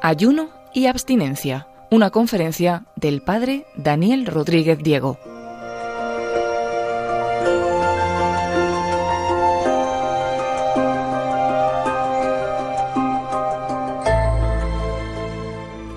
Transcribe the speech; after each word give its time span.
Ayuno 0.00 0.50
y 0.74 0.86
abstinencia, 0.86 1.68
una 1.90 2.10
conferencia 2.10 2.86
del 2.96 3.22
padre 3.22 3.66
Daniel 3.76 4.26
Rodríguez 4.26 4.78
Diego. 4.82 5.18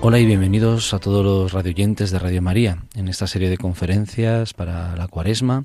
Hola 0.08 0.20
y 0.20 0.24
bienvenidos 0.24 0.94
a 0.94 1.00
todos 1.00 1.24
los 1.24 1.52
radioyentes 1.52 2.12
de 2.12 2.20
Radio 2.20 2.40
María 2.40 2.84
en 2.94 3.08
esta 3.08 3.26
serie 3.26 3.50
de 3.50 3.58
conferencias 3.58 4.54
para 4.54 4.94
la 4.94 5.08
cuaresma 5.08 5.64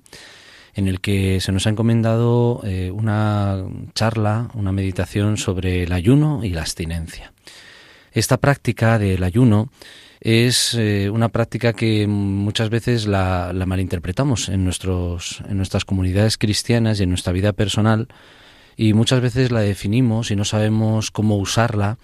en 0.74 0.88
el 0.88 1.02
que 1.02 1.40
se 1.42 1.52
nos 1.52 1.68
ha 1.68 1.72
encomendado 1.72 2.62
eh, 2.64 2.92
una 2.92 3.64
charla, 3.94 4.50
una 4.54 4.72
meditación 4.72 5.38
sobre 5.38 5.84
el 5.84 5.92
ayuno 5.92 6.44
y 6.44 6.50
la 6.50 6.62
abstinencia. 6.62 7.34
Esta 8.12 8.38
práctica 8.38 9.00
del 9.00 9.24
ayuno 9.24 9.70
es 10.20 10.76
eh, 10.76 11.10
una 11.10 11.30
práctica 11.30 11.74
que 11.74 12.08
muchas 12.08 12.70
veces 12.70 13.08
la, 13.08 13.54
la 13.54 13.66
malinterpretamos 13.66 14.50
en, 14.50 14.64
nuestros, 14.64 15.44
en 15.50 15.58
nuestras 15.58 15.86
comunidades 15.86 16.38
cristianas 16.38 17.00
y 17.00 17.04
en 17.04 17.10
nuestra 17.10 17.34
vida 17.34 17.54
personal 17.54 18.08
y 18.78 18.94
muchas 18.94 19.22
veces 19.22 19.52
la 19.52 19.62
definimos 19.62 20.32
y 20.32 20.36
no 20.36 20.46
sabemos 20.46 21.12
cómo 21.12 21.38
usarla 21.38 21.98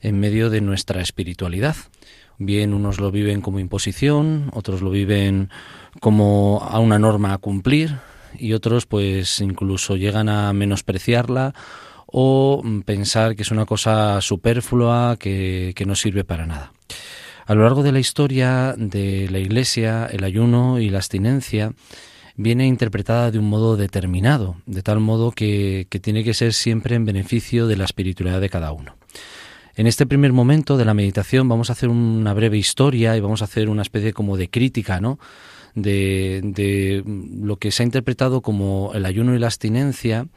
en 0.00 0.20
medio 0.20 0.50
de 0.50 0.60
nuestra 0.60 1.00
espiritualidad. 1.00 1.76
Bien, 2.38 2.74
unos 2.74 2.98
lo 2.98 3.10
viven 3.10 3.40
como 3.40 3.60
imposición, 3.60 4.50
otros 4.52 4.82
lo 4.82 4.90
viven 4.90 5.50
como 6.00 6.66
a 6.68 6.80
una 6.80 6.98
norma 6.98 7.32
a 7.32 7.38
cumplir 7.38 7.98
y 8.38 8.52
otros 8.52 8.86
pues 8.86 9.40
incluso 9.40 9.96
llegan 9.96 10.28
a 10.28 10.52
menospreciarla 10.52 11.54
o 12.06 12.62
pensar 12.84 13.34
que 13.34 13.42
es 13.42 13.50
una 13.50 13.66
cosa 13.66 14.20
superflua 14.20 15.16
que, 15.18 15.72
que 15.74 15.86
no 15.86 15.94
sirve 15.94 16.24
para 16.24 16.46
nada. 16.46 16.72
A 17.46 17.54
lo 17.54 17.64
largo 17.64 17.82
de 17.82 17.92
la 17.92 17.98
historia 17.98 18.74
de 18.76 19.28
la 19.30 19.38
Iglesia, 19.38 20.06
el 20.06 20.24
ayuno 20.24 20.78
y 20.78 20.88
la 20.88 20.98
abstinencia 20.98 21.72
viene 22.36 22.66
interpretada 22.66 23.30
de 23.30 23.38
un 23.38 23.48
modo 23.48 23.76
determinado, 23.76 24.56
de 24.66 24.82
tal 24.82 25.00
modo 25.00 25.30
que, 25.30 25.86
que 25.90 26.00
tiene 26.00 26.24
que 26.24 26.34
ser 26.34 26.52
siempre 26.52 26.96
en 26.96 27.04
beneficio 27.04 27.66
de 27.66 27.76
la 27.76 27.84
espiritualidad 27.84 28.40
de 28.40 28.48
cada 28.48 28.72
uno. 28.72 28.96
En 29.76 29.86
este 29.86 30.06
primer 30.06 30.32
momento 30.32 30.76
de 30.76 30.84
la 30.84 30.94
meditación 30.94 31.48
vamos 31.48 31.68
a 31.68 31.72
hacer 31.72 31.88
una 31.88 32.32
breve 32.32 32.58
historia 32.58 33.16
y 33.16 33.20
vamos 33.20 33.42
a 33.42 33.46
hacer 33.46 33.68
una 33.68 33.82
especie 33.82 34.12
como 34.12 34.36
de 34.36 34.48
crítica, 34.48 35.00
¿no? 35.00 35.18
De, 35.74 36.40
de 36.44 37.02
lo 37.04 37.56
que 37.56 37.72
se 37.72 37.82
ha 37.82 37.86
interpretado 37.86 38.42
como 38.42 38.92
el 38.94 39.04
ayuno 39.06 39.34
y 39.34 39.40
la 39.40 39.46
abstinencia 39.46 40.28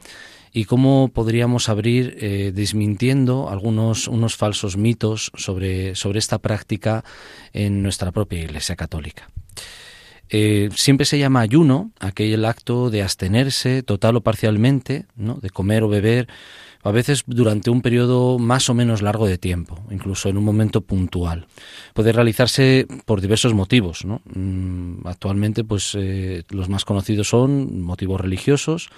y 0.52 0.64
cómo 0.64 1.10
podríamos 1.12 1.68
abrir 1.68 2.16
eh, 2.20 2.52
desmintiendo 2.54 3.48
algunos 3.48 4.08
unos 4.08 4.36
falsos 4.36 4.76
mitos 4.76 5.30
sobre, 5.36 5.94
sobre 5.94 6.18
esta 6.18 6.38
práctica 6.38 7.04
en 7.52 7.82
nuestra 7.82 8.12
propia 8.12 8.42
Iglesia 8.42 8.76
Católica. 8.76 9.28
Eh, 10.30 10.68
siempre 10.74 11.06
se 11.06 11.18
llama 11.18 11.40
ayuno 11.40 11.92
aquel 12.00 12.44
acto 12.44 12.90
de 12.90 13.02
abstenerse 13.02 13.82
total 13.82 14.16
o 14.16 14.20
parcialmente, 14.20 15.06
¿no? 15.16 15.34
de 15.34 15.50
comer 15.50 15.82
o 15.82 15.88
beber 15.88 16.28
a 16.82 16.92
veces 16.92 17.24
durante 17.26 17.70
un 17.70 17.82
periodo 17.82 18.38
más 18.38 18.70
o 18.70 18.74
menos 18.74 19.02
largo 19.02 19.26
de 19.26 19.38
tiempo, 19.38 19.84
incluso 19.90 20.28
en 20.28 20.36
un 20.36 20.44
momento 20.44 20.80
puntual. 20.80 21.46
Puede 21.92 22.12
realizarse 22.12 22.86
por 23.04 23.20
diversos 23.20 23.52
motivos. 23.52 24.04
¿no? 24.04 24.22
Mm, 24.34 25.06
actualmente, 25.06 25.64
pues 25.64 25.96
eh, 25.98 26.44
los 26.50 26.68
más 26.68 26.84
conocidos 26.84 27.28
son 27.28 27.82
motivos 27.82 28.20
religiosos 28.20 28.90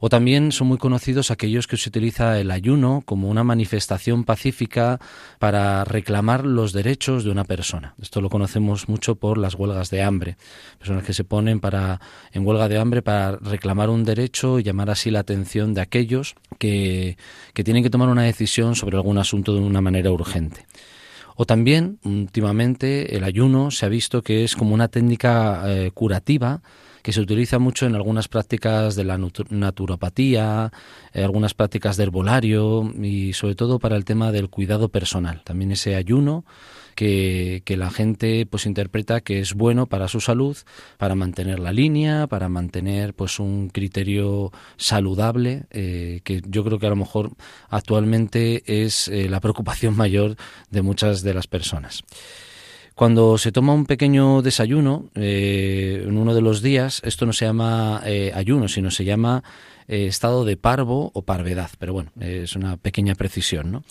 o 0.00 0.08
también 0.08 0.50
son 0.50 0.66
muy 0.66 0.78
conocidos 0.78 1.30
aquellos 1.30 1.66
que 1.66 1.76
se 1.76 1.90
utiliza 1.90 2.40
el 2.40 2.50
ayuno 2.50 3.02
como 3.04 3.28
una 3.28 3.44
manifestación 3.44 4.24
pacífica 4.24 4.98
para 5.38 5.84
reclamar 5.84 6.46
los 6.46 6.72
derechos 6.72 7.22
de 7.22 7.30
una 7.30 7.44
persona. 7.44 7.94
Esto 8.00 8.22
lo 8.22 8.30
conocemos 8.30 8.88
mucho 8.88 9.14
por 9.14 9.36
las 9.36 9.54
huelgas 9.54 9.90
de 9.90 10.02
hambre. 10.02 10.36
Personas 10.78 11.04
que 11.04 11.12
se 11.12 11.24
ponen 11.24 11.60
para, 11.60 12.00
en 12.32 12.46
huelga 12.46 12.68
de 12.68 12.78
hambre 12.78 13.02
para 13.02 13.36
reclamar 13.36 13.90
un 13.90 14.04
derecho 14.04 14.58
y 14.58 14.62
llamar 14.62 14.90
así 14.90 15.10
la 15.10 15.20
atención 15.20 15.74
de 15.74 15.82
aquellos 15.82 16.34
que, 16.58 17.18
que 17.52 17.62
tienen 17.62 17.82
que 17.82 17.90
tomar 17.90 18.08
una 18.08 18.22
decisión 18.22 18.74
sobre 18.74 18.96
algún 18.96 19.18
asunto 19.18 19.54
de 19.54 19.60
una 19.60 19.82
manera 19.82 20.10
urgente. 20.10 20.66
O 21.36 21.46
también, 21.46 21.98
últimamente, 22.04 23.16
el 23.16 23.24
ayuno 23.24 23.70
se 23.70 23.86
ha 23.86 23.88
visto 23.88 24.22
que 24.22 24.44
es 24.44 24.56
como 24.56 24.74
una 24.74 24.88
técnica 24.88 25.62
eh, 25.66 25.90
curativa 25.92 26.60
que 27.02 27.12
se 27.12 27.20
utiliza 27.20 27.58
mucho 27.58 27.86
en 27.86 27.94
algunas 27.94 28.28
prácticas 28.28 28.94
de 28.94 29.04
la 29.04 29.18
naturopatía, 29.18 30.72
eh, 31.12 31.22
algunas 31.22 31.54
prácticas 31.54 31.96
de 31.96 32.04
herbolario 32.04 32.92
y 33.02 33.32
sobre 33.32 33.54
todo 33.54 33.78
para 33.78 33.96
el 33.96 34.04
tema 34.04 34.32
del 34.32 34.50
cuidado 34.50 34.88
personal. 34.88 35.42
También 35.44 35.72
ese 35.72 35.94
ayuno 35.96 36.44
que, 36.94 37.62
que, 37.64 37.76
la 37.76 37.90
gente 37.90 38.46
pues 38.46 38.66
interpreta 38.66 39.20
que 39.20 39.40
es 39.40 39.54
bueno 39.54 39.86
para 39.86 40.08
su 40.08 40.20
salud, 40.20 40.56
para 40.98 41.14
mantener 41.14 41.58
la 41.58 41.72
línea, 41.72 42.26
para 42.26 42.48
mantener 42.48 43.14
pues 43.14 43.38
un 43.38 43.70
criterio 43.70 44.52
saludable, 44.76 45.64
eh, 45.70 46.20
que 46.24 46.42
yo 46.46 46.64
creo 46.64 46.78
que 46.78 46.86
a 46.86 46.90
lo 46.90 46.96
mejor 46.96 47.30
actualmente 47.68 48.62
es 48.66 49.08
eh, 49.08 49.28
la 49.28 49.40
preocupación 49.40 49.96
mayor 49.96 50.36
de 50.70 50.82
muchas 50.82 51.22
de 51.22 51.34
las 51.34 51.46
personas. 51.46 52.02
Cuando 53.00 53.38
se 53.38 53.50
toma 53.50 53.72
un 53.72 53.86
pequeño 53.86 54.42
desayuno 54.42 55.08
eh, 55.14 56.04
en 56.06 56.18
uno 56.18 56.34
de 56.34 56.42
los 56.42 56.60
días, 56.60 57.00
esto 57.02 57.24
no 57.24 57.32
se 57.32 57.46
llama 57.46 58.02
eh, 58.04 58.30
ayuno, 58.34 58.68
sino 58.68 58.90
se 58.90 59.06
llama 59.06 59.42
eh, 59.88 60.06
estado 60.06 60.44
de 60.44 60.56
parvo 60.56 61.10
o 61.14 61.22
parvedad, 61.22 61.70
pero 61.78 61.92
bueno, 61.92 62.10
es 62.20 62.56
una 62.56 62.76
pequeña 62.76 63.14
precisión. 63.14 63.72
¿no? 63.72 63.84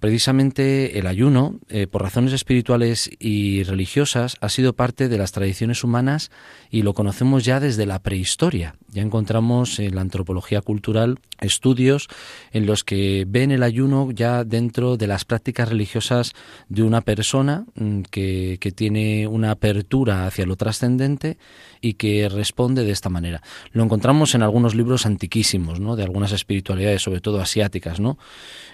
precisamente 0.00 0.98
el 0.98 1.06
ayuno, 1.06 1.58
eh, 1.68 1.86
por 1.86 2.02
razones 2.02 2.32
espirituales 2.32 3.10
y 3.18 3.62
religiosas, 3.64 4.36
ha 4.40 4.48
sido 4.48 4.72
parte 4.72 5.08
de 5.08 5.18
las 5.18 5.32
tradiciones 5.32 5.84
humanas 5.84 6.30
y 6.70 6.80
lo 6.82 6.94
conocemos 6.94 7.44
ya 7.44 7.60
desde 7.60 7.84
la 7.84 7.98
prehistoria. 7.98 8.76
Ya 8.88 9.02
encontramos 9.02 9.78
en 9.78 9.94
la 9.94 10.00
antropología 10.00 10.62
cultural 10.62 11.18
estudios 11.40 12.08
en 12.52 12.66
los 12.66 12.84
que 12.84 13.24
ven 13.28 13.50
el 13.50 13.62
ayuno 13.62 14.10
ya 14.12 14.44
dentro 14.44 14.96
de 14.96 15.06
las 15.06 15.24
prácticas 15.24 15.68
religiosas 15.68 16.32
de 16.68 16.82
una 16.82 17.02
persona 17.02 17.66
mm, 17.74 18.02
que, 18.10 18.58
que 18.60 18.72
tiene 18.72 19.26
una 19.26 19.50
apertura 19.50 20.26
hacia 20.26 20.46
lo 20.46 20.56
trascendente 20.56 21.36
y 21.82 21.94
que 21.94 22.30
responde 22.30 22.84
de 22.84 22.92
esta 22.92 23.10
manera. 23.10 23.42
Lo 23.72 23.82
encontramos 23.82 24.34
en 24.34 24.42
algunos 24.42 24.74
libros 24.74 25.04
antiquísimos, 25.04 25.80
¿no? 25.80 25.96
de 25.96 26.04
algunas 26.04 26.32
espiritualidades, 26.32 27.02
sobre 27.02 27.20
todo 27.20 27.40
asiáticas, 27.40 28.00
¿no? 28.00 28.16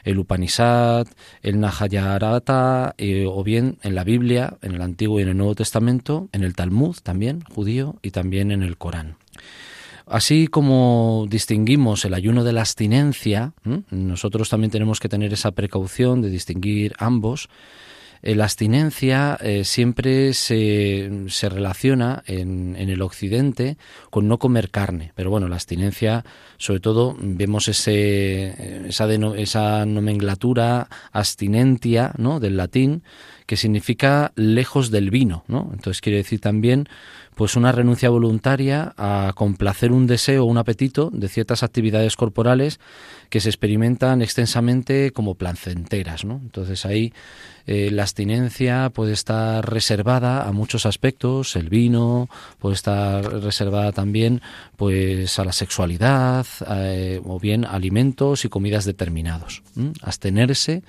el 0.04 0.18
Upanishad, 0.18 1.08
el 1.42 1.58
Nahayarata, 1.58 2.94
eh, 2.98 3.26
o 3.26 3.42
bien 3.42 3.78
en 3.82 3.96
la 3.96 4.04
Biblia, 4.04 4.58
en 4.62 4.74
el 4.74 4.82
Antiguo 4.82 5.18
y 5.18 5.22
en 5.22 5.30
el 5.30 5.36
Nuevo 5.36 5.56
Testamento, 5.56 6.28
en 6.32 6.44
el 6.44 6.54
Talmud 6.54 6.96
también, 7.02 7.42
judío, 7.52 7.96
y 8.02 8.10
también 8.10 8.52
en 8.52 8.62
el 8.62 8.76
Corán. 8.76 9.16
Así 10.06 10.46
como 10.46 11.26
distinguimos 11.28 12.04
el 12.04 12.14
ayuno 12.14 12.42
de 12.42 12.52
la 12.52 12.60
abstinencia, 12.60 13.52
nosotros 13.90 14.48
también 14.48 14.70
tenemos 14.70 15.00
que 15.00 15.08
tener 15.08 15.32
esa 15.34 15.50
precaución 15.50 16.22
de 16.22 16.30
distinguir 16.30 16.94
ambos, 16.98 17.50
la 18.22 18.44
abstinencia 18.44 19.38
eh, 19.40 19.64
siempre 19.64 20.34
se, 20.34 21.10
se 21.28 21.48
relaciona 21.48 22.22
en, 22.26 22.76
en, 22.76 22.88
el 22.88 23.02
occidente 23.02 23.76
con 24.10 24.28
no 24.28 24.38
comer 24.38 24.70
carne, 24.70 25.12
pero 25.14 25.30
bueno, 25.30 25.48
la 25.48 25.56
abstinencia, 25.56 26.24
sobre 26.56 26.80
todo, 26.80 27.16
vemos 27.20 27.68
ese, 27.68 28.88
esa, 28.88 29.08
esa 29.12 29.86
nomenclatura 29.86 30.88
abstinentia 31.12 32.12
¿no? 32.16 32.40
del 32.40 32.56
latín, 32.56 33.02
que 33.46 33.56
significa 33.56 34.32
lejos 34.36 34.90
del 34.90 35.10
vino, 35.10 35.44
¿no? 35.48 35.70
Entonces 35.72 36.02
quiere 36.02 36.18
decir 36.18 36.38
también 36.38 36.86
pues 37.34 37.56
una 37.56 37.72
renuncia 37.72 38.10
voluntaria 38.10 38.94
a 38.98 39.32
complacer 39.34 39.92
un 39.92 40.08
deseo 40.08 40.44
un 40.44 40.58
apetito 40.58 41.08
de 41.12 41.28
ciertas 41.28 41.62
actividades 41.62 42.16
corporales 42.16 42.80
que 43.28 43.40
se 43.40 43.48
experimentan 43.48 44.22
extensamente 44.22 45.10
como 45.12 45.34
placenteras. 45.34 46.24
¿no? 46.24 46.40
Entonces 46.42 46.86
ahí 46.86 47.12
eh, 47.66 47.90
la 47.90 48.02
abstinencia 48.02 48.90
puede 48.90 49.12
estar 49.12 49.70
reservada 49.70 50.48
a 50.48 50.52
muchos 50.52 50.86
aspectos, 50.86 51.54
el 51.56 51.68
vino 51.68 52.28
puede 52.58 52.74
estar 52.74 53.24
reservada 53.42 53.92
también 53.92 54.40
pues 54.76 55.38
a 55.38 55.44
la 55.44 55.52
sexualidad 55.52 56.46
eh, 56.70 57.20
o 57.24 57.38
bien 57.38 57.64
alimentos 57.64 58.44
y 58.44 58.48
comidas 58.48 58.84
determinados. 58.84 59.62
Abstenerse 60.02 60.82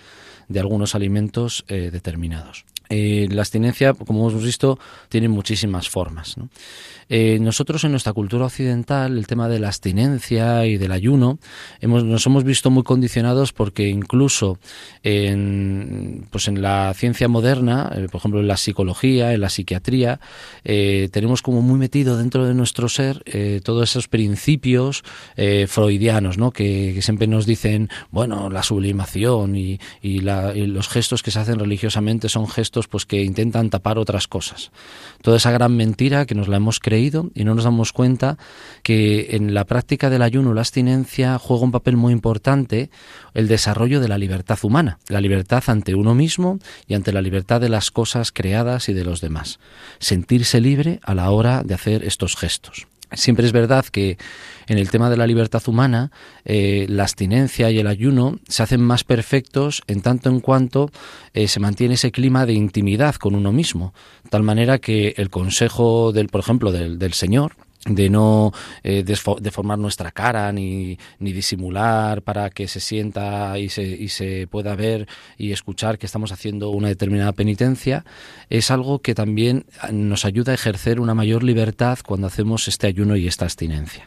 de 0.48 0.60
algunos 0.60 0.96
alimentos 0.96 1.66
eh, 1.68 1.90
determinados. 1.92 2.66
La 2.90 3.42
abstinencia, 3.42 3.94
como 3.94 4.28
hemos 4.28 4.44
visto, 4.44 4.80
tiene 5.10 5.30
muchísimas 5.30 5.88
formas. 5.88 6.38
Eh, 7.10 7.40
nosotros 7.42 7.84
en 7.84 7.92
nuestra 7.92 8.14
cultura 8.14 8.46
occidental, 8.46 9.18
el 9.18 9.26
tema 9.26 9.50
de 9.50 9.60
la 9.60 9.68
abstinencia 9.68 10.68
y 10.68 10.78
del 10.78 10.92
ayuno, 10.92 11.40
hemos, 11.82 12.04
nos 12.04 12.26
hemos 12.28 12.44
visto 12.44 12.70
muy 12.70 12.84
condicionados 12.84 13.52
porque 13.52 13.90
incluso 13.90 14.60
en, 15.02 16.28
pues 16.30 16.48
en 16.48 16.62
la 16.62 16.94
ciencia 16.94 17.28
moderna, 17.28 17.92
eh, 17.96 18.08
por 18.12 18.20
ejemplo 18.20 18.40
en 18.42 18.48
la 18.48 18.58
psicología, 18.58 19.34
en 19.34 19.42
la 19.42 19.50
psiquiatría, 19.50 20.20
tenemos 20.64 21.42
como 21.42 21.62
muy 21.62 21.80
metido 21.80 22.18
dentro 22.18 22.46
de 22.46 22.54
nuestro 22.54 22.90
ser 22.90 23.24
todos 23.64 23.90
esos 23.90 24.08
principios 24.08 25.04
freudianos, 25.68 26.38
¿no? 26.38 26.52
Que, 26.52 27.00
siempre 27.02 27.28
nos 27.28 27.46
dicen, 27.46 27.90
bueno, 28.12 28.50
la 28.50 28.62
sublimación 28.62 29.56
y, 29.56 29.80
y 30.02 30.20
los 30.20 30.88
gestos 30.90 31.24
que 31.24 31.32
se 31.32 31.40
hacen 31.40 31.58
religiosamente 31.60 32.30
son 32.30 32.48
gestos 32.48 32.88
pues 32.88 33.06
que 33.06 33.24
intentan 33.24 33.70
tapar 33.70 33.98
otras 33.98 34.28
cosas. 34.28 34.72
Toda 35.22 35.38
esa 35.38 35.52
gran 35.52 35.76
mentira 35.76 36.26
que 36.26 36.36
nos 36.36 36.48
la 36.48 36.58
hemos 36.58 36.80
creído 36.80 36.99
y 37.00 37.44
no 37.44 37.56
nos 37.56 37.64
damos 37.64 37.94
cuenta 37.94 38.38
que 38.84 39.36
en 39.36 39.54
la 39.54 39.66
práctica 39.66 40.10
del 40.10 40.22
ayuno 40.22 40.54
la 40.54 40.62
abstinencia 40.62 41.40
juega 41.40 41.64
un 41.64 41.72
papel 41.72 41.98
muy 41.98 42.14
importante 42.14 42.90
el 43.34 43.48
desarrollo 43.48 44.00
de 44.00 44.08
la 44.08 44.18
libertad 44.18 44.60
humana, 44.64 45.00
la 45.08 45.22
libertad 45.22 45.64
ante 45.68 45.96
uno 45.96 46.14
mismo 46.14 46.60
y 46.88 46.94
ante 46.94 47.14
la 47.14 47.22
libertad 47.22 47.62
de 47.62 47.70
las 47.70 47.92
cosas 47.92 48.32
creadas 48.32 48.90
y 48.90 48.94
de 48.94 49.06
los 49.06 49.22
demás. 49.22 49.60
Sentirse 50.00 50.60
libre 50.62 51.00
a 51.04 51.16
la 51.16 51.32
hora 51.32 51.64
de 51.64 51.74
hacer 51.74 52.04
estos 52.04 52.36
gestos. 52.36 52.88
Siempre 53.12 53.46
es 53.46 53.52
verdad 53.52 53.86
que 53.86 54.18
en 54.68 54.78
el 54.78 54.92
tema 54.92 55.10
de 55.10 55.18
la 55.18 55.26
libertad 55.26 55.64
humana, 55.68 56.12
eh, 56.46 56.86
la 56.90 57.04
abstinencia 57.04 57.72
y 57.72 57.80
el 57.80 57.88
ayuno 57.88 58.40
se 58.48 58.62
hacen 58.62 58.82
más 58.82 59.04
perfectos 59.04 59.82
en 59.88 60.02
tanto 60.02 60.30
en 60.30 60.40
cuanto 60.42 60.92
eh, 61.34 61.48
se 61.48 61.60
mantiene 61.60 61.96
ese 61.96 62.12
clima 62.12 62.46
de 62.46 62.54
intimidad 62.54 63.16
con 63.16 63.34
uno 63.34 63.52
mismo, 63.52 63.94
tal 64.30 64.44
manera 64.44 64.78
que 64.78 65.16
el 65.18 65.30
consejo 65.30 66.12
del, 66.12 66.28
por 66.28 66.42
ejemplo, 66.42 66.72
del, 66.72 67.00
del 67.00 67.14
Señor, 67.14 67.54
de 67.86 68.10
no 68.10 68.52
eh, 68.84 69.04
deformar 69.04 69.80
nuestra 69.80 70.12
cara 70.12 70.52
ni, 70.52 70.98
ni, 71.20 71.32
disimular 71.32 72.22
para 72.22 72.50
que 72.50 72.68
se 72.68 72.82
sienta 72.82 73.58
y 73.58 73.70
se, 73.70 73.84
y 73.84 74.10
se 74.10 74.48
pueda 74.48 74.76
ver 74.76 75.08
y 75.38 75.54
escuchar 75.54 75.98
que 75.98 76.06
estamos 76.06 76.32
haciendo 76.32 76.72
una 76.72 76.90
determinada 76.90 77.32
penitencia, 77.32 78.04
es 78.50 78.70
algo 78.70 79.00
que 79.00 79.16
también 79.16 79.66
nos 79.92 80.26
ayuda 80.26 80.52
a 80.52 80.56
ejercer 80.56 81.00
una 81.00 81.14
mayor 81.14 81.44
libertad 81.44 82.00
cuando 82.06 82.28
hacemos 82.28 82.68
este 82.68 82.88
ayuno 82.88 83.16
y 83.16 83.28
esta 83.28 83.46
abstinencia. 83.46 84.06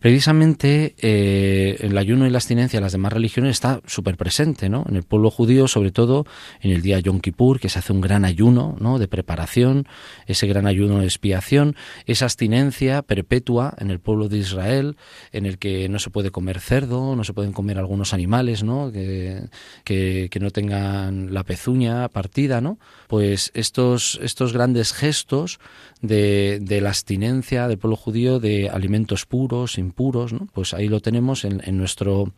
Precisamente 0.00 0.94
eh, 0.98 1.76
el 1.80 1.96
ayuno 1.98 2.26
y 2.26 2.30
la 2.30 2.38
abstinencia 2.38 2.78
de 2.78 2.82
las 2.82 2.92
demás 2.92 3.12
religiones 3.12 3.52
está 3.52 3.80
súper 3.86 4.16
presente, 4.16 4.68
¿no? 4.68 4.84
En 4.88 4.96
el 4.96 5.02
pueblo 5.02 5.30
judío, 5.30 5.68
sobre 5.68 5.90
todo 5.90 6.26
en 6.60 6.70
el 6.70 6.82
día 6.82 7.00
Yom 7.00 7.20
Kippur, 7.20 7.60
que 7.60 7.68
se 7.68 7.78
hace 7.78 7.92
un 7.92 8.00
gran 8.00 8.24
ayuno, 8.24 8.76
¿no? 8.80 8.98
De 8.98 9.08
preparación, 9.08 9.86
ese 10.26 10.46
gran 10.46 10.66
ayuno 10.66 10.98
de 10.98 11.04
expiación, 11.04 11.76
esa 12.06 12.26
abstinencia 12.26 13.02
perpetua 13.02 13.74
en 13.78 13.90
el 13.90 14.00
pueblo 14.00 14.28
de 14.28 14.38
Israel, 14.38 14.96
en 15.32 15.46
el 15.46 15.58
que 15.58 15.88
no 15.88 15.98
se 15.98 16.10
puede 16.10 16.30
comer 16.30 16.60
cerdo, 16.60 17.16
no 17.16 17.24
se 17.24 17.32
pueden 17.32 17.52
comer 17.52 17.78
algunos 17.78 18.12
animales, 18.12 18.62
¿no? 18.62 18.92
Que, 18.92 19.48
que, 19.84 20.28
que 20.30 20.40
no 20.40 20.50
tengan 20.50 21.32
la 21.32 21.44
pezuña 21.44 22.08
partida, 22.08 22.60
¿no? 22.60 22.78
Pues 23.08 23.50
estos, 23.54 24.18
estos 24.22 24.52
grandes 24.52 24.92
gestos 24.92 25.58
de, 26.02 26.58
de 26.60 26.80
la 26.80 26.90
abstinencia 26.90 27.68
del 27.68 27.78
pueblo 27.78 27.96
judío 27.96 28.38
de 28.38 28.68
alimentos 28.68 29.26
puros, 29.26 29.78
impuros, 29.78 30.32
¿no? 30.32 30.48
pues 30.52 30.74
ahí 30.74 30.88
lo 30.88 31.00
tenemos 31.00 31.44
en, 31.44 31.62
en, 31.64 31.78
nuestro, 31.78 32.32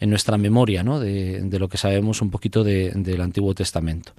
en 0.00 0.10
nuestra 0.10 0.38
memoria 0.38 0.82
¿no? 0.82 0.98
de, 1.00 1.40
de 1.42 1.58
lo 1.58 1.68
que 1.68 1.78
sabemos 1.78 2.22
un 2.22 2.30
poquito 2.30 2.64
de, 2.64 2.90
del 2.94 3.20
Antiguo 3.20 3.54
Testamento. 3.54 4.12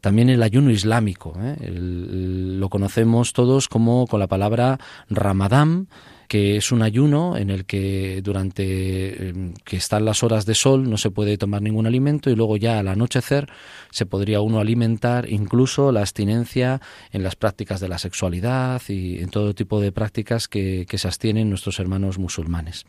También 0.00 0.28
el 0.28 0.42
ayuno 0.42 0.70
islámico, 0.70 1.36
¿eh? 1.40 1.56
lo 1.70 2.68
conocemos 2.68 3.32
todos 3.32 3.68
como 3.68 4.06
con 4.06 4.20
la 4.20 4.26
palabra 4.26 4.78
Ramadán, 5.08 5.88
que 6.28 6.56
es 6.56 6.72
un 6.72 6.82
ayuno 6.82 7.36
en 7.36 7.50
el 7.50 7.64
que 7.64 8.20
durante 8.22 9.28
em, 9.28 9.54
que 9.64 9.76
están 9.76 10.04
las 10.04 10.22
horas 10.22 10.46
de 10.46 10.54
sol 10.54 10.88
no 10.88 10.96
se 10.96 11.10
puede 11.10 11.38
tomar 11.38 11.62
ningún 11.62 11.86
alimento 11.86 12.30
y 12.30 12.36
luego 12.36 12.56
ya 12.56 12.78
al 12.78 12.88
anochecer 12.88 13.48
se 13.90 14.06
podría 14.06 14.40
uno 14.40 14.60
alimentar 14.60 15.30
incluso 15.30 15.92
la 15.92 16.00
abstinencia 16.00 16.80
en 17.12 17.22
las 17.22 17.36
prácticas 17.36 17.80
de 17.80 17.88
la 17.88 17.98
sexualidad 17.98 18.82
y 18.88 19.18
en 19.18 19.30
todo 19.30 19.54
tipo 19.54 19.80
de 19.80 19.92
prácticas 19.92 20.48
que, 20.48 20.86
que 20.88 20.98
se 20.98 21.08
abstienen 21.08 21.48
nuestros 21.48 21.78
hermanos 21.78 22.18
musulmanes. 22.18 22.84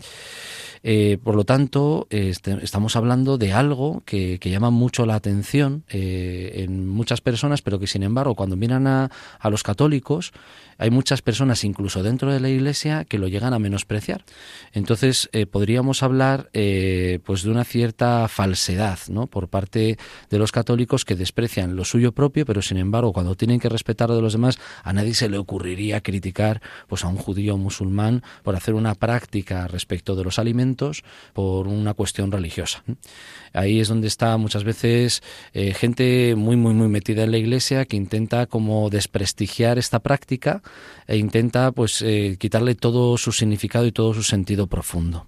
Eh, 0.87 1.17
por 1.23 1.35
lo 1.35 1.45
tanto, 1.45 2.05
este, 2.11 2.63
estamos 2.63 2.95
hablando 2.95 3.39
de 3.39 3.53
algo 3.53 4.03
que, 4.05 4.37
llama 4.39 4.69
mucho 4.69 5.07
la 5.07 5.15
atención 5.15 5.83
eh, 5.89 6.63
en 6.63 6.87
muchas 6.87 7.21
personas, 7.21 7.63
pero 7.63 7.79
que 7.79 7.87
sin 7.87 8.03
embargo, 8.03 8.35
cuando 8.35 8.55
miran 8.55 8.85
a, 8.85 9.09
a, 9.39 9.49
los 9.49 9.63
católicos, 9.63 10.31
hay 10.77 10.91
muchas 10.91 11.23
personas, 11.23 11.63
incluso 11.63 12.03
dentro 12.03 12.31
de 12.31 12.39
la 12.39 12.49
Iglesia, 12.49 13.03
que 13.03 13.17
lo 13.17 13.27
llegan 13.27 13.55
a 13.55 13.59
menospreciar. 13.59 14.25
Entonces, 14.73 15.27
eh, 15.33 15.47
podríamos 15.47 16.03
hablar 16.03 16.51
pues 17.23 17.41
de 17.41 17.49
una 17.49 17.63
cierta 17.63 18.27
falsedad 18.27 18.99
¿no? 19.09 19.25
por 19.25 19.47
parte 19.47 19.97
de 20.29 20.37
los 20.37 20.51
católicos 20.51 21.03
que 21.03 21.15
desprecian 21.15 21.75
lo 21.75 21.83
suyo 21.83 22.11
propio, 22.11 22.45
pero 22.45 22.61
sin 22.61 22.77
embargo, 22.77 23.11
cuando 23.11 23.33
tienen 23.33 23.59
que 23.59 23.69
respetar 23.69 24.11
a 24.11 24.15
los 24.15 24.33
demás, 24.33 24.59
a 24.83 24.93
nadie 24.93 25.15
se 25.15 25.29
le 25.29 25.39
ocurriría 25.39 26.01
criticar 26.01 26.61
pues, 26.87 27.03
a 27.03 27.07
un 27.07 27.17
judío 27.17 27.55
o 27.55 27.57
musulmán 27.57 28.21
por 28.43 28.55
hacer 28.55 28.75
una 28.75 28.93
práctica 28.93 29.67
respecto 29.67 30.15
de 30.15 30.23
los 30.23 30.37
alimentos 30.37 30.74
por 31.33 31.67
una 31.67 31.93
cuestión 31.93 32.31
religiosa. 32.31 32.83
Ahí 33.53 33.79
es 33.79 33.87
donde 33.87 34.07
está 34.07 34.37
muchas 34.37 34.63
veces 34.63 35.23
eh, 35.53 35.73
gente 35.73 36.35
muy, 36.35 36.55
muy, 36.55 36.73
muy 36.73 36.87
metida 36.87 37.23
en 37.23 37.31
la 37.31 37.37
iglesia 37.37 37.85
que 37.85 37.95
intenta 37.95 38.45
como 38.47 38.89
desprestigiar 38.89 39.77
esta 39.77 39.99
práctica 39.99 40.61
e 41.07 41.17
intenta 41.17 41.71
pues 41.71 42.01
eh, 42.01 42.37
quitarle 42.39 42.75
todo 42.75 43.17
su 43.17 43.31
significado 43.31 43.85
y 43.85 43.91
todo 43.91 44.13
su 44.13 44.23
sentido 44.23 44.67
profundo. 44.67 45.25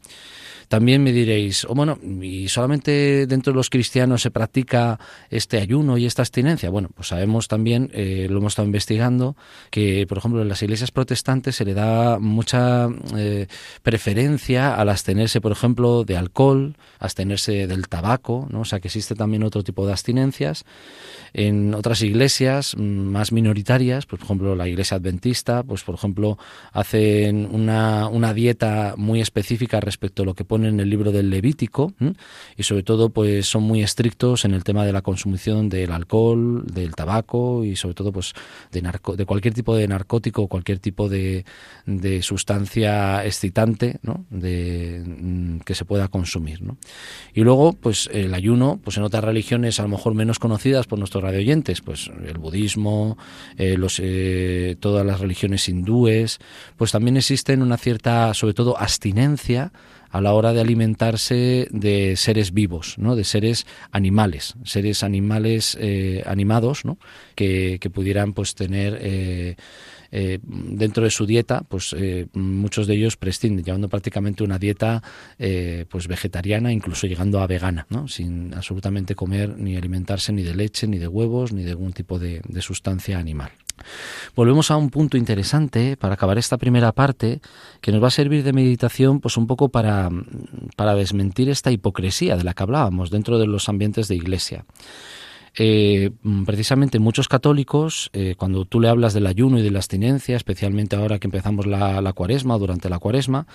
También 0.68 1.02
me 1.04 1.14
diréis, 1.14 1.66
oh, 1.66 1.76
bueno, 1.76 1.98
¿y 2.22 2.50
solamente 2.50 3.26
dentro 3.26 3.54
de 3.54 3.58
los 3.58 3.70
cristianos 3.70 4.22
se 4.22 4.32
practica 4.32 5.00
este 5.30 5.60
ayuno 5.60 5.98
y 5.98 6.06
esta 6.06 6.22
abstinencia? 6.24 6.70
Bueno, 6.70 6.90
pues 6.94 7.08
sabemos 7.08 7.48
también, 7.48 7.90
eh, 7.94 8.28
lo 8.30 8.40
hemos 8.40 8.52
estado 8.52 8.66
investigando, 8.66 9.38
que 9.72 10.06
por 10.08 10.18
ejemplo 10.18 10.42
en 10.42 10.50
las 10.50 10.62
iglesias 10.62 10.92
protestantes 10.92 11.56
se 11.56 11.66
le 11.66 11.74
da 11.74 12.20
mucha 12.20 12.90
eh, 13.16 13.48
preferencia 13.82 14.76
al 14.76 14.90
abstenerse, 14.90 15.40
por 15.40 15.54
ejemplo, 15.54 16.04
de 16.04 16.18
alcohol, 16.18 16.76
abstenerse 17.00 17.68
del 17.68 17.88
tabaco, 17.88 18.48
¿no? 18.50 18.62
O 18.62 18.66
sea 18.66 18.80
que 18.80 18.90
existe 18.90 19.16
también 19.16 19.44
otro 19.44 19.64
tipo 19.64 19.86
de 19.86 19.94
abstinencias. 19.94 20.66
En 21.34 21.74
otras 21.76 22.02
iglesias 22.02 22.76
mm, 22.78 22.82
más 22.82 23.32
minoritarias, 23.32 24.06
pues, 24.06 24.20
por 24.20 24.26
ejemplo 24.26 24.56
la 24.56 24.68
iglesia 24.68 24.98
adventista, 24.98 25.64
pues 25.64 25.84
por 25.84 25.96
ejemplo 25.96 26.38
hacen 26.74 27.48
una, 27.52 28.08
una 28.08 28.34
dieta 28.34 28.96
muy 28.98 29.22
específica 29.22 29.80
respecto 29.80 30.24
a 30.24 30.26
lo 30.26 30.34
que 30.34 30.44
en 30.66 30.80
el 30.80 30.90
libro 30.90 31.12
del 31.12 31.30
Levítico 31.30 31.94
y 32.56 32.64
sobre 32.64 32.84
todo 32.84 33.10
pues 33.10 33.48
son 33.48 33.64
muy 33.64 33.84
estrictos 33.84 34.46
en 34.46 34.54
el 34.54 34.64
tema 34.64 34.86
de 34.86 34.94
la 34.94 35.02
consumición 35.02 35.70
del 35.70 35.92
alcohol, 35.92 36.66
del 36.66 36.96
tabaco 36.96 37.64
y 37.64 37.76
sobre 37.76 37.96
todo 37.96 38.12
pues 38.12 38.34
de, 38.72 39.26
cualquier 39.26 39.54
tipo 39.54 39.76
de 39.76 39.88
narcótico, 39.88 40.48
cualquier 40.48 40.80
tipo 40.80 41.10
de, 41.10 41.46
de 41.86 42.22
sustancia 42.22 43.26
excitante 43.26 44.00
¿no? 44.02 44.26
de, 44.30 45.04
mm, 45.06 45.60
que 45.60 45.76
se 45.76 45.86
pueda 45.86 46.08
consumir. 46.08 46.62
¿no? 46.62 46.78
Y 47.34 47.42
luego 47.42 47.74
pues 47.74 48.10
el 48.14 48.34
ayuno 48.34 48.80
pues 48.84 48.98
en 48.98 49.04
otras 49.04 49.24
religiones 49.24 49.80
a 49.80 49.84
lo 49.84 49.90
mejor 49.90 50.14
menos 50.14 50.40
conocidas 50.40 50.88
por 50.88 51.00
nuestros 51.00 51.24
radioyentes, 51.24 51.82
pues 51.82 52.10
el 52.26 52.38
budismo, 52.38 53.18
eh, 53.58 53.78
los, 53.78 54.00
eh, 54.04 54.76
todas 54.80 55.06
las 55.06 55.20
religiones 55.20 55.68
hindúes, 55.70 56.40
pues 56.76 56.92
también 56.92 57.18
existen 57.18 57.62
una 57.62 57.78
cierta 57.78 58.34
sobre 58.34 58.54
todo 58.54 58.78
abstinencia 58.78 59.72
a 60.10 60.22
la 60.22 60.34
hora 60.34 60.54
de 60.54 60.62
alimentarse 60.62 61.68
de 61.72 62.16
seres 62.16 62.54
vivos, 62.54 62.96
¿no? 62.98 63.16
de 63.16 63.24
seres 63.24 63.66
animales, 63.92 64.56
seres 64.64 65.04
animales 65.04 65.78
eh, 65.80 66.24
animados, 66.26 66.86
¿no? 66.86 66.98
que, 67.36 67.78
que, 67.82 67.90
pudieran 67.90 68.34
pues 68.34 68.56
tener 68.56 68.98
eh, 69.02 69.56
eh, 70.12 70.40
dentro 70.44 71.04
de 71.04 71.10
su 71.10 71.26
dieta, 71.26 71.64
pues 71.68 71.96
muchos 72.34 72.88
de 72.88 72.96
ellos 72.96 73.18
prescinden, 73.18 73.66
llevando 73.66 73.90
prácticamente 73.90 74.44
una 74.44 74.60
dieta 74.60 75.04
pues 75.90 76.08
vegetariana, 76.08 76.72
incluso 76.72 77.08
llegando 77.08 77.42
a 77.42 77.48
vegana, 77.48 77.88
¿no? 77.90 78.08
sin 78.08 78.54
absolutamente 78.54 79.16
comer 79.16 79.58
ni 79.58 79.76
alimentarse 79.76 80.32
ni 80.32 80.44
de 80.44 80.56
leche, 80.56 80.88
ni 80.88 80.98
de 80.98 81.08
huevos, 81.08 81.52
ni 81.52 81.64
de 81.64 81.72
algún 81.72 81.94
tipo 81.94 82.20
de 82.20 82.62
sustancia 82.62 83.20
animal. 83.20 83.52
Volvemos 84.36 84.72
a 84.72 84.78
un 84.78 84.90
punto 84.90 85.18
interesante 85.18 85.98
para 85.98 86.16
acabar 86.16 86.38
esta 86.38 86.58
primera 86.58 86.92
parte 86.92 87.42
que 87.82 87.92
nos 87.92 88.04
va 88.04 88.08
a 88.08 88.12
servir 88.12 88.44
de 88.44 88.54
meditación 88.54 89.20
pues 89.20 89.38
un 89.38 89.48
poco 89.48 89.70
para, 89.70 90.10
para 90.76 90.96
desmentir 90.96 91.50
esta 91.50 91.72
hipocresía 91.72 92.38
de 92.38 92.44
la 92.44 92.54
que 92.54 92.64
hablábamos 92.64 93.10
dentro 93.10 93.40
de 93.40 93.48
los 93.48 93.70
ambientes 93.70 94.08
de 94.08 94.16
iglesia. 94.16 94.66
eh, 95.60 96.12
precisamente 96.46 97.00
muchos 97.00 97.28
católicos, 97.28 98.12
eh, 98.14 98.36
cuando 98.38 98.66
tú 98.66 98.80
le 98.80 98.90
hablas 98.90 99.14
del 99.14 99.26
ayuno 99.26 99.58
y 99.58 99.64
de 99.64 99.72
la 99.72 99.80
abstinencia, 99.80 100.36
especialmente 100.36 100.96
ahora 100.96 101.18
que 101.18 101.28
empezamos 101.28 101.66
la, 101.66 102.00
la 102.02 102.14
cuaresma, 102.14 102.58
durante 102.60 102.90
la 102.90 103.00
cuaresma, 103.00 103.48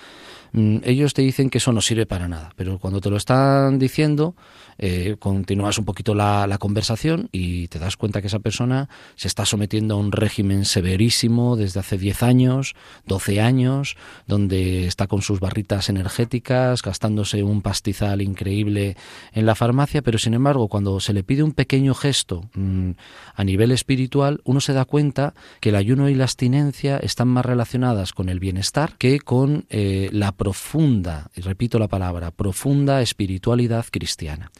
ellos 0.53 1.13
te 1.13 1.21
dicen 1.23 1.49
que 1.49 1.57
eso 1.57 1.71
no 1.71 1.81
sirve 1.81 2.05
para 2.05 2.27
nada. 2.27 2.51
Pero 2.55 2.77
cuando 2.79 3.01
te 3.01 3.09
lo 3.09 3.17
están 3.17 3.79
diciendo, 3.79 4.35
eh, 4.77 5.15
continúas 5.19 5.77
un 5.77 5.85
poquito 5.85 6.13
la, 6.15 6.47
la, 6.47 6.57
conversación 6.57 7.29
y 7.31 7.67
te 7.67 7.79
das 7.79 7.97
cuenta 7.97 8.21
que 8.21 8.27
esa 8.27 8.39
persona 8.39 8.89
se 9.15 9.27
está 9.27 9.45
sometiendo 9.45 9.95
a 9.95 9.97
un 9.97 10.11
régimen 10.11 10.65
severísimo 10.65 11.55
desde 11.55 11.79
hace 11.79 11.97
10 11.97 12.23
años, 12.23 12.75
12 13.05 13.41
años, 13.41 13.97
donde 14.27 14.87
está 14.87 15.07
con 15.07 15.21
sus 15.21 15.39
barritas 15.39 15.89
energéticas, 15.89 16.81
gastándose 16.81 17.43
un 17.43 17.61
pastizal 17.61 18.21
increíble 18.21 18.95
en 19.33 19.45
la 19.45 19.55
farmacia, 19.55 20.01
pero 20.01 20.17
sin 20.17 20.33
embargo, 20.33 20.67
cuando 20.67 20.99
se 20.99 21.13
le 21.13 21.23
pide 21.23 21.43
un 21.43 21.53
pequeño 21.53 21.93
gesto 21.93 22.49
mmm, 22.53 22.91
a 23.35 23.43
nivel 23.43 23.71
espiritual, 23.71 24.41
uno 24.43 24.59
se 24.59 24.73
da 24.73 24.85
cuenta 24.85 25.33
que 25.59 25.69
el 25.69 25.75
ayuno 25.75 26.09
y 26.09 26.15
la 26.15 26.25
abstinencia 26.25 26.97
están 26.97 27.27
más 27.27 27.45
relacionadas 27.45 28.13
con 28.13 28.29
el 28.29 28.39
bienestar 28.39 28.95
que 28.97 29.19
con 29.19 29.65
eh, 29.69 30.09
la 30.11 30.31
profunda, 30.43 31.31
y 31.33 31.39
repito 31.39 31.79
la 31.79 31.87
palabra, 31.87 32.29
profunda 32.29 33.01
espiritualidad 33.01 33.85
cristiana. 33.89 34.51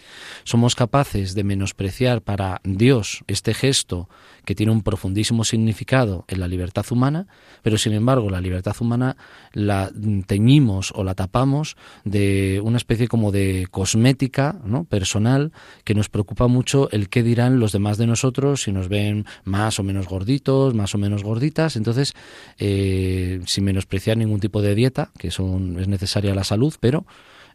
Somos 0.46 0.76
capaces 0.76 1.36
de 1.36 1.44
menospreciar 1.44 2.22
para 2.22 2.62
Dios 2.64 3.26
este 3.28 3.54
gesto 3.54 4.08
que 4.46 4.56
tiene 4.56 4.72
un 4.72 4.82
profundísimo 4.82 5.44
significado 5.44 6.26
en 6.28 6.40
la 6.40 6.48
libertad 6.48 6.86
humana, 6.92 7.28
pero 7.62 7.78
sin 7.78 7.94
embargo 7.94 8.30
la 8.30 8.42
libertad 8.42 8.76
humana 8.80 9.18
la 9.54 9.92
teñimos 10.28 10.92
o 10.96 11.04
la 11.04 11.16
tapamos 11.16 11.78
de 12.04 12.62
una 12.64 12.78
especie 12.78 13.08
como 13.08 13.32
de 13.32 13.68
cosmética 13.72 14.60
¿no? 14.66 14.84
personal 14.86 15.52
que 15.84 15.96
nos 15.96 16.10
preocupa 16.10 16.48
mucho 16.48 16.90
el 16.92 17.10
qué 17.10 17.24
dirán 17.24 17.60
los 17.60 17.72
demás 17.72 17.98
de 17.98 18.08
nosotros 18.08 18.64
si 18.64 18.72
nos 18.72 18.90
ven 18.90 19.26
más 19.44 19.80
o 19.80 19.84
menos 19.84 20.08
gorditos, 20.08 20.74
más 20.74 20.96
o 20.96 20.98
menos 20.98 21.24
gorditas. 21.24 21.76
Entonces, 21.76 22.14
eh, 22.58 23.42
sin 23.46 23.64
menospreciar 23.64 24.18
ningún 24.18 24.40
tipo 24.40 24.62
de 24.62 24.76
dieta, 24.76 25.12
que 25.18 25.32
son, 25.32 25.80
es 25.80 25.88
necesaria 25.88 26.36
la 26.36 26.44
salud, 26.44 26.74
pero 26.80 27.06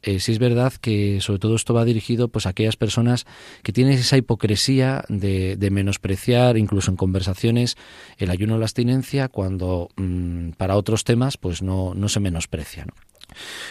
eh, 0.02 0.20
sí 0.20 0.32
es 0.32 0.38
verdad 0.38 0.72
que 0.72 1.20
sobre 1.20 1.38
todo 1.38 1.56
esto 1.56 1.74
va 1.74 1.84
dirigido 1.84 2.28
pues 2.28 2.46
a 2.46 2.50
aquellas 2.50 2.76
personas 2.76 3.26
que 3.62 3.72
tienen 3.72 3.94
esa 3.94 4.16
hipocresía 4.16 5.04
de, 5.08 5.56
menospreciar 5.70 6.56
incluso 6.56 6.90
en 6.90 6.96
conversaciones 6.96 7.76
el 8.16 8.30
ayuno 8.30 8.54
o 8.54 8.58
la 8.58 8.64
abstinencia 8.64 9.28
cuando 9.28 9.90
mmm, 9.96 10.50
para 10.50 10.76
otros 10.76 11.04
temas 11.04 11.36
pues 11.36 11.62
no, 11.62 11.94
no 11.94 12.08
se 12.08 12.20
menosprecia. 12.20 12.86
¿no? 12.86 12.94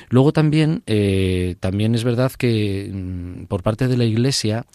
Luego 0.10 0.34
también, 0.34 0.84
eh, 0.86 1.56
también 1.60 1.96
es 1.96 2.04
verdad 2.04 2.32
que 2.32 2.90
mmm, 2.92 3.46
por 3.46 3.64
parte 3.64 3.88
de 3.88 3.98
la 3.98 4.06
Iglesia 4.06 4.66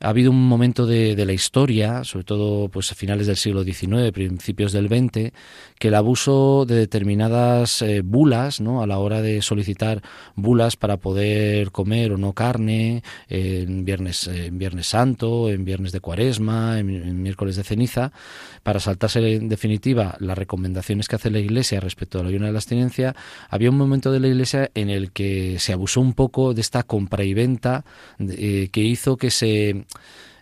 ha 0.00 0.08
habido 0.08 0.30
un 0.30 0.46
momento 0.46 0.86
de, 0.86 1.24
la 1.24 1.32
historia, 1.32 2.04
sobre 2.04 2.24
todo 2.24 2.68
pues 2.68 2.92
a 2.92 2.94
finales 2.94 3.26
del 3.26 3.36
siglo 3.36 3.64
XIX, 3.64 4.12
principios 4.12 4.72
del 4.72 4.88
XX, 4.88 5.32
que 5.78 5.88
el 5.88 5.94
abuso 5.94 6.66
de 6.66 6.74
determinadas 6.74 7.80
eh, 7.80 8.02
bulas, 8.02 8.60
¿no? 8.60 8.82
a 8.82 8.86
la 8.86 8.98
hora 8.98 9.22
de 9.22 9.40
solicitar 9.40 10.02
bulas 10.34 10.76
para 10.76 10.98
poder 10.98 11.70
comer 11.70 12.12
o 12.12 12.18
no 12.18 12.34
carne, 12.34 13.02
en 13.28 13.86
viernes, 13.86 14.26
en 14.26 14.58
viernes 14.58 14.88
santo, 14.88 15.48
en 15.48 15.64
viernes 15.64 15.92
de 15.92 16.00
cuaresma, 16.00 16.78
en, 16.78 17.22
miércoles 17.22 17.56
de 17.56 17.64
ceniza, 17.64 18.12
para 18.62 18.80
saltarse 18.80 19.20
en 19.20 19.48
definitiva 19.48 20.16
las 20.20 20.36
recomendaciones 20.36 21.08
que 21.08 21.16
hace 21.16 21.30
la 21.30 21.38
Iglesia 21.38 21.80
respecto 21.80 22.18
a 22.18 22.22
la 22.22 22.28
ayuno 22.28 22.46
de 22.46 22.52
la 22.52 22.58
abstinencia, 22.58 23.14
había 23.48 23.70
un 23.70 23.78
momento 23.78 24.12
de 24.12 24.20
la 24.24 24.30
Iglesia 24.30 24.70
en 24.74 24.90
el 24.90 25.12
que 25.12 25.58
se 25.58 25.72
abusó 25.72 26.00
un 26.00 26.14
poco 26.14 26.54
de 26.54 26.60
esta 26.60 26.82
compra 26.82 27.24
y 27.24 27.34
venta 27.34 27.84
eh, 28.18 28.68
que 28.72 28.80
hizo 28.80 29.16
que 29.16 29.30
se 29.30 29.84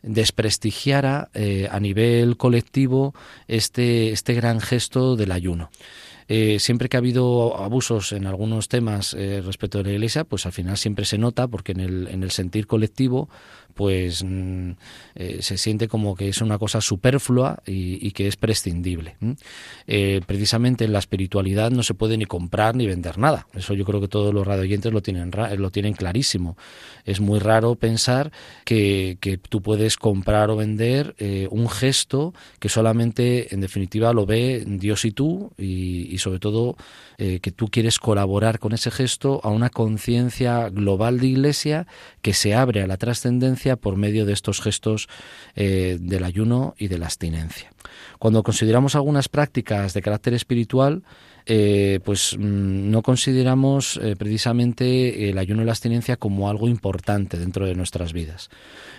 desprestigiara 0.03 1.29
eh, 1.35 1.69
a 1.71 1.79
nivel 1.79 2.37
colectivo 2.37 3.15
este, 3.47 4.11
este 4.11 4.35
gran 4.35 4.61
gesto 4.61 5.17
del 5.17 5.33
ayuno. 5.33 5.71
Eh, 6.29 6.59
siempre 6.61 6.89
que 6.89 6.97
ha 6.97 6.99
habido 6.99 7.59
abusos 7.59 8.13
en 8.13 8.27
algunos 8.27 8.69
temas 8.69 9.13
respecto 9.13 9.79
de 9.79 9.85
la 9.85 9.93
Iglesia, 9.93 10.25
pues 10.25 10.47
al 10.47 10.53
final 10.53 10.79
siempre 10.79 11.05
se 11.05 11.19
nota 11.19 11.47
porque 11.47 11.73
en 11.73 11.81
el, 11.81 12.09
en 12.09 12.23
el 12.23 12.31
sentir 12.31 12.67
colectivo 12.67 13.29
pues 13.75 14.25
mm, 14.25 14.71
eh, 15.15 15.39
se 15.41 15.59
siente 15.59 15.89
como 15.89 16.15
que 16.15 16.29
es 16.29 16.41
una 16.41 16.59
cosa 16.59 16.81
superflua 16.81 17.63
y, 17.67 18.11
que 18.13 18.29
es 18.29 18.37
prescindible. 18.37 19.17
Eh, 19.87 20.21
precisamente 20.27 20.85
en 20.85 20.93
la 20.93 20.99
espiritualidad 20.99 21.71
no 21.71 21.83
se 21.83 21.95
puede 21.95 22.17
ni 22.17 22.27
comprar 22.27 22.75
ni 22.77 22.87
vender 22.87 23.19
nada. 23.19 23.47
Eso 23.55 23.75
yo 23.75 23.85
creo 23.85 24.01
que 24.01 24.09
todos 24.09 24.35
los 24.35 24.47
radioyentes 24.47 24.93
lo 24.93 25.03
tienen, 25.03 25.31
lo 25.57 25.71
tienen 25.71 25.95
clarísimo. 25.95 26.57
Es 27.05 27.21
muy 27.21 27.39
raro 27.39 27.75
pensar 27.75 28.33
que, 28.65 29.19
que 29.21 29.39
tú 29.39 29.63
puedes 29.63 29.97
comprar 29.97 30.51
o 30.51 30.57
vender 30.57 31.15
eh, 31.19 31.49
un 31.51 31.69
gesto 31.69 32.35
que 32.59 32.69
solamente 32.69 33.55
en 33.55 33.61
definitiva 33.61 34.13
lo 34.13 34.27
ve 34.27 34.65
Dios 34.67 35.05
y 35.05 35.13
tú 35.13 35.53
y 35.57 36.19
sobre 36.19 36.39
todo 36.39 36.77
eh, 37.25 37.39
que 37.39 37.53
tú 37.53 37.69
quieres 37.69 38.01
colaborar 38.01 38.59
con 38.59 38.73
ese 38.73 38.91
gesto 38.91 39.41
a 39.45 39.51
una 39.51 39.71
conciencia 39.71 40.69
global 40.71 41.21
de 41.21 41.29
iglesia 41.29 41.87
que 42.21 42.35
se 42.35 42.53
abre 42.53 42.83
a 42.83 42.89
la 42.89 42.97
trascendencia 42.97 43.77
por 43.77 43.95
medio 43.95 44.27
de 44.27 44.33
estos 44.33 44.61
gestos 44.61 45.09
eh, 45.55 45.99
del 46.01 46.25
ayuno 46.25 46.75
y 46.79 46.89
de 46.89 46.99
la 46.99 47.07
abstinencia. 47.07 47.71
Cuando 48.19 48.43
consideramos 48.43 48.97
algunas 48.97 49.29
prácticas 49.29 49.95
de 49.95 50.03
carácter 50.03 50.35
espiritual, 50.35 51.05
eh, 51.47 52.01
pues 52.05 52.37
mmm, 52.37 52.91
no 52.91 53.03
consideramos 53.03 54.01
precisamente 54.19 55.31
el 55.31 55.39
ayuno 55.39 55.63
y 55.63 55.67
la 55.67 55.73
abstinencia 55.73 56.17
como 56.17 56.51
algo 56.51 56.67
importante 56.67 57.39
dentro 57.39 57.67
de 57.67 57.77
nuestras 57.77 58.13
vidas. 58.13 58.51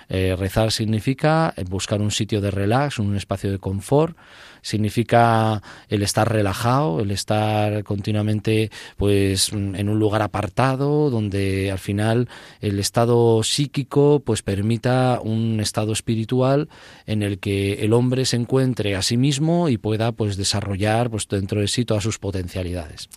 Eh, 0.09 0.35
rezar 0.37 0.71
significa 0.71 1.53
buscar 1.69 2.01
un 2.01 2.11
sitio 2.11 2.41
de 2.41 2.51
relax, 2.51 2.99
un 2.99 3.15
espacio 3.15 3.51
de 3.51 3.59
confort, 3.59 4.17
significa 4.63 5.61
el 5.89 6.01
estar 6.01 6.31
relajado, 6.31 7.01
el 7.01 7.11
estar 7.11 7.83
continuamente 7.83 8.71
pues 8.97 9.51
en 9.51 9.89
un 9.89 9.99
lugar 9.99 10.21
apartado 10.23 11.09
donde 11.09 11.69
al 11.69 11.79
final 11.79 12.29
el 12.61 12.79
estado 12.79 13.43
psíquico 13.43 14.23
pues 14.25 14.41
permita 14.41 15.19
un 15.21 15.59
estado 15.59 15.91
espiritual 15.91 16.69
en 17.05 17.21
el 17.21 17.39
que 17.39 17.83
el 17.83 17.93
hombre 17.93 18.25
se 18.25 18.37
encuentre 18.37 18.95
a 18.95 19.01
sí 19.01 19.17
mismo 19.17 19.69
y 19.69 19.77
pueda 19.77 20.13
pues 20.13 20.37
desarrollar 20.37 21.09
pues 21.09 21.27
dentro 21.27 21.59
de 21.59 21.67
sí 21.67 21.83
todas 21.85 22.03
sus 22.03 22.17
potencialidades. 22.17 23.09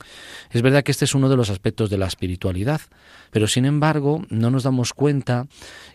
Es 0.51 0.63
verdad 0.63 0.83
que 0.83 0.91
este 0.91 1.05
es 1.05 1.15
uno 1.15 1.29
de 1.29 1.37
los 1.37 1.49
aspectos 1.49 1.91
de 1.91 1.99
la 1.99 2.07
espiritualidad, 2.07 2.81
pero 3.31 3.47
sin 3.47 3.65
embargo 3.65 4.23
no 4.31 4.51
nos 4.51 4.63
damos 4.63 4.93
cuenta 4.93 5.47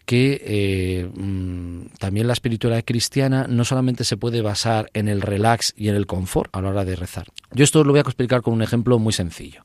que 0.05 0.41
eh, 0.43 1.09
mmm, 1.13 1.87
también 1.99 2.27
la 2.27 2.33
espiritualidad 2.33 2.83
cristiana 2.85 3.47
no 3.47 3.65
solamente 3.65 4.03
se 4.03 4.17
puede 4.17 4.41
basar 4.41 4.89
en 4.93 5.07
el 5.07 5.21
relax 5.21 5.73
y 5.77 5.89
en 5.89 5.95
el 5.95 6.07
confort 6.07 6.55
a 6.55 6.61
la 6.61 6.69
hora 6.69 6.85
de 6.85 6.95
rezar. 6.95 7.27
Yo 7.51 7.63
esto 7.63 7.83
lo 7.83 7.91
voy 7.91 7.99
a 7.99 8.01
explicar 8.01 8.41
con 8.41 8.53
un 8.53 8.61
ejemplo 8.61 8.99
muy 8.99 9.13
sencillo. 9.13 9.63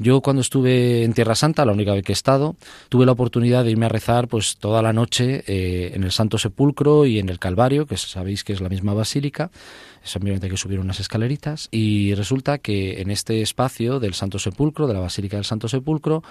Yo 0.00 0.22
cuando 0.22 0.40
estuve 0.40 1.04
en 1.04 1.12
Tierra 1.12 1.34
Santa, 1.34 1.66
la 1.66 1.72
única 1.72 1.92
vez 1.92 2.02
que 2.02 2.12
he 2.12 2.14
estado, 2.14 2.56
tuve 2.88 3.04
la 3.04 3.12
oportunidad 3.12 3.64
de 3.64 3.72
irme 3.72 3.84
a 3.84 3.90
rezar 3.90 4.28
pues 4.28 4.56
toda 4.56 4.80
la 4.80 4.94
noche 4.94 5.44
eh, 5.46 5.92
en 5.94 6.04
el 6.04 6.10
Santo 6.10 6.38
Sepulcro 6.38 7.04
y 7.04 7.18
en 7.18 7.28
el 7.28 7.38
Calvario, 7.38 7.84
que 7.84 7.98
sabéis 7.98 8.42
que 8.42 8.54
es 8.54 8.62
la 8.62 8.70
misma 8.70 8.94
basílica, 8.94 9.50
simplemente 10.02 10.46
hay 10.46 10.52
que 10.52 10.56
subir 10.56 10.80
unas 10.80 11.00
escaleritas 11.00 11.68
y 11.70 12.14
resulta 12.14 12.56
que 12.56 13.02
en 13.02 13.10
este 13.10 13.42
espacio 13.42 14.00
del 14.00 14.14
Santo 14.14 14.38
Sepulcro, 14.38 14.86
de 14.86 14.94
la 14.94 15.00
Basílica 15.00 15.36
del 15.36 15.44
Santo 15.44 15.68
Sepulcro, 15.68 16.22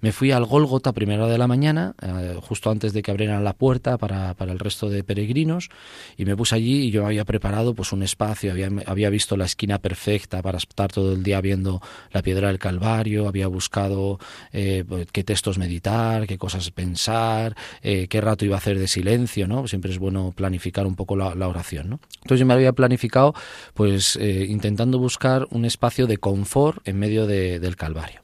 me 0.00 0.12
fui 0.12 0.30
al 0.30 0.44
Gólgota 0.44 0.90
a 0.90 0.92
primera 0.92 1.24
hora 1.24 1.32
de 1.32 1.38
la 1.38 1.46
mañana, 1.46 1.94
eh, 2.02 2.36
justo 2.40 2.70
antes 2.70 2.92
de 2.92 3.02
que 3.02 3.10
abrieran 3.10 3.44
la 3.44 3.52
puerta 3.52 3.98
para, 3.98 4.34
para, 4.34 4.52
el 4.52 4.58
resto 4.58 4.88
de 4.88 5.04
peregrinos, 5.04 5.70
y 6.16 6.24
me 6.24 6.36
puse 6.36 6.54
allí 6.54 6.84
y 6.84 6.90
yo 6.90 7.06
había 7.06 7.24
preparado 7.24 7.74
pues 7.74 7.92
un 7.92 8.02
espacio, 8.02 8.52
había, 8.52 8.70
había 8.86 9.10
visto 9.10 9.36
la 9.36 9.44
esquina 9.44 9.78
perfecta 9.78 10.42
para 10.42 10.58
estar 10.58 10.92
todo 10.92 11.12
el 11.12 11.22
día 11.22 11.40
viendo 11.40 11.80
la 12.12 12.22
piedra 12.22 12.48
del 12.48 12.58
Calvario, 12.58 13.28
había 13.28 13.48
buscado 13.48 14.18
eh, 14.52 14.84
qué 15.12 15.24
textos 15.24 15.58
meditar, 15.58 16.26
qué 16.26 16.38
cosas 16.38 16.70
pensar, 16.70 17.56
eh, 17.82 18.08
qué 18.08 18.20
rato 18.20 18.44
iba 18.44 18.56
a 18.56 18.58
hacer 18.58 18.78
de 18.78 18.88
silencio, 18.88 19.46
¿no? 19.46 19.66
Siempre 19.68 19.90
es 19.90 19.98
bueno 19.98 20.32
planificar 20.34 20.86
un 20.86 20.96
poco 20.96 21.16
la, 21.16 21.44
oración, 21.44 21.90
¿no? 21.90 22.00
Entonces 22.22 22.40
yo 22.40 22.46
me 22.46 22.54
había 22.54 22.72
planificado 22.72 23.34
pues 23.74 24.16
intentando 24.16 24.98
buscar 24.98 25.46
un 25.50 25.64
espacio 25.64 26.06
de 26.06 26.16
confort 26.16 26.86
en 26.88 26.98
medio 26.98 27.26
de, 27.26 27.60
del 27.60 27.76
Calvario. 27.76 28.20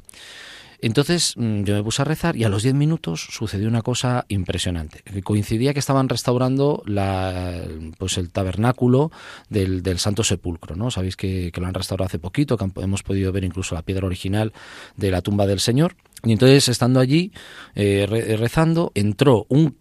Entonces 0.83 1.35
mm, 1.37 1.65
yo 1.65 1.75
me 1.75 1.83
puse 1.83 2.03
a 2.03 2.05
rezar 2.05 2.37
y 2.37 2.45
a 2.45 2.49
los 2.49 2.63
10 2.63 2.75
minutos 2.75 3.29
sucedió 3.31 3.69
una 3.69 3.83
cosa 3.83 4.25
impresionante. 4.29 5.03
Coincidía 5.23 5.73
que 5.73 5.79
estaban 5.79 6.09
restaurando 6.09 6.83
la, 6.87 7.63
pues 7.99 8.19
el 8.19 8.31
tabernáculo 8.31 9.11
del, 9.49 9.83
Santo 9.99 10.25
Sepulcro. 10.25 10.77
¿no? 10.77 10.91
Sabéis 10.91 11.17
que, 11.17 11.53
lo 11.55 11.67
han 11.67 11.75
restaurado 11.75 12.07
hace 12.07 12.19
poquito, 12.19 12.57
que 12.57 12.71
hemos 12.81 13.03
podido 13.03 13.33
ver 13.33 13.45
incluso 13.45 13.75
la 13.75 13.83
piedra 13.83 14.07
original 14.07 14.53
de 14.97 15.11
la 15.11 15.21
tumba 15.21 15.47
del 15.47 15.61
Señor. 15.61 15.97
Y 16.25 16.33
entonces, 16.33 16.69
estando 16.69 17.01
allí, 17.01 17.33
eh, 17.75 18.37
rezando, 18.39 18.93
entró 18.95 19.47
un, 19.49 19.77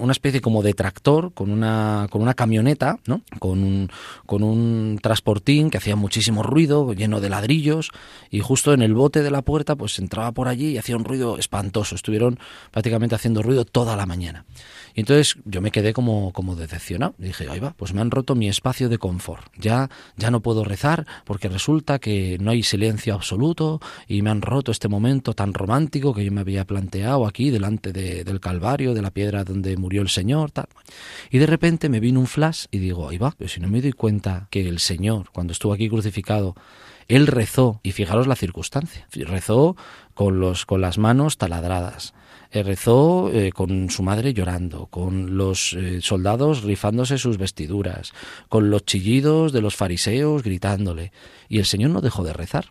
una 0.00 0.12
especie 0.12 0.40
como 0.40 0.62
de 0.62 0.72
tractor 0.72 1.32
con 1.34 1.50
una, 1.50 2.06
con 2.10 2.22
una 2.22 2.34
camioneta, 2.34 2.98
¿no? 3.06 3.22
Con 3.38 3.62
un, 3.62 3.90
con 4.24 4.42
un 4.42 4.98
transportín 5.02 5.68
que 5.68 5.78
hacía 5.78 5.96
muchísimo 5.96 6.42
ruido, 6.42 6.92
lleno 6.94 7.20
de 7.20 7.28
ladrillos, 7.28 7.90
y 8.30 8.40
justo 8.40 8.72
en 8.72 8.82
el 8.82 8.94
bote 8.94 9.22
de 9.22 9.30
la 9.30 9.42
puerta, 9.42 9.76
pues 9.76 9.98
entraba 9.98 10.32
por 10.32 10.48
allí 10.48 10.70
y 10.70 10.78
hacía 10.78 10.96
un 10.96 11.04
ruido 11.04 11.36
espantoso. 11.38 11.94
Estuvieron 11.94 12.38
prácticamente 12.70 13.14
haciendo 13.14 13.42
ruido 13.42 13.64
toda 13.64 13.96
la 13.96 14.06
mañana. 14.06 14.44
Y 14.94 15.00
entonces 15.00 15.36
yo 15.44 15.60
me 15.60 15.70
quedé 15.70 15.92
como, 15.92 16.32
como 16.32 16.56
decepcionado. 16.56 17.14
dije, 17.18 17.48
ahí 17.50 17.60
va, 17.60 17.74
pues 17.76 17.92
me 17.92 18.00
han 18.00 18.10
roto 18.10 18.34
mi 18.34 18.48
espacio 18.48 18.88
de 18.88 18.98
confort. 18.98 19.46
Ya, 19.58 19.90
ya 20.16 20.30
no 20.30 20.40
puedo 20.40 20.64
rezar 20.64 21.06
porque 21.24 21.48
resulta 21.48 21.98
que 21.98 22.38
no 22.40 22.50
hay 22.50 22.62
silencio 22.62 23.14
absoluto 23.14 23.80
y 24.06 24.22
me 24.22 24.30
han 24.30 24.42
roto 24.42 24.72
este 24.72 24.88
momento 24.88 25.34
tan 25.34 25.54
romántico 25.54 25.81
que 25.90 26.24
yo 26.24 26.32
me 26.32 26.40
había 26.40 26.64
planteado 26.64 27.26
aquí 27.26 27.50
delante 27.50 27.92
del 27.92 28.40
Calvario, 28.40 28.94
de 28.94 29.02
la 29.02 29.10
piedra 29.10 29.44
donde 29.44 29.76
murió 29.76 30.02
el 30.02 30.08
Señor. 30.08 30.50
Tal. 30.50 30.66
Y 31.30 31.38
de 31.38 31.46
repente 31.46 31.88
me 31.88 32.00
vino 32.00 32.20
un 32.20 32.26
flash 32.26 32.66
y 32.70 32.78
digo, 32.78 33.08
ahí 33.08 33.18
va, 33.18 33.34
pero 33.36 33.48
si 33.48 33.60
no 33.60 33.68
me 33.68 33.80
doy 33.80 33.92
cuenta 33.92 34.48
que 34.50 34.68
el 34.68 34.78
Señor, 34.78 35.30
cuando 35.32 35.52
estuvo 35.52 35.72
aquí 35.72 35.88
crucificado, 35.88 36.54
él 37.08 37.26
rezó, 37.26 37.80
y 37.82 37.92
fijaros 37.92 38.26
la 38.26 38.36
circunstancia, 38.36 39.06
rezó 39.12 39.76
con, 40.14 40.40
los, 40.40 40.66
con 40.66 40.80
las 40.80 40.98
manos 40.98 41.36
taladradas, 41.36 42.14
eh, 42.54 42.62
rezó 42.62 43.30
eh, 43.32 43.50
con 43.50 43.88
su 43.88 44.02
madre 44.02 44.34
llorando, 44.34 44.86
con 44.86 45.38
los 45.38 45.72
eh, 45.72 46.02
soldados 46.02 46.62
rifándose 46.62 47.16
sus 47.16 47.38
vestiduras, 47.38 48.12
con 48.50 48.68
los 48.68 48.84
chillidos 48.84 49.52
de 49.52 49.62
los 49.62 49.74
fariseos 49.74 50.42
gritándole, 50.42 51.12
y 51.48 51.58
el 51.58 51.64
Señor 51.64 51.90
no 51.92 52.02
dejó 52.02 52.24
de 52.24 52.34
rezar. 52.34 52.70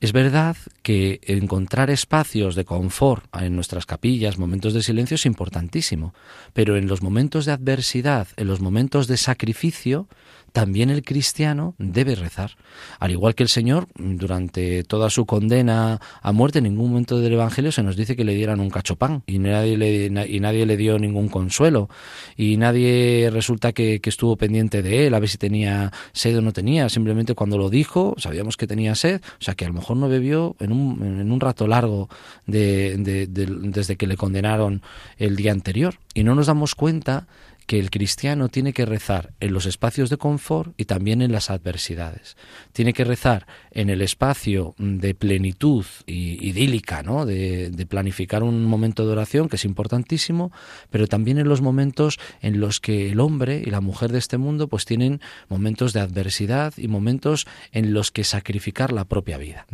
Es 0.00 0.12
verdad 0.12 0.56
que 0.82 1.20
encontrar 1.22 1.88
espacios 1.88 2.56
de 2.56 2.66
confort 2.66 3.24
en 3.34 3.56
nuestras 3.56 3.86
capillas, 3.86 4.36
momentos 4.36 4.74
de 4.74 4.82
silencio, 4.82 5.14
es 5.14 5.24
importantísimo, 5.24 6.12
pero 6.52 6.76
en 6.76 6.86
los 6.86 7.00
momentos 7.00 7.46
de 7.46 7.52
adversidad, 7.52 8.28
en 8.36 8.48
los 8.48 8.60
momentos 8.60 9.06
de 9.06 9.16
sacrificio, 9.16 10.08
también 10.52 10.90
el 10.90 11.02
cristiano 11.02 11.74
debe 11.78 12.14
rezar. 12.14 12.52
Al 12.98 13.10
igual 13.10 13.34
que 13.34 13.42
el 13.42 13.48
Señor, 13.48 13.88
durante 13.96 14.84
toda 14.84 15.08
su 15.08 15.24
condena 15.24 16.00
a 16.20 16.32
muerte, 16.32 16.58
en 16.58 16.64
ningún 16.64 16.90
momento 16.90 17.18
del 17.18 17.32
Evangelio 17.32 17.72
se 17.72 17.82
nos 17.82 17.96
dice 17.96 18.16
que 18.16 18.24
le 18.24 18.34
dieran 18.34 18.60
un 18.60 18.68
cachopán 18.68 19.22
y 19.26 19.38
nadie 19.38 19.78
le, 19.78 20.06
y 20.06 20.40
nadie 20.40 20.66
le 20.66 20.76
dio 20.76 20.98
ningún 20.98 21.28
consuelo 21.28 21.88
y 22.36 22.58
nadie 22.58 23.30
resulta 23.32 23.72
que, 23.72 24.00
estuvo 24.12 24.36
pendiente 24.36 24.82
de 24.82 25.06
él 25.06 25.14
a 25.14 25.20
ver 25.20 25.28
si 25.30 25.38
tenía 25.38 25.90
sed 26.12 26.36
o 26.36 26.42
no 26.42 26.52
tenía. 26.52 26.90
Simplemente 26.90 27.34
cuando 27.34 27.56
lo 27.56 27.70
dijo 27.70 28.14
sabíamos 28.18 28.58
que 28.58 28.66
tenía 28.66 28.94
sed, 28.94 29.22
o 29.40 29.42
sea 29.42 29.54
que 29.54 29.64
a 29.64 29.68
lo 29.68 29.74
mejor 29.74 29.96
no 29.96 30.06
bebió 30.06 30.54
en 30.60 30.70
un, 30.70 31.02
en 31.02 31.32
un 31.32 31.40
rato 31.40 31.66
largo 31.66 32.10
desde 32.46 33.96
que 33.96 34.06
le 34.06 34.16
condenaron 34.18 34.82
el 35.16 35.36
día 35.36 35.52
anterior. 35.52 35.94
Y 36.12 36.24
no 36.24 36.34
nos 36.34 36.46
damos 36.46 36.74
cuenta 36.74 37.26
que 37.66 37.78
el 37.78 37.90
cristiano 37.90 38.48
tiene 38.48 38.72
que 38.72 38.86
rezar 38.86 39.32
en 39.40 39.52
los 39.52 39.66
espacios 39.66 40.10
de 40.10 40.16
confort 40.16 40.74
y 40.76 40.84
también 40.84 41.22
en 41.22 41.32
las 41.32 41.50
adversidades. 41.50 42.36
Tiene 42.72 42.92
que 42.92 43.04
rezar 43.04 43.46
en 43.72 43.90
el 43.90 44.02
espacio 44.02 44.74
de 44.78 45.14
plenitud 45.14 45.84
y 46.06 46.48
idílica, 46.48 47.02
¿no? 47.02 47.26
De, 47.26 47.70
de, 47.70 47.86
planificar 47.86 48.42
un 48.42 48.64
momento 48.64 49.06
de 49.06 49.12
oración 49.12 49.48
que 49.48 49.56
es 49.56 49.64
importantísimo, 49.64 50.52
pero 50.90 51.06
también 51.06 51.38
en 51.38 51.48
los 51.48 51.60
momentos 51.60 52.18
en 52.40 52.60
los 52.60 52.80
que 52.80 53.10
el 53.10 53.20
hombre 53.20 53.62
y 53.64 53.70
la 53.70 53.80
mujer 53.80 54.12
de 54.12 54.18
este 54.18 54.38
mundo 54.38 54.68
pues 54.68 54.84
tienen 54.84 55.20
momentos 55.48 55.92
de 55.92 56.00
adversidad 56.00 56.74
y 56.76 56.88
momentos 56.88 57.46
en 57.72 57.92
los 57.92 58.10
que 58.10 58.24
sacrificar 58.24 58.92
la 58.92 59.04
propia 59.04 59.38
vida. 59.38 59.66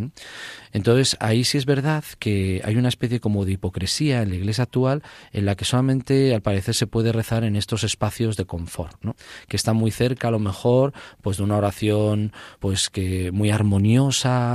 Entonces 0.73 1.17
ahí 1.21 1.45
sí 1.45 1.59
es 1.59 1.67
verdad 1.67 2.05
que 2.19 2.63
hay 2.65 2.77
una 2.77 2.89
especie 2.89 3.21
como 3.21 3.45
de 3.45 3.53
hipocresía 3.53 4.23
en 4.23 4.31
la 4.31 4.37
iglesia 4.37 4.65
actual 4.65 5.03
en 5.33 5.47
la 5.47 5.57
que 5.57 5.65
solamente 5.65 6.35
al 6.35 6.43
parecer 6.43 6.75
se 6.75 6.87
puede 6.87 7.13
rezar 7.13 7.45
en 7.45 7.57
estos 7.57 7.85
espacios 7.85 8.37
de 8.37 8.45
confort, 8.45 8.97
¿no? 9.03 9.17
que 9.49 9.57
está 9.57 9.73
muy 9.73 9.91
cerca 9.91 10.29
a 10.29 10.31
lo 10.31 10.39
mejor 10.39 10.93
pues 11.23 11.39
de 11.39 11.43
una 11.43 11.57
oración 11.57 12.33
pues 12.59 12.91
que 12.91 13.31
muy 13.33 13.51
armoniosa, 13.51 13.88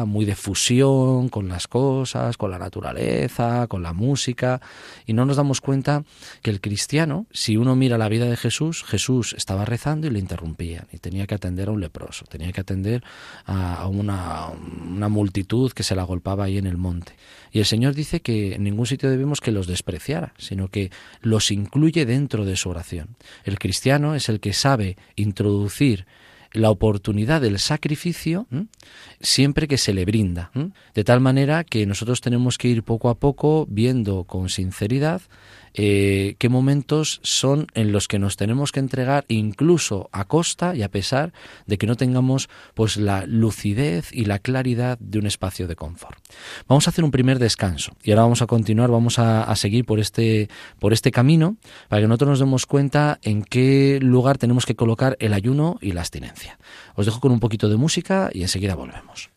muy 0.05 0.25
de 0.25 0.35
fusión 0.35 1.29
con 1.29 1.49
las 1.49 1.67
cosas, 1.67 2.37
con 2.37 2.51
la 2.51 2.59
naturaleza, 2.59 3.65
con 3.67 3.81
la 3.81 3.91
música 3.91 4.61
y 5.07 5.13
no 5.13 5.25
nos 5.25 5.37
damos 5.37 5.59
cuenta 5.59 6.03
que 6.43 6.51
el 6.51 6.61
cristiano, 6.61 7.25
si 7.31 7.57
uno 7.57 7.75
mira 7.75 7.97
la 7.97 8.09
vida 8.09 8.25
de 8.25 8.37
Jesús, 8.37 8.83
Jesús 8.83 9.33
estaba 9.35 9.65
rezando 9.65 10.05
y 10.05 10.11
le 10.11 10.19
interrumpían 10.19 10.87
y 10.91 10.99
tenía 10.99 11.25
que 11.25 11.33
atender 11.33 11.69
a 11.69 11.71
un 11.71 11.81
leproso, 11.81 12.25
tenía 12.25 12.51
que 12.51 12.61
atender 12.61 13.03
a 13.45 13.87
una, 13.87 14.51
multitud 15.09 15.71
que 15.71 15.83
se 15.83 15.95
la 15.95 16.03
agolpaba 16.03 16.45
ahí 16.45 16.57
en 16.57 16.67
el 16.67 16.77
monte. 16.77 17.13
Y 17.51 17.59
el 17.59 17.65
Señor 17.65 17.95
dice 17.95 18.21
que 18.21 18.55
en 18.55 18.63
ningún 18.63 18.85
sitio 18.85 19.09
debemos 19.09 19.41
que 19.41 19.51
los 19.51 19.67
despreciara, 19.67 20.33
sino 20.37 20.67
que 20.67 20.91
los 21.21 21.51
incluye 21.51 22.05
dentro 22.05 22.45
de 22.45 22.55
su 22.55 22.69
oración. 22.69 23.15
El 23.43 23.57
cristiano 23.59 24.15
es 24.15 24.29
el 24.29 24.39
que 24.39 24.53
sabe 24.53 24.97
introducir 25.15 26.05
la 26.53 26.69
oportunidad 26.69 27.41
del 27.41 27.59
sacrificio 27.59 28.47
siempre 29.19 29.67
que 29.67 29.77
se 29.77 29.93
le 29.93 30.05
brinda. 30.05 30.51
De 30.93 31.03
tal 31.03 31.19
manera 31.19 31.63
que 31.63 31.85
nosotros 31.85 32.21
tenemos 32.21 32.57
que 32.57 32.69
ir 32.69 32.83
poco 32.83 33.09
a 33.09 33.15
poco 33.15 33.65
viendo 33.69 34.23
con 34.23 34.49
sinceridad 34.49 35.21
eh, 35.73 36.35
qué 36.37 36.49
momentos 36.49 37.19
son 37.23 37.67
en 37.73 37.91
los 37.91 38.07
que 38.07 38.19
nos 38.19 38.37
tenemos 38.37 38.71
que 38.71 38.79
entregar 38.79 39.25
incluso 39.27 40.09
a 40.11 40.25
costa 40.25 40.75
y 40.75 40.83
a 40.83 40.89
pesar 40.89 41.33
de 41.65 41.77
que 41.77 41.87
no 41.87 41.95
tengamos 41.95 42.49
pues 42.73 42.97
la 42.97 43.25
lucidez 43.25 44.09
y 44.11 44.25
la 44.25 44.39
claridad 44.39 44.97
de 44.99 45.19
un 45.19 45.25
espacio 45.25 45.67
de 45.67 45.75
confort. 45.75 46.19
Vamos 46.67 46.87
a 46.87 46.91
hacer 46.91 47.03
un 47.03 47.11
primer 47.11 47.39
descanso 47.39 47.93
y 48.03 48.11
ahora 48.11 48.23
vamos 48.23 48.41
a 48.41 48.47
continuar, 48.47 48.91
vamos 48.91 49.19
a, 49.19 49.53
seguir 49.55 49.85
por 49.85 49.99
este, 49.99 50.49
por 50.79 50.93
este 50.93 51.11
camino 51.11 51.57
para 51.89 52.01
que 52.01 52.07
nosotros 52.07 52.31
nos 52.31 52.39
demos 52.39 52.65
cuenta 52.65 53.19
en 53.21 53.43
qué 53.43 53.99
lugar 54.01 54.37
tenemos 54.37 54.65
que 54.65 54.75
colocar 54.75 55.15
el 55.19 55.33
ayuno 55.33 55.77
y 55.81 55.91
la 55.91 56.01
abstinencia. 56.01 56.57
Os 56.95 57.05
dejo 57.05 57.19
con 57.19 57.31
un 57.31 57.39
poquito 57.39 57.69
de 57.69 57.77
música 57.77 58.29
y 58.33 58.41
enseguida 58.41 58.75
volvemos. 58.75 59.29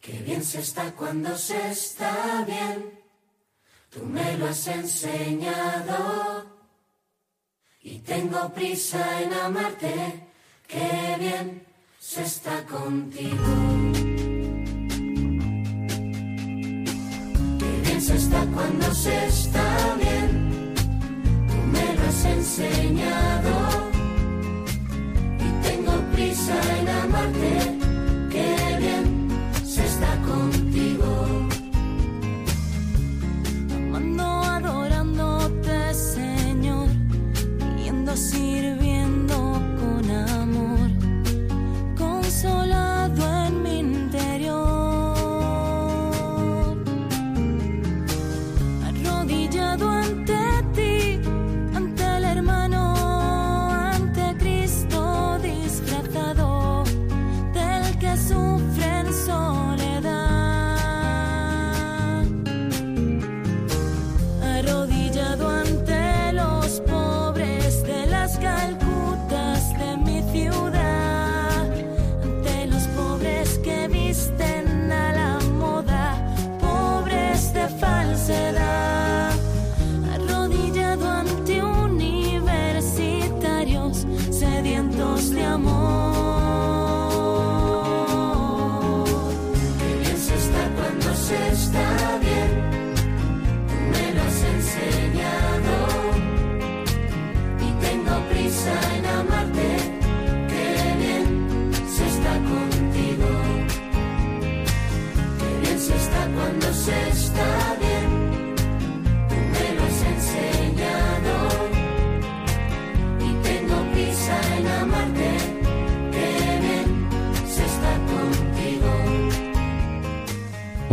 Tú 3.96 4.04
me 4.04 4.36
lo 4.36 4.46
has 4.48 4.68
enseñado 4.68 6.44
y 7.80 7.98
tengo 8.00 8.52
prisa 8.52 9.22
en 9.22 9.32
amarte. 9.32 10.28
Qué 10.68 11.16
bien 11.18 11.66
se 11.98 12.24
está 12.24 12.62
contigo. 12.66 13.46
Qué 17.58 17.80
bien 17.84 18.02
se 18.02 18.16
está 18.16 18.44
cuando 18.54 18.94
se 18.94 19.26
está 19.28 19.96
bien. 19.98 20.74
Tú 21.48 21.56
me 21.72 21.94
lo 21.94 22.02
has 22.06 22.24
enseñado 22.26 23.54
y 25.38 25.48
tengo 25.66 25.92
prisa 26.12 26.60
en 26.80 26.88
amarte. 26.88 27.35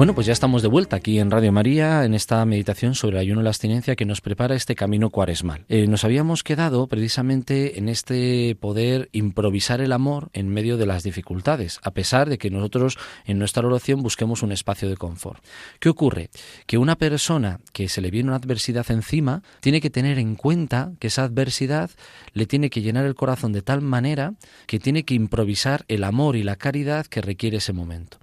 Bueno, 0.04 0.16
pues 0.16 0.28
ya 0.28 0.34
estamos 0.34 0.62
de 0.62 0.68
vuelta 0.68 0.98
aquí 0.98 1.18
en 1.18 1.32
Radio 1.32 1.54
María 1.54 2.04
en 2.04 2.14
esta 2.14 2.44
meditación 2.44 2.94
sobre 2.94 3.16
el 3.16 3.22
ayuno 3.22 3.40
y 3.40 3.46
la 3.46 3.52
abstinencia 3.52 3.96
que 3.96 4.04
nos 4.04 4.20
prepara 4.20 4.54
este 4.54 4.76
camino 4.76 5.10
cuaresmal. 5.12 5.64
Eh, 5.70 5.88
nos 5.88 6.04
habíamos 6.04 6.44
quedado 6.44 6.88
precisamente 6.88 7.80
en 7.80 7.88
este 7.88 8.58
poder 8.60 9.08
improvisar 9.14 9.80
el 9.80 9.94
amor 9.94 10.30
en 10.34 10.50
medio 10.50 10.76
de 10.76 10.88
las 10.88 11.04
dificultades, 11.04 11.80
a 11.84 11.92
pesar 11.92 12.28
de 12.28 12.38
que 12.38 12.50
nosotros 12.50 12.98
en 13.24 13.40
nuestra 13.40 13.66
oración 13.66 14.04
busquemos 14.04 14.44
un 14.44 14.52
espacio 14.52 14.90
de 14.90 14.98
confort. 14.98 15.42
¿Qué 15.80 15.88
ocurre? 15.88 16.30
Que 16.66 16.78
una 16.78 16.98
persona 16.98 17.62
que 17.72 17.88
se 17.88 18.02
le 18.02 18.12
viene 18.12 18.28
una 18.28 18.40
adversidad 18.40 18.92
encima 18.92 19.42
tiene 19.62 19.80
que 19.80 19.90
tener 19.90 20.20
en 20.20 20.36
cuenta 20.36 20.92
que 21.00 21.08
esa 21.08 21.24
adversidad 21.24 21.90
le 22.34 22.46
tiene 22.46 22.70
que 22.70 22.82
llenar 22.82 23.06
el 23.06 23.16
corazón 23.16 23.54
de 23.54 23.62
tal 23.62 23.80
manera 23.80 24.34
que 24.68 24.80
tiene 24.80 25.04
que 25.04 25.14
improvisar 25.14 25.86
el 25.88 26.04
amor 26.04 26.36
y 26.36 26.44
la 26.44 26.58
caridad 26.58 27.06
que 27.06 27.22
requiere 27.22 27.60
ese 27.60 27.72
momento. 27.72 28.18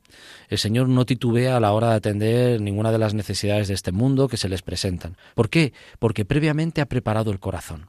El 0.51 0.59
Señor 0.59 0.89
no 0.89 1.07
titubea 1.07 1.57
a 1.57 1.61
la 1.61 1.73
hora 1.73 1.91
de 1.91 1.95
atender 1.95 2.61
ninguna 2.61 2.91
de 2.91 2.99
las 2.99 3.15
necesidades 3.15 3.69
de 3.69 3.75
este 3.75 3.93
mundo 3.93 4.27
que 4.27 4.37
se 4.37 4.49
les 4.49 4.63
presentan. 4.63 5.17
¿Por 5.37 5.49
qué? 5.49 5.73
Porque 6.01 6.25
previamente 6.25 6.81
ha 6.81 6.87
preparado 6.87 7.31
el 7.31 7.39
corazón. 7.39 7.87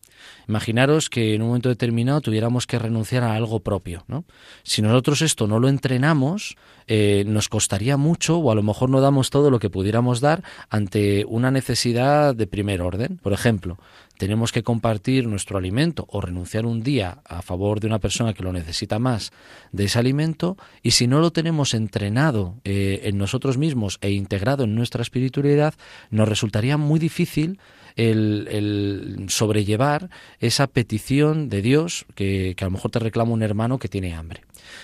Imaginaros 0.47 1.09
que 1.09 1.33
en 1.33 1.41
un 1.41 1.47
momento 1.49 1.69
determinado 1.69 2.21
tuviéramos 2.21 2.67
que 2.67 2.77
renunciar 2.77 3.23
a 3.23 3.33
algo 3.33 3.61
propio. 3.61 4.03
¿no? 4.07 4.25
Si 4.61 4.83
nosotros 4.83 5.23
esto 5.23 5.47
no 5.47 5.59
lo 5.59 5.69
entrenamos, 5.69 6.55
eh, 6.85 7.23
nos 7.25 7.49
costaría 7.49 7.97
mucho 7.97 8.37
o 8.37 8.51
a 8.51 8.55
lo 8.55 8.61
mejor 8.61 8.89
no 8.89 9.01
damos 9.01 9.31
todo 9.31 9.49
lo 9.49 9.57
que 9.57 9.71
pudiéramos 9.71 10.21
dar 10.21 10.43
ante 10.69 11.25
una 11.27 11.49
necesidad 11.49 12.35
de 12.35 12.45
primer 12.45 12.81
orden. 12.81 13.17
Por 13.23 13.33
ejemplo, 13.33 13.79
tenemos 14.17 14.51
que 14.51 14.61
compartir 14.61 15.27
nuestro 15.27 15.57
alimento 15.57 16.05
o 16.09 16.21
renunciar 16.21 16.67
un 16.67 16.83
día 16.83 17.21
a 17.25 17.41
favor 17.41 17.79
de 17.79 17.87
una 17.87 17.97
persona 17.97 18.35
que 18.35 18.43
lo 18.43 18.53
necesita 18.53 18.99
más 18.99 19.31
de 19.71 19.85
ese 19.85 19.97
alimento 19.97 20.57
y 20.83 20.91
si 20.91 21.07
no 21.07 21.19
lo 21.21 21.31
tenemos 21.31 21.73
entrenado 21.73 22.50
eh, 22.63 23.01
en 23.03 23.17
nosotros 23.17 23.57
mismos 23.57 23.97
e 24.01 24.11
integrado 24.11 24.63
en 24.63 24.75
nuestra 24.75 25.01
espiritualidad, 25.01 25.73
nos 26.09 26.27
resultaría 26.27 26.77
muy 26.77 26.99
difícil 26.99 27.59
el, 27.95 29.25
sobrellevar 29.29 30.09
esa 30.39 30.67
petición 30.67 31.49
de 31.49 31.61
Dios 31.61 32.05
que, 32.15 32.53
que 32.55 32.63
a 32.63 32.67
lo 32.67 32.71
mejor 32.71 32.91
te 32.91 32.99
reclama 32.99 33.31
un 33.31 33.43
hermano 33.43 33.79
que 33.79 33.87
tiene 33.87 34.13
hambre. 34.13 34.41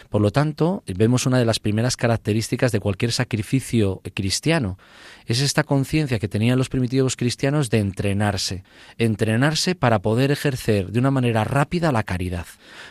Por 0.09 0.21
lo 0.21 0.31
tanto, 0.31 0.83
vemos 0.87 1.25
una 1.25 1.39
de 1.39 1.45
las 1.45 1.59
primeras 1.59 1.95
características 1.95 2.71
de 2.71 2.79
cualquier 2.79 3.11
sacrificio 3.11 4.01
cristiano, 4.13 4.77
es 5.27 5.41
esta 5.41 5.63
conciencia 5.63 6.19
que 6.19 6.29
tenían 6.29 6.57
los 6.57 6.69
primitivos 6.69 7.15
cristianos 7.15 7.69
de 7.69 7.79
entrenarse, 7.79 8.63
entrenarse 8.97 9.75
para 9.75 9.99
poder 9.99 10.31
ejercer 10.31 10.91
de 10.91 10.99
una 10.99 11.11
manera 11.11 11.43
rápida 11.43 11.91
la 11.91 12.03
caridad, 12.03 12.45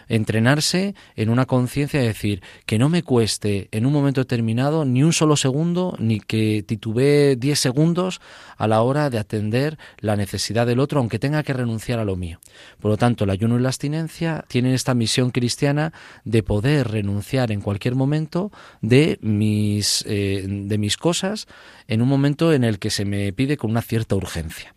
entrenarse 0.08 0.94
en 1.16 1.30
una 1.30 1.46
conciencia 1.46 1.98
de 1.98 2.08
decir 2.08 2.42
que 2.66 2.78
no 2.78 2.88
me 2.88 3.02
cueste 3.02 3.68
en 3.72 3.86
un 3.86 3.92
momento 3.92 4.20
determinado 4.20 4.84
ni 4.84 5.02
un 5.02 5.14
solo 5.14 5.36
segundo, 5.36 5.96
ni 5.98 6.20
que 6.20 6.62
titubee 6.66 7.36
diez 7.36 7.58
segundos 7.58 8.20
a 8.58 8.68
la 8.68 8.82
hora 8.82 9.08
de 9.08 9.18
atender 9.18 9.78
la 9.98 10.16
necesidad 10.16 10.66
del 10.66 10.80
otro, 10.80 11.00
aunque 11.00 11.18
tenga 11.18 11.42
que 11.42 11.54
renunciar 11.54 11.98
a 11.98 12.04
lo 12.04 12.16
mío. 12.16 12.38
Por 12.80 12.90
lo 12.90 12.96
tanto, 12.96 13.24
el 13.24 13.30
ayuno 13.30 13.58
y 13.58 13.62
la 13.62 13.68
abstinencia 13.68 14.44
tienen 14.48 14.74
esta 14.74 14.94
misión 14.94 15.30
cristiana 15.30 15.92
de 16.24 16.42
poder 16.42 16.88
renunciar 16.88 17.50
en 17.50 17.62
cualquier 17.62 17.94
momento 17.94 18.52
de 18.82 19.18
mis, 19.22 20.04
eh, 20.06 20.44
de 20.46 20.78
mis 20.78 20.96
cosas 20.96 21.46
en 21.88 22.02
un 22.02 22.08
momento 22.08 22.52
en 22.52 22.64
el 22.64 22.78
que 22.78 22.90
se 22.90 23.04
me 23.04 23.32
pide 23.32 23.56
con 23.56 23.70
una 23.70 23.82
cierta 23.82 24.14
urgencia. 24.16 24.74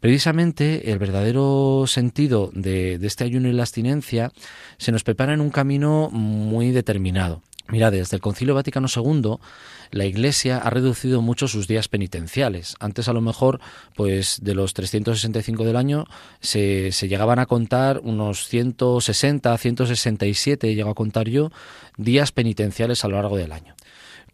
Precisamente 0.00 0.92
el 0.92 0.98
verdadero 0.98 1.84
sentido 1.86 2.50
de, 2.54 2.94
este 3.02 3.24
ayuno 3.24 3.48
y 3.48 3.52
la 3.52 3.62
abstinencia 3.62 4.32
se 4.78 4.92
nos 4.92 5.04
prepara 5.04 5.34
en 5.34 5.40
un 5.40 5.50
camino 5.50 6.10
muy 6.10 6.70
determinado. 6.70 7.42
Mira, 7.68 7.90
desde 7.90 8.14
el 8.14 8.22
Concilio 8.22 8.54
Vaticano 8.54 8.86
II, 8.94 9.38
la 9.90 10.04
Iglesia 10.04 10.58
ha 10.58 10.70
reducido 10.70 11.20
mucho 11.20 11.48
sus 11.48 11.66
días 11.66 11.88
penitenciales. 11.88 12.76
Antes, 12.78 13.08
a 13.08 13.12
lo 13.12 13.20
mejor, 13.20 13.60
pues 13.96 14.38
de 14.40 14.54
los 14.54 14.72
365 14.72 15.64
del 15.64 15.74
año, 15.74 16.04
se, 16.40 16.92
se 16.92 17.08
llegaban 17.08 17.40
a 17.40 17.46
contar 17.46 18.00
unos 18.04 18.46
160, 18.46 19.58
167, 19.58 20.76
llego 20.76 20.90
a 20.90 20.94
contar 20.94 21.28
yo, 21.28 21.50
días 21.96 22.30
penitenciales 22.30 23.04
a 23.04 23.08
lo 23.08 23.16
largo 23.16 23.36
del 23.36 23.50
año 23.50 23.74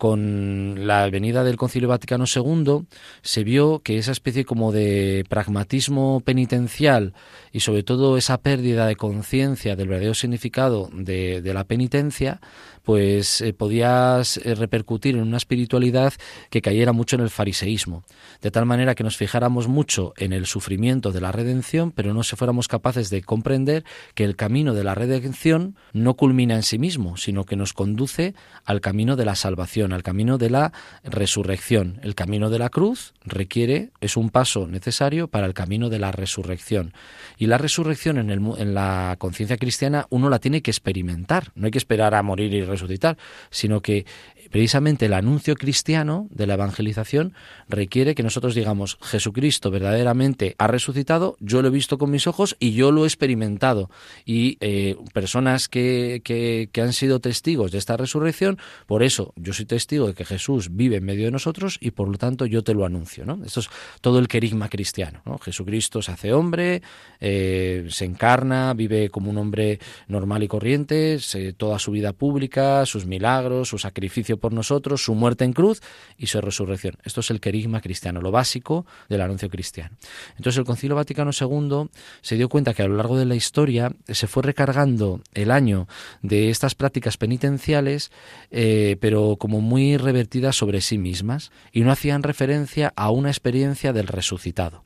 con 0.02 0.84
la 0.88 1.08
venida 1.10 1.44
del 1.44 1.56
Concilio 1.56 1.88
Vaticano 1.88 2.24
II 2.26 2.86
se 3.22 3.44
vio 3.44 3.82
que 3.84 3.98
esa 3.98 4.10
especie 4.10 4.44
como 4.44 4.72
de 4.72 5.24
pragmatismo 5.28 6.22
penitencial 6.24 7.14
y 7.52 7.60
sobre 7.60 7.84
todo 7.84 8.16
esa 8.16 8.38
pérdida 8.38 8.88
de 8.88 8.96
conciencia 8.96 9.76
del 9.76 9.86
verdadero 9.86 10.14
significado 10.14 10.90
de, 10.92 11.40
de 11.40 11.54
la 11.54 11.62
penitencia 11.62 12.40
pues 12.82 13.40
eh, 13.40 13.52
podía 13.52 14.20
eh, 14.20 14.54
repercutir 14.54 15.16
en 15.16 15.22
una 15.22 15.36
espiritualidad 15.36 16.12
que 16.50 16.62
cayera 16.62 16.92
mucho 16.92 17.16
en 17.16 17.22
el 17.22 17.30
fariseísmo, 17.30 18.04
de 18.40 18.50
tal 18.50 18.66
manera 18.66 18.94
que 18.94 19.04
nos 19.04 19.16
fijáramos 19.16 19.68
mucho 19.68 20.12
en 20.16 20.32
el 20.32 20.46
sufrimiento 20.46 21.12
de 21.12 21.20
la 21.20 21.32
redención, 21.32 21.92
pero 21.92 22.14
no 22.14 22.22
se 22.22 22.36
fuéramos 22.36 22.68
capaces 22.68 23.10
de 23.10 23.22
comprender 23.22 23.84
que 24.14 24.24
el 24.24 24.36
camino 24.36 24.74
de 24.74 24.84
la 24.84 24.94
redención 24.94 25.76
no 25.92 26.14
culmina 26.14 26.56
en 26.56 26.62
sí 26.62 26.78
mismo, 26.78 27.16
sino 27.16 27.44
que 27.44 27.56
nos 27.56 27.72
conduce 27.72 28.34
al 28.64 28.80
camino 28.80 29.16
de 29.16 29.24
la 29.24 29.34
salvación, 29.34 29.92
al 29.92 30.02
camino 30.02 30.38
de 30.38 30.50
la 30.50 30.72
resurrección. 31.04 32.00
El 32.02 32.14
camino 32.14 32.50
de 32.50 32.58
la 32.58 32.68
cruz 32.68 33.14
requiere, 33.24 33.90
es 34.00 34.16
un 34.16 34.30
paso 34.30 34.66
necesario 34.66 35.28
para 35.28 35.46
el 35.46 35.54
camino 35.54 35.88
de 35.88 35.98
la 35.98 36.12
resurrección. 36.12 36.92
Y 37.38 37.46
la 37.46 37.58
resurrección 37.58 38.18
en, 38.18 38.30
el, 38.30 38.40
en 38.58 38.74
la 38.74 39.16
conciencia 39.18 39.56
cristiana 39.56 40.06
uno 40.10 40.28
la 40.28 40.38
tiene 40.38 40.62
que 40.62 40.70
experimentar, 40.70 41.52
no 41.54 41.66
hay 41.66 41.70
que 41.70 41.78
esperar 41.78 42.14
a 42.14 42.22
morir 42.22 42.52
y 42.52 42.62
resucitar, 42.72 43.16
sino 43.50 43.80
que 43.80 44.04
precisamente 44.52 45.06
el 45.06 45.14
anuncio 45.14 45.56
cristiano 45.56 46.28
de 46.30 46.46
la 46.46 46.54
evangelización 46.54 47.34
requiere 47.68 48.14
que 48.14 48.22
nosotros 48.22 48.54
digamos, 48.54 48.98
Jesucristo 49.00 49.70
verdaderamente 49.70 50.54
ha 50.58 50.66
resucitado, 50.66 51.36
yo 51.40 51.62
lo 51.62 51.68
he 51.68 51.70
visto 51.70 51.98
con 51.98 52.10
mis 52.10 52.26
ojos 52.26 52.56
y 52.60 52.72
yo 52.72 52.92
lo 52.92 53.04
he 53.04 53.06
experimentado. 53.06 53.90
Y 54.24 54.58
eh, 54.60 54.96
personas 55.12 55.68
que, 55.68 56.20
que, 56.22 56.82
han 56.82 56.92
sido 56.92 57.20
testigos 57.20 57.72
de 57.72 57.78
esta 57.78 57.96
resurrección, 57.96 58.58
por 58.86 59.02
eso 59.02 59.32
yo 59.36 59.52
soy 59.52 59.66
testigo 59.66 60.08
de 60.08 60.14
que 60.14 60.24
Jesús 60.24 60.74
vive 60.74 60.96
en 60.96 61.04
medio 61.04 61.24
de 61.24 61.30
nosotros 61.30 61.78
y 61.80 61.92
por 61.92 62.08
lo 62.08 62.18
tanto 62.18 62.46
yo 62.46 62.62
te 62.62 62.74
lo 62.74 62.84
anuncio. 62.84 63.24
¿no? 63.24 63.40
Esto 63.44 63.60
es 63.60 63.70
todo 64.00 64.18
el 64.18 64.28
querigma 64.28 64.68
cristiano. 64.68 65.22
¿no? 65.24 65.38
Jesucristo 65.38 66.02
se 66.02 66.12
hace 66.12 66.32
hombre, 66.32 66.82
eh, 67.20 67.86
se 67.88 68.04
encarna, 68.04 68.74
vive 68.74 69.10
como 69.10 69.30
un 69.30 69.38
hombre 69.38 69.78
normal 70.08 70.42
y 70.42 70.48
corriente, 70.48 71.18
toda 71.56 71.78
su 71.78 71.92
vida 71.92 72.12
pública, 72.12 72.84
sus 72.84 73.06
milagros, 73.06 73.68
su 73.68 73.78
sacrificio 73.78 74.38
por 74.42 74.52
nosotros, 74.52 75.02
su 75.02 75.14
muerte 75.14 75.44
en 75.44 75.54
cruz 75.54 75.80
y 76.18 76.26
su 76.26 76.38
resurrección. 76.42 76.96
Esto 77.04 77.20
es 77.20 77.30
el 77.30 77.40
querigma 77.40 77.80
cristiano, 77.80 78.20
lo 78.20 78.30
básico 78.30 78.84
del 79.08 79.22
anuncio 79.22 79.48
cristiano. 79.48 79.96
Entonces 80.36 80.58
el 80.58 80.66
Concilio 80.66 80.96
Vaticano 80.96 81.30
II 81.30 81.88
se 82.20 82.36
dio 82.36 82.50
cuenta 82.50 82.74
que 82.74 82.82
a 82.82 82.88
lo 82.88 82.96
largo 82.96 83.16
de 83.16 83.24
la 83.24 83.36
historia 83.36 83.92
se 84.08 84.26
fue 84.26 84.42
recargando 84.42 85.22
el 85.32 85.50
año 85.50 85.88
de 86.20 86.50
estas 86.50 86.74
prácticas 86.74 87.16
penitenciales, 87.16 88.10
eh, 88.50 88.96
pero 89.00 89.36
como 89.38 89.60
muy 89.60 89.96
revertidas 89.96 90.56
sobre 90.56 90.80
sí 90.80 90.98
mismas 90.98 91.52
y 91.72 91.82
no 91.82 91.92
hacían 91.92 92.22
referencia 92.22 92.92
a 92.96 93.10
una 93.10 93.30
experiencia 93.30 93.92
del 93.92 94.08
resucitado. 94.08 94.82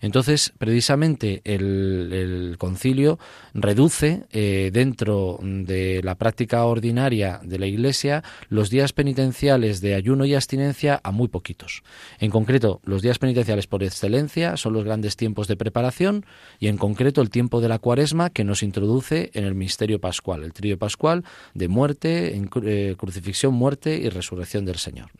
Entonces, 0.00 0.52
precisamente 0.58 1.42
el, 1.44 2.56
concilio 2.58 3.18
reduce 3.52 4.24
eh, 4.30 4.70
dentro 4.72 5.40
de 5.42 6.00
la 6.04 6.14
práctica 6.14 6.64
ordinaria 6.64 7.40
de 7.42 7.58
la 7.58 7.66
Iglesia 7.66 8.22
los 8.48 8.70
días 8.70 8.91
penitenciales 8.92 9.80
de 9.80 9.94
ayuno 9.94 10.24
y 10.24 10.34
abstinencia 10.34 11.00
a 11.02 11.10
muy 11.10 11.28
poquitos. 11.28 11.82
En 12.18 12.30
concreto, 12.30 12.80
los 12.84 13.02
días 13.02 13.18
penitenciales 13.18 13.66
por 13.66 13.82
excelencia 13.82 14.56
son 14.56 14.72
los 14.72 14.84
grandes 14.84 15.16
tiempos 15.16 15.48
de 15.48 15.56
preparación 15.56 16.24
y 16.58 16.68
en 16.68 16.76
concreto 16.76 17.20
el 17.20 17.30
tiempo 17.30 17.60
de 17.60 17.68
la 17.68 17.78
cuaresma 17.78 18.30
que 18.30 18.44
nos 18.44 18.62
introduce 18.62 19.30
en 19.34 19.44
el 19.44 19.54
misterio 19.54 20.00
pascual, 20.00 20.44
el 20.44 20.52
trío 20.52 20.78
pascual 20.78 21.24
de 21.54 21.68
muerte, 21.68 22.40
eh, 22.64 22.94
crucifixión, 22.96 23.54
muerte 23.54 23.96
y 23.96 24.08
resurrección 24.08 24.64
del 24.64 24.76
Señor. 24.76 25.10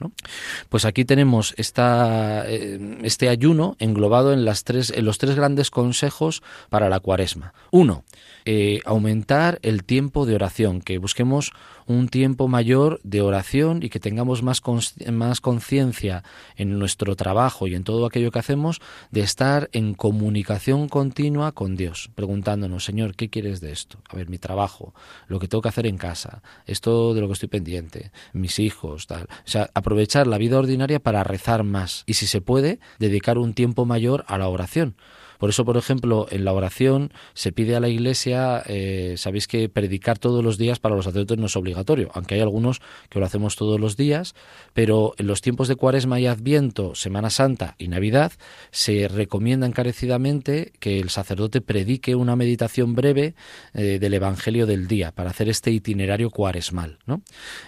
Pues 0.69 0.85
aquí 0.85 1.05
tenemos 1.05 1.55
eh, 1.57 2.99
este 3.03 3.29
ayuno 3.29 3.77
englobado 3.79 4.33
en, 4.33 4.45
las 4.45 4.65
tres, 4.65 4.91
en 4.91 5.05
los 5.05 5.19
tres 5.19 5.35
grandes 5.35 5.71
consejos 5.71 6.43
para 6.69 6.89
la 6.89 7.01
cuaresma. 7.01 7.55
Uno, 7.71 8.05
eh, 8.45 8.81
aumentar 8.85 9.59
el 9.63 9.85
tiempo 9.85 10.27
de 10.27 10.35
oración, 10.35 10.81
que 10.81 10.99
busquemos 10.99 11.53
un 11.87 12.09
tiempo 12.09 12.49
mayor 12.49 13.01
de 13.03 13.23
oración 13.23 13.83
y 13.83 13.89
que 13.89 14.01
tengamos 14.01 14.43
más, 14.43 14.63
más 15.11 15.41
conciencia 15.41 16.25
en 16.57 16.79
nuestro 16.79 17.17
trabajo 17.17 17.67
y 17.67 17.75
en 17.75 17.85
todo 17.85 18.07
aquello 18.07 18.31
que 18.31 18.39
hacemos 18.39 18.81
de 19.11 19.21
estar 19.21 19.69
en 19.73 19.95
comunicación 19.95 20.89
continua 20.89 21.53
con 21.53 21.77
Dios, 21.77 22.11
preguntándonos, 22.15 22.85
Señor, 22.85 23.15
¿qué 23.15 23.29
quieres 23.29 23.61
de 23.61 23.73
esto? 23.73 23.99
A 24.09 24.17
ver, 24.17 24.29
mi 24.29 24.39
trabajo, 24.39 24.95
lo 25.27 25.39
que 25.39 25.49
tengo 25.49 25.63
que 25.63 25.69
hacer 25.69 25.87
en 25.87 25.99
casa, 25.99 26.43
esto 26.67 27.15
de 27.15 27.21
lo 27.21 27.27
que 27.27 27.35
estoy 27.35 27.49
pendiente, 27.49 28.13
mis 28.33 28.59
hijos, 28.59 29.07
tal. 29.07 29.23
O 29.25 29.27
sea, 29.45 29.71
aprovechar 29.75 30.27
la 30.27 30.39
vida 30.39 30.59
ordinaria 30.59 31.01
para 31.01 31.25
rezar 31.25 31.63
más 31.63 32.05
y 32.07 32.15
si 32.15 32.27
se 32.27 32.41
puede, 32.41 32.81
dedicar 32.99 33.39
un 33.39 33.55
tiempo 33.55 33.85
mayor 33.85 34.25
a 34.29 34.39
la 34.39 34.49
oración 34.49 34.97
Por 35.43 35.51
eso, 35.51 35.65
por 35.65 35.77
ejemplo, 35.77 36.29
en 36.31 36.45
la 36.45 36.53
oración 36.53 37.13
se 37.35 37.51
pide 37.51 37.75
a 37.75 37.81
la 37.81 37.89
Iglesia, 37.89 38.63
eh, 38.69 39.15
sabéis 39.17 39.49
que 39.49 39.69
predicar 39.69 40.21
todos 40.21 40.45
los 40.45 40.57
días 40.57 40.79
para 40.79 40.95
los 40.95 41.05
sacerdotes 41.05 41.37
no 41.37 41.47
es 41.47 41.57
obligatorio, 41.57 42.13
aunque 42.15 42.37
hay 42.37 42.41
algunos 42.41 42.81
que 43.09 43.19
lo 43.19 43.27
hacemos 43.27 43.57
todos 43.57 43.81
los 43.81 43.97
días, 43.97 44.37
pero 44.73 45.15
en 45.19 45.27
los 45.27 45.41
tiempos 45.41 45.67
de 45.67 45.75
Cuaresma 45.75 46.21
y 46.21 46.29
Adviento, 46.29 46.95
Semana 46.95 47.29
Santa 47.29 47.75
y 47.77 47.89
Navidad, 47.89 48.31
se 48.71 49.09
recomienda 49.09 49.67
encarecidamente 49.67 50.75
que 50.79 51.01
el 51.01 51.11
sacerdote 51.11 51.61
predique 51.61 52.15
una 52.15 52.37
meditación 52.37 52.95
breve 52.95 53.35
eh, 53.75 53.99
del 53.99 54.15
Evangelio 54.15 54.67
del 54.67 54.87
día 54.87 55.11
para 55.11 55.31
hacer 55.31 55.49
este 55.49 55.73
itinerario 55.73 56.31
cuaresmal. 56.31 56.99
¿no? 57.05 57.21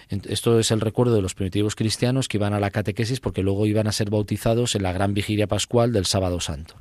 Esto 0.07 0.59
es 0.59 0.71
el 0.71 0.79
recuerdo 0.79 1.13
de 1.13 1.21
los 1.21 1.33
primitivos 1.33 1.75
cristianos 1.75 2.29
que 2.29 2.37
iban 2.37 2.53
a 2.53 2.61
la 2.61 2.71
catequesis 2.71 3.19
porque 3.19 3.43
luego 3.43 3.65
iban 3.65 3.87
a 3.87 3.91
ser 3.91 4.09
bautizados 4.09 4.75
en 4.75 4.83
la 4.83 4.93
gran 4.93 5.13
vigilia 5.13 5.47
pascual 5.47 5.91
del 5.91 6.05
sábado 6.05 6.39
santo. 6.39 6.75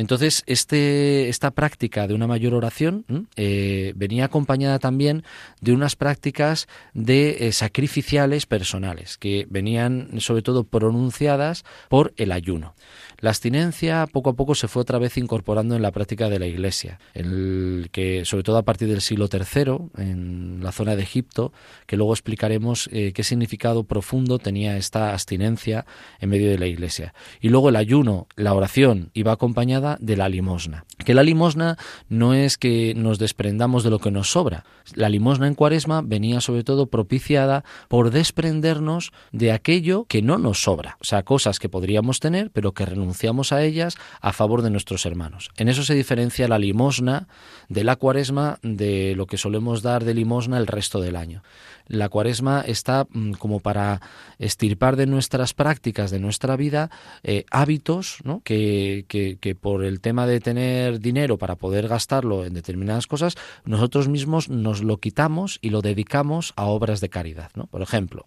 Entonces, 0.00 0.44
este, 0.46 1.28
esta 1.28 1.50
práctica 1.50 2.06
de 2.06 2.14
una 2.14 2.26
mayor 2.26 2.54
oración 2.54 3.04
eh, 3.36 3.92
venía 3.96 4.24
acompañada 4.24 4.78
también 4.78 5.24
de 5.60 5.74
unas 5.74 5.94
prácticas 5.94 6.68
de 6.94 7.48
eh, 7.48 7.52
sacrificiales 7.52 8.46
personales, 8.46 9.18
que 9.18 9.46
venían 9.50 10.18
sobre 10.20 10.40
todo 10.40 10.64
pronunciadas 10.64 11.64
por 11.90 12.14
el 12.16 12.32
ayuno. 12.32 12.74
La 13.20 13.30
abstinencia 13.30 14.06
poco 14.06 14.30
a 14.30 14.32
poco 14.32 14.54
se 14.54 14.66
fue 14.66 14.80
otra 14.80 14.98
vez 14.98 15.18
incorporando 15.18 15.76
en 15.76 15.82
la 15.82 15.90
práctica 15.92 16.30
de 16.30 16.38
la 16.38 16.46
Iglesia, 16.46 16.98
el 17.12 17.90
que 17.92 18.24
sobre 18.24 18.44
todo 18.44 18.56
a 18.56 18.62
partir 18.62 18.88
del 18.88 19.02
siglo 19.02 19.28
III, 19.30 20.02
en 20.02 20.60
la 20.62 20.72
zona 20.72 20.96
de 20.96 21.02
Egipto, 21.02 21.52
que 21.86 21.98
luego 21.98 22.14
explicaremos 22.14 22.88
eh, 22.92 23.12
qué 23.12 23.22
significado 23.22 23.84
profundo 23.84 24.38
tenía 24.38 24.78
esta 24.78 25.12
abstinencia 25.12 25.84
en 26.18 26.30
medio 26.30 26.48
de 26.48 26.58
la 26.58 26.66
Iglesia. 26.66 27.12
Y 27.42 27.50
luego 27.50 27.68
el 27.68 27.76
ayuno, 27.76 28.26
la 28.36 28.54
oración, 28.54 29.10
iba 29.12 29.32
acompañada 29.32 29.98
de 30.00 30.16
la 30.16 30.30
limosna. 30.30 30.86
Que 31.04 31.12
la 31.12 31.22
limosna 31.22 31.76
no 32.08 32.32
es 32.32 32.56
que 32.56 32.94
nos 32.96 33.18
desprendamos 33.18 33.84
de 33.84 33.90
lo 33.90 33.98
que 33.98 34.10
nos 34.10 34.30
sobra. 34.30 34.64
La 34.94 35.10
limosna 35.10 35.46
en 35.46 35.54
Cuaresma 35.54 36.00
venía 36.02 36.40
sobre 36.40 36.64
todo 36.64 36.86
propiciada 36.86 37.64
por 37.88 38.10
desprendernos 38.10 39.12
de 39.30 39.52
aquello 39.52 40.06
que 40.08 40.22
no 40.22 40.38
nos 40.38 40.62
sobra, 40.62 40.96
o 41.00 41.04
sea, 41.04 41.22
cosas 41.22 41.58
que 41.58 41.68
podríamos 41.68 42.18
tener 42.18 42.50
pero 42.50 42.72
que 42.72 42.86
renunciamos 42.86 43.09
renunciamos 43.10 43.52
a 43.52 43.62
ellas 43.64 43.96
a 44.20 44.32
favor 44.32 44.62
de 44.62 44.70
nuestros 44.70 45.04
hermanos. 45.04 45.50
En 45.56 45.68
eso 45.68 45.82
se 45.82 45.94
diferencia 45.94 46.46
la 46.46 46.58
limosna 46.58 47.26
de 47.68 47.82
la 47.82 47.96
cuaresma 47.96 48.58
de 48.62 49.14
lo 49.16 49.26
que 49.26 49.36
solemos 49.36 49.82
dar 49.82 50.04
de 50.04 50.14
limosna 50.14 50.58
el 50.58 50.68
resto 50.68 51.00
del 51.00 51.16
año. 51.16 51.42
La 51.88 52.08
cuaresma 52.08 52.62
está 52.64 53.08
mm, 53.10 53.32
como 53.32 53.58
para 53.58 54.00
estirpar 54.38 54.94
de 54.94 55.06
nuestras 55.06 55.54
prácticas, 55.54 56.12
de 56.12 56.20
nuestra 56.20 56.56
vida, 56.56 56.88
eh, 57.24 57.46
hábitos 57.50 58.18
¿no? 58.22 58.42
que, 58.44 59.06
que, 59.08 59.54
por 59.56 59.82
el 59.82 60.00
tema 60.00 60.28
de 60.28 60.38
tener 60.38 61.00
dinero 61.00 61.36
para 61.36 61.56
poder 61.56 61.88
gastarlo 61.88 62.44
en 62.44 62.54
determinadas 62.54 63.08
cosas, 63.08 63.34
nosotros 63.64 64.06
mismos 64.06 64.48
nos 64.48 64.84
lo 64.84 64.98
quitamos 64.98 65.58
y 65.62 65.70
lo 65.70 65.82
dedicamos 65.82 66.52
a 66.54 66.66
obras 66.66 67.00
de 67.00 67.08
caridad. 67.08 67.50
¿no? 67.56 67.66
Por 67.66 67.82
ejemplo, 67.82 68.24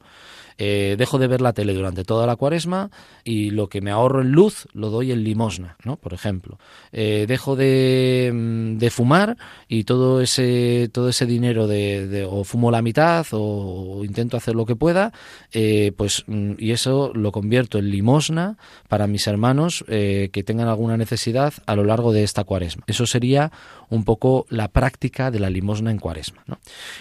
eh, 0.58 0.96
dejo 0.98 1.18
de 1.18 1.28
ver 1.28 1.42
la 1.42 1.54
tele 1.54 1.74
durante 1.74 2.04
toda 2.04 2.28
la 2.28 2.36
cuaresma 2.36 2.90
y 3.24 3.52
lo 3.52 3.68
que 3.68 3.82
me 3.82 3.92
ahorro 3.92 4.22
en 4.22 4.32
luz 4.32 4.68
lo 4.74 4.90
doy 4.90 5.12
en 5.12 5.24
limosna, 5.24 5.78
¿no? 5.84 5.98
Por 5.98 6.14
ejemplo. 6.14 6.60
Eh, 6.92 7.26
dejo 7.28 7.56
de, 7.56 8.32
mm, 8.34 8.78
de, 8.78 8.90
fumar 8.90 9.38
y 9.68 9.84
todo 9.84 10.22
ese, 10.22 10.90
todo 10.92 11.10
ese 11.10 11.26
dinero 11.26 11.68
de, 11.68 12.28
o 12.30 12.44
fumo 12.44 12.72
la 12.72 12.82
mitad 12.82 13.26
o, 13.32 14.04
intento 14.04 14.38
hacer 14.38 14.56
lo 14.56 14.66
que 14.66 14.76
pueda, 14.76 15.12
eh, 15.52 15.92
pues 15.96 16.24
mm, 16.28 16.54
y 16.58 16.72
eso 16.72 17.12
lo 17.14 17.32
convierto 17.32 17.80
en 17.80 17.90
limosna 17.90 18.58
para 18.88 19.08
mis 19.08 19.28
hermanos 19.28 19.84
que 19.88 20.44
tengan 20.46 20.68
alguna 20.68 20.98
necesidad 20.98 21.54
a 21.66 21.76
lo 21.76 21.84
largo 21.84 22.12
de 22.12 22.24
esta 22.24 22.44
cuaresma. 22.44 22.84
Eso 22.88 23.06
sería 23.06 23.52
un 23.90 24.04
poco 24.04 24.46
la 24.50 24.70
práctica 24.70 25.32
de 25.32 25.40
la 25.40 25.50
limosna 25.50 25.92
en 25.92 26.00
cuaresma. 26.00 26.44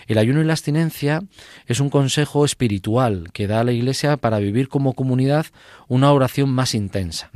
El 0.06 0.18
ayuno 0.18 0.40
y 0.40 0.44
la 0.44 0.52
abstinencia 0.52 1.22
es 1.66 1.80
un 1.80 1.90
consejo 1.90 2.44
espiritual 2.44 3.30
que 3.32 3.41
da 3.46 3.64
la 3.64 3.72
Iglesia 3.72 4.16
para 4.16 4.38
vivir 4.38 4.68
como 4.68 4.94
comunidad 4.94 5.46
una 5.88 6.12
oración 6.12 6.50
más 6.50 6.74
intensa. 6.74 7.30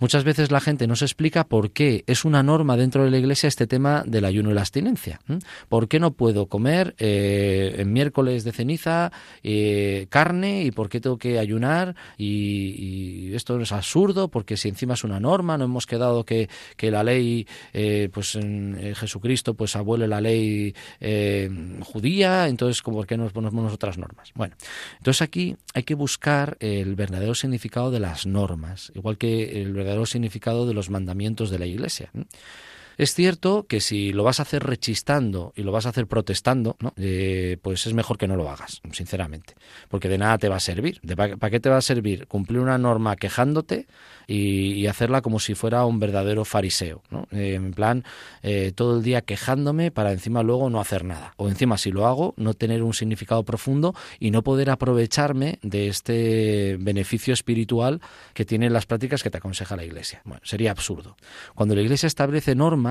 Muchas 0.00 0.22
veces 0.22 0.52
la 0.52 0.60
gente 0.60 0.86
no 0.86 0.94
se 0.94 1.04
explica 1.04 1.44
por 1.44 1.72
qué 1.72 2.04
es 2.06 2.24
una 2.24 2.42
norma 2.42 2.76
dentro 2.76 3.04
de 3.04 3.10
la 3.10 3.18
Iglesia 3.18 3.48
este 3.48 3.66
tema 3.66 4.04
del 4.06 4.24
ayuno 4.24 4.50
y 4.50 4.54
la 4.54 4.60
abstinencia. 4.60 5.20
¿Por 5.68 5.88
qué 5.88 5.98
no 5.98 6.12
puedo 6.12 6.46
comer 6.46 6.94
eh, 6.98 7.74
en 7.78 7.92
miércoles 7.92 8.44
de 8.44 8.52
ceniza 8.52 9.10
eh, 9.42 10.06
carne 10.08 10.62
y 10.62 10.70
por 10.70 10.88
qué 10.88 11.00
tengo 11.00 11.18
que 11.18 11.38
ayunar? 11.38 11.96
Y, 12.16 13.34
esto 13.34 13.60
es 13.60 13.72
absurdo 13.72 14.28
porque 14.28 14.56
si 14.56 14.68
encima 14.68 14.94
es 14.94 15.04
una 15.04 15.20
norma, 15.20 15.58
no 15.58 15.64
hemos 15.64 15.86
quedado 15.86 16.24
que, 16.24 16.48
que 16.76 16.90
la 16.90 17.02
ley, 17.02 17.46
eh, 17.72 18.08
pues 18.12 18.36
en 18.36 18.94
Jesucristo, 18.94 19.54
pues 19.54 19.76
abuele 19.76 20.06
la 20.08 20.20
ley 20.20 20.74
judía, 21.80 22.48
entonces 22.48 22.82
¿por 22.82 23.06
qué 23.06 23.16
nos 23.16 23.32
ponemos 23.32 23.72
otras 23.72 23.98
normas? 23.98 24.30
Bueno, 24.34 24.54
entonces 24.98 25.22
aquí 25.22 25.56
hay 25.74 25.82
que 25.82 25.94
buscar 25.94 26.56
el 26.60 26.94
verdadero 26.94 27.34
significado 27.34 27.90
de 27.90 28.00
las 28.00 28.26
normas, 28.26 28.92
igual 28.94 29.18
que 29.18 29.60
el 29.62 29.72
verdadero 29.72 29.87
verdadero 29.88 30.06
significado 30.06 30.66
de 30.66 30.74
los 30.74 30.90
mandamientos 30.90 31.50
de 31.50 31.58
la 31.58 31.66
Iglesia. 31.66 32.10
Es 32.98 33.14
cierto 33.14 33.64
que 33.68 33.80
si 33.80 34.12
lo 34.12 34.24
vas 34.24 34.40
a 34.40 34.42
hacer 34.42 34.64
rechistando 34.64 35.52
y 35.54 35.62
lo 35.62 35.70
vas 35.70 35.86
a 35.86 35.90
hacer 35.90 36.08
protestando, 36.08 36.76
eh, 36.96 37.56
pues 37.62 37.86
es 37.86 37.94
mejor 37.94 38.18
que 38.18 38.26
no 38.26 38.34
lo 38.34 38.50
hagas, 38.50 38.82
sinceramente, 38.90 39.54
porque 39.88 40.08
de 40.08 40.18
nada 40.18 40.36
te 40.36 40.48
va 40.48 40.56
a 40.56 40.60
servir. 40.60 41.00
¿Para 41.16 41.50
qué 41.50 41.60
te 41.60 41.68
va 41.70 41.76
a 41.76 41.80
servir 41.80 42.26
cumplir 42.26 42.58
una 42.58 42.76
norma 42.76 43.14
quejándote 43.14 43.86
y, 44.26 44.88
hacerla 44.88 45.20
como 45.20 45.38
si 45.38 45.54
fuera 45.54 45.84
un 45.84 46.00
verdadero 46.00 46.44
fariseo? 46.44 47.02
Eh, 47.30 47.54
en 47.54 47.72
plan, 47.72 48.04
eh, 48.42 48.72
todo 48.74 48.96
el 48.96 49.04
día 49.04 49.20
quejándome 49.20 49.92
para 49.92 50.12
encima 50.12 50.42
luego 50.42 50.68
no 50.68 50.80
hacer 50.80 51.04
nada. 51.04 51.34
O 51.36 51.48
encima, 51.48 51.78
si 51.78 51.92
lo 51.92 52.06
hago, 52.06 52.34
no 52.36 52.54
tener 52.54 52.82
un 52.82 52.94
significado 52.94 53.44
profundo 53.44 53.94
y 54.18 54.32
no 54.32 54.42
poder 54.42 54.70
aprovecharme 54.70 55.60
de 55.62 55.86
este 55.86 56.76
beneficio 56.80 57.32
espiritual 57.32 58.00
que 58.34 58.44
tienen 58.44 58.72
las 58.72 58.86
prácticas 58.86 59.22
que 59.22 59.30
te 59.30 59.38
aconseja 59.38 59.76
la 59.76 59.84
Iglesia. 59.84 60.22
Bueno, 60.24 60.40
sería 60.42 60.72
absurdo. 60.72 61.16
Cuando 61.54 61.76
la 61.76 61.82
Iglesia 61.82 62.08
establece 62.08 62.56
normas, 62.56 62.87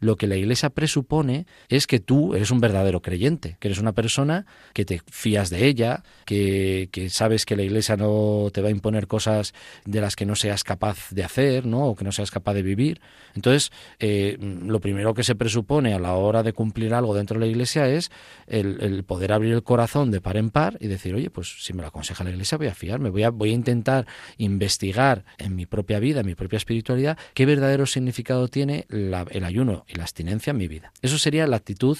lo 0.00 0.16
que 0.16 0.26
la 0.26 0.36
Iglesia 0.36 0.70
presupone 0.70 1.46
es 1.68 1.86
que 1.86 2.00
tú 2.00 2.34
eres 2.34 2.50
un 2.50 2.60
verdadero 2.60 3.02
creyente, 3.02 3.56
que 3.60 3.68
eres 3.68 3.78
una 3.78 3.92
persona 3.92 4.46
que 4.72 4.84
te 4.84 5.00
fías 5.10 5.50
de 5.50 5.66
ella, 5.66 6.02
que, 6.24 6.88
sabes 7.10 7.46
que 7.46 7.56
la 7.56 7.62
Iglesia 7.62 7.96
no 7.96 8.48
te 8.52 8.62
va 8.62 8.68
a 8.68 8.70
imponer 8.70 9.06
cosas 9.06 9.54
de 9.84 10.00
las 10.00 10.16
que 10.16 10.26
no 10.26 10.36
seas 10.36 10.64
capaz 10.64 11.10
de 11.10 11.24
hacer, 11.24 11.66
¿no? 11.66 11.86
O 11.86 11.96
que 11.96 12.04
no 12.04 12.12
seas 12.12 12.30
capaz 12.30 12.54
de 12.54 12.62
vivir. 12.62 13.00
Entonces, 13.34 13.72
eh, 13.98 14.36
lo 14.40 14.80
primero 14.80 15.14
que 15.14 15.24
se 15.24 15.34
presupone 15.34 15.94
a 15.94 15.98
la 15.98 16.14
hora 16.14 16.42
de 16.42 16.52
cumplir 16.52 16.94
algo 16.94 17.14
dentro 17.14 17.38
de 17.38 17.46
la 17.46 17.50
Iglesia 17.50 17.88
es 17.88 18.10
el, 18.46 19.04
poder 19.04 19.32
abrir 19.32 19.54
el 19.54 19.62
corazón 19.62 20.10
de 20.10 20.20
par 20.20 20.36
en 20.36 20.50
par 20.50 20.76
y 20.80 20.88
decir, 20.88 21.14
oye, 21.14 21.30
pues 21.30 21.64
si 21.64 21.72
me 21.72 21.82
lo 21.82 21.88
aconseja 21.88 22.24
la 22.24 22.30
Iglesia 22.30 22.58
voy 22.58 22.68
a 22.68 22.74
fiarme, 22.74 23.10
voy 23.10 23.22
a, 23.22 23.30
voy 23.30 23.50
a 23.50 23.54
intentar 23.54 24.06
investigar 24.38 25.24
en 25.38 25.56
mi 25.56 25.66
propia 25.66 25.98
vida, 25.98 26.20
en 26.20 26.26
mi 26.26 26.34
propia 26.34 26.56
espiritualidad, 26.56 27.18
qué 27.34 27.46
verdadero 27.46 27.86
significado 27.86 28.48
tiene 28.48 28.86
la, 28.88 29.26
el 29.30 29.39
ayuno 29.44 29.84
y 29.88 29.94
la 29.96 30.04
abstinencia 30.04 30.50
en 30.50 30.56
mi 30.56 30.68
vida. 30.68 30.92
Eso 31.02 31.18
sería 31.18 31.46
la 31.46 31.56
actitud 31.56 31.98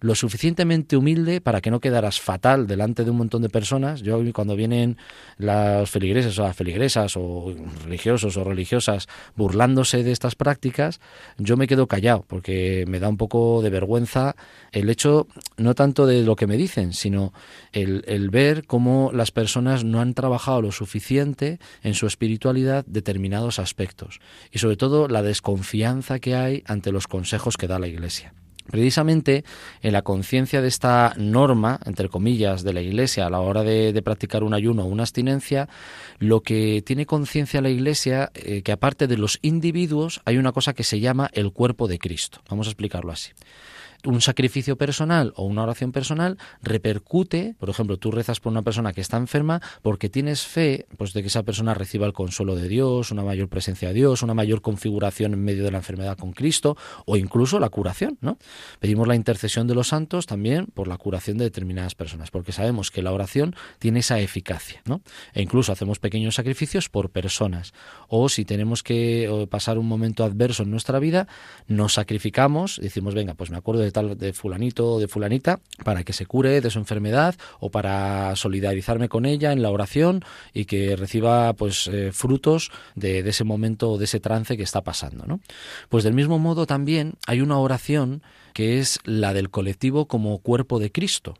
lo 0.00 0.14
suficientemente 0.14 0.96
humilde 0.96 1.40
para 1.40 1.60
que 1.60 1.70
no 1.70 1.80
quedaras 1.80 2.20
fatal 2.20 2.66
delante 2.66 3.04
de 3.04 3.10
un 3.10 3.18
montón 3.18 3.42
de 3.42 3.48
personas. 3.48 4.02
Yo 4.02 4.20
cuando 4.32 4.56
vienen 4.56 4.96
las 5.38 5.90
feligreses 5.90 6.38
o 6.38 6.42
las 6.42 6.56
feligresas 6.56 7.16
o 7.16 7.54
religiosos 7.84 8.36
o 8.36 8.44
religiosas 8.44 9.08
burlándose 9.36 10.02
de 10.02 10.12
estas 10.12 10.34
prácticas, 10.34 11.00
yo 11.38 11.56
me 11.56 11.66
quedo 11.66 11.86
callado 11.86 12.24
porque 12.26 12.84
me 12.88 13.00
da 13.00 13.08
un 13.08 13.16
poco 13.16 13.62
de 13.62 13.70
vergüenza 13.70 14.36
el 14.72 14.88
hecho 14.88 15.26
no 15.56 15.74
tanto 15.74 16.06
de 16.06 16.22
lo 16.22 16.36
que 16.36 16.46
me 16.46 16.56
dicen, 16.56 16.92
sino 16.92 17.32
el, 17.72 18.04
el 18.06 18.30
ver 18.30 18.66
cómo 18.66 19.10
las 19.12 19.30
personas 19.30 19.84
no 19.84 20.00
han 20.00 20.14
trabajado 20.14 20.62
lo 20.62 20.72
suficiente 20.72 21.58
en 21.82 21.94
su 21.94 22.06
espiritualidad 22.06 22.84
determinados 22.86 23.58
aspectos 23.58 24.20
y 24.50 24.58
sobre 24.58 24.76
todo 24.76 25.08
la 25.08 25.22
desconfianza 25.22 26.18
que 26.18 26.34
hay 26.34 26.62
ante 26.66 26.92
los 26.92 27.06
consejos 27.06 27.56
que 27.56 27.66
da 27.66 27.78
la 27.78 27.88
Iglesia. 27.88 28.32
Precisamente 28.70 29.44
en 29.82 29.92
la 29.92 30.02
conciencia 30.02 30.62
de 30.62 30.68
esta 30.68 31.14
norma, 31.16 31.80
entre 31.84 32.08
comillas, 32.08 32.62
de 32.62 32.72
la 32.72 32.80
Iglesia 32.80 33.26
a 33.26 33.30
la 33.30 33.40
hora 33.40 33.62
de, 33.62 34.00
practicar 34.02 34.42
un 34.42 34.54
ayuno 34.54 34.84
o 34.84 34.86
una 34.86 35.02
abstinencia, 35.02 35.68
lo 36.18 36.40
que 36.40 36.82
tiene 36.84 37.06
conciencia 37.06 37.60
la 37.60 37.68
Iglesia, 37.68 38.30
eh, 38.34 38.62
que 38.62 38.72
aparte 38.72 39.06
de 39.06 39.16
los 39.16 39.38
individuos, 39.42 40.20
hay 40.24 40.38
una 40.38 40.52
cosa 40.52 40.72
que 40.72 40.84
se 40.84 41.00
llama 41.00 41.30
el 41.32 41.52
cuerpo 41.52 41.88
de 41.88 41.98
Cristo. 41.98 42.40
Vamos 42.48 42.66
a 42.66 42.70
explicarlo 42.70 43.12
así. 43.12 43.32
Un 44.04 44.20
sacrificio 44.20 44.76
personal 44.76 45.32
o 45.36 45.44
una 45.44 45.62
oración 45.62 45.92
personal 45.92 46.38
repercute, 46.62 47.54
por 47.58 47.70
ejemplo, 47.70 47.96
tú 47.96 48.10
rezas 48.10 48.40
por 48.40 48.52
una 48.52 48.62
persona 48.62 48.92
que 48.92 49.00
está 49.00 49.16
enferma 49.16 49.60
porque 49.82 50.08
tienes 50.08 50.42
fe 50.42 50.86
pues 50.96 51.12
de 51.12 51.22
que 51.22 51.28
esa 51.28 51.42
persona 51.42 51.74
reciba 51.74 52.06
el 52.06 52.12
consuelo 52.12 52.54
de 52.54 52.68
Dios, 52.68 53.10
una 53.10 53.22
mayor 53.22 53.48
presencia 53.48 53.88
de 53.88 53.94
Dios, 53.94 54.22
una 54.22 54.34
mayor 54.34 54.62
configuración 54.62 55.34
en 55.34 55.44
medio 55.44 55.64
de 55.64 55.70
la 55.70 55.78
enfermedad 55.78 56.16
con 56.16 56.32
Cristo 56.32 56.76
o 57.06 57.16
incluso 57.16 57.58
la 57.58 57.68
curación, 57.68 58.18
¿no? 58.20 58.38
Pedimos 58.78 59.06
la 59.08 59.14
intercesión 59.14 59.66
de 59.66 59.74
los 59.74 59.88
santos 59.88 60.26
también 60.26 60.66
por 60.66 60.88
la 60.88 60.96
curación 60.96 61.38
de 61.38 61.44
determinadas 61.44 61.94
personas, 61.94 62.30
porque 62.30 62.52
sabemos 62.52 62.90
que 62.90 63.02
la 63.02 63.12
oración 63.12 63.54
tiene 63.78 64.00
esa 64.00 64.20
eficacia, 64.20 64.82
¿no? 64.86 65.02
E 65.34 65.42
incluso 65.42 65.72
hacemos 65.72 65.98
pequeños 65.98 66.34
sacrificios 66.34 66.88
por 66.88 67.10
personas 67.10 67.72
o 68.08 68.28
si 68.28 68.44
tenemos 68.44 68.82
que 68.82 69.46
pasar 69.50 69.78
un 69.78 69.86
momento 69.86 70.24
adverso 70.24 70.62
en 70.62 70.70
nuestra 70.70 70.98
vida, 70.98 71.28
nos 71.66 71.94
sacrificamos, 71.94 72.78
decimos, 72.82 73.14
venga, 73.14 73.34
pues 73.34 73.50
me 73.50 73.56
acuerdo 73.56 73.82
de 73.82 73.89
tal 73.90 74.18
de 74.18 74.32
fulanito 74.32 74.94
o 74.94 75.00
de 75.00 75.08
fulanita 75.08 75.60
para 75.84 76.04
que 76.04 76.12
se 76.12 76.26
cure 76.26 76.60
de 76.60 76.70
su 76.70 76.78
enfermedad 76.78 77.34
o 77.58 77.70
para 77.70 78.34
solidarizarme 78.36 79.08
con 79.08 79.26
ella 79.26 79.52
en 79.52 79.62
la 79.62 79.70
oración 79.70 80.24
y 80.52 80.64
que 80.64 80.96
reciba 80.96 81.52
pues 81.54 81.88
eh, 81.88 82.10
frutos 82.12 82.70
de, 82.94 83.20
ese 83.20 83.44
momento 83.44 83.92
o 83.92 83.98
de 83.98 84.04
ese 84.04 84.20
trance 84.20 84.56
que 84.56 84.62
está 84.62 84.82
pasando, 84.82 85.24
¿no? 85.26 85.40
Pues 85.88 86.04
del 86.04 86.14
mismo 86.14 86.38
modo 86.38 86.66
también 86.66 87.14
hay 87.26 87.40
una 87.40 87.58
oración 87.58 88.22
que 88.52 88.78
es 88.78 88.98
la 89.04 89.32
del 89.32 89.50
colectivo 89.50 90.06
como 90.06 90.38
cuerpo 90.38 90.78
de 90.78 90.90
Cristo. 90.90 91.34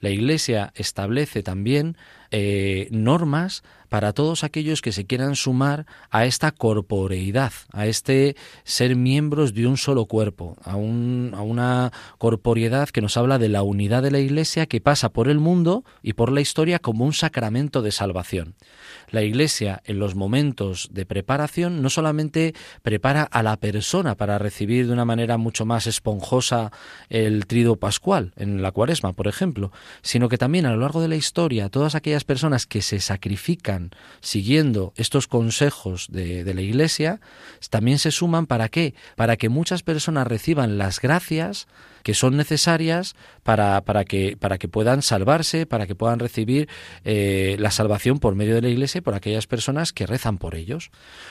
La 0.00 0.10
Iglesia 0.10 0.72
establece 0.74 1.42
también 1.42 1.96
eh, 2.30 2.88
normas 2.90 3.62
para 3.88 4.12
todos 4.12 4.44
aquellos 4.44 4.82
que 4.82 4.92
se 4.92 5.06
quieran 5.06 5.36
sumar 5.36 5.86
a 6.10 6.26
esta 6.26 6.50
corporeidad, 6.50 7.52
a 7.72 7.86
este 7.86 8.36
ser 8.64 8.96
miembros 8.96 9.54
de 9.54 9.66
un 9.66 9.76
solo 9.76 10.06
cuerpo, 10.06 10.56
a, 10.62 10.76
un, 10.76 11.32
a 11.34 11.42
una 11.42 11.92
corporeidad 12.18 12.88
que 12.88 13.00
nos 13.00 13.16
habla 13.16 13.38
de 13.38 13.48
la 13.48 13.62
unidad 13.62 14.02
de 14.02 14.10
la 14.10 14.18
Iglesia 14.18 14.66
que 14.66 14.80
pasa 14.80 15.08
por 15.08 15.28
el 15.28 15.38
mundo 15.38 15.84
y 16.02 16.14
por 16.14 16.32
la 16.32 16.40
historia 16.40 16.78
como 16.78 17.04
un 17.04 17.12
sacramento 17.12 17.82
de 17.82 17.92
salvación. 17.92 18.54
La 19.10 19.22
Iglesia 19.22 19.82
en 19.84 19.98
los 19.98 20.14
momentos 20.14 20.88
de 20.92 21.06
preparación 21.06 21.82
no 21.82 21.90
solamente 21.90 22.54
prepara 22.82 23.22
a 23.22 23.42
la 23.42 23.56
persona 23.56 24.16
para 24.16 24.38
recibir 24.38 24.86
de 24.86 24.92
una 24.92 25.04
manera 25.04 25.38
mucho 25.38 25.64
más 25.64 25.86
esponjosa 25.86 26.72
el 27.08 27.46
trido 27.46 27.76
pascual 27.76 28.32
en 28.36 28.62
la 28.62 28.72
cuaresma, 28.72 29.12
por 29.12 29.28
ejemplo, 29.28 29.72
sino 30.02 30.28
que 30.28 30.38
también 30.38 30.66
a 30.66 30.72
lo 30.72 30.80
largo 30.80 31.00
de 31.00 31.08
la 31.08 31.16
historia 31.16 31.68
todas 31.70 31.94
aquellas 31.94 32.24
personas 32.24 32.66
que 32.66 32.82
se 32.82 33.00
sacrifican 33.00 33.77
siguiendo 34.20 34.92
estos 34.96 35.26
consejos 35.26 36.06
de, 36.10 36.52
la 36.54 36.62
Iglesia, 36.62 37.20
también 37.70 37.98
se 37.98 38.10
suman 38.10 38.46
para 38.46 38.68
qué? 38.68 38.94
Para 39.16 39.36
que 39.36 39.48
muchas 39.48 39.82
personas 39.82 40.26
reciban 40.26 40.78
las 40.78 41.00
gracias 41.00 41.66
que 42.02 42.14
son 42.14 42.36
necesarias 42.36 43.14
para, 43.42 43.80
para, 43.82 44.04
que, 44.04 44.36
para 44.38 44.58
que 44.58 44.68
puedan 44.68 45.02
salvarse, 45.02 45.66
para 45.66 45.86
que 45.86 45.94
puedan 45.94 46.18
recibir 46.18 46.68
eh, 47.04 47.56
la 47.58 47.70
salvación 47.70 48.18
por 48.18 48.34
medio 48.34 48.54
de 48.54 48.62
la 48.62 48.68
Iglesia 48.68 48.98
y 48.98 49.02
por 49.02 49.14
aquellas 49.14 49.46
personas 49.46 49.92
que 49.92 50.06
rezan 50.06 50.38
por 50.38 50.54
ellos. 50.54 50.90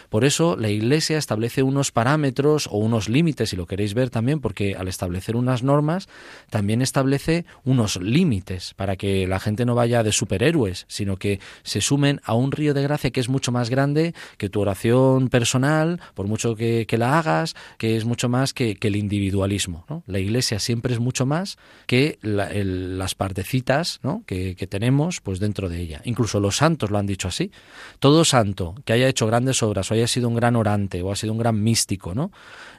Por 0.10 0.26
eso 0.26 0.56
la 0.56 0.70
Iglesia 0.70 1.18
establece 1.18 1.64
unos 1.64 1.92
parámetros 1.92 2.68
o 2.68 2.78
unos 2.78 3.10
límites, 3.10 3.50
si 3.50 3.56
lo 3.56 3.66
queréis 3.66 3.94
ver 3.94 4.10
también, 4.10 4.40
porque 4.40 4.76
al 4.76 4.88
establecer 4.88 5.36
unas 5.36 5.64
normas 5.64 6.08
también 6.50 6.82
establece 6.82 7.46
unos 7.64 7.98
límites 8.02 8.74
para 8.76 8.96
que 8.96 9.28
la 9.28 9.40
gente 9.40 9.66
no 9.66 9.76
vaya 9.76 10.04
de 10.04 10.12
superhéroes, 10.12 10.86
sino 10.88 11.18
que 11.18 11.40
se 11.64 11.82
sumen 11.82 12.22
a 12.24 12.34
un 12.34 12.52
río 12.52 12.74
de 12.74 12.84
gracia 12.84 13.12
que 13.12 13.20
es 13.20 13.30
mucho 13.30 13.52
más 13.52 13.70
grande 13.70 14.14
que 14.38 14.50
tu 14.50 14.62
oración 14.62 15.30
personal, 15.30 16.00
por 16.14 16.28
mucho 16.28 16.56
que, 16.56 16.86
la 16.98 17.20
hagas, 17.20 17.56
que 17.78 17.96
es 17.96 18.06
mucho 18.06 18.30
más 18.30 18.54
que, 18.54 18.78
el 18.88 18.96
individualismo. 18.96 19.86
La 20.06 20.20
Iglesia 20.20 20.57
siempre 20.60 20.94
es 20.94 21.00
mucho 21.00 21.26
más 21.26 21.58
que 21.86 22.20
las 22.22 23.16
partecitas 23.16 24.00
que, 24.26 24.56
que 24.56 24.68
tenemos 24.68 25.22
pues 25.22 25.40
dentro 25.40 25.70
de 25.70 25.80
ella. 25.80 26.02
Incluso 26.06 26.40
los 26.40 26.58
santos 26.58 26.92
lo 26.92 26.98
han 26.98 27.08
dicho 27.08 27.28
así. 27.28 27.52
Todo 28.00 28.26
santo 28.26 28.76
que 28.86 28.94
haya 28.94 29.08
hecho 29.08 29.28
grandes 29.28 29.64
obras 29.64 29.90
o 29.92 29.94
haya 29.94 30.08
sido 30.08 30.30
un 30.30 30.36
gran 30.36 30.56
orante 30.56 31.02
o 31.02 31.12
ha 31.12 31.16
sido 31.16 31.34
un 31.34 31.40
gran 31.40 31.62
místico, 31.64 32.14
¿no? 32.16 32.32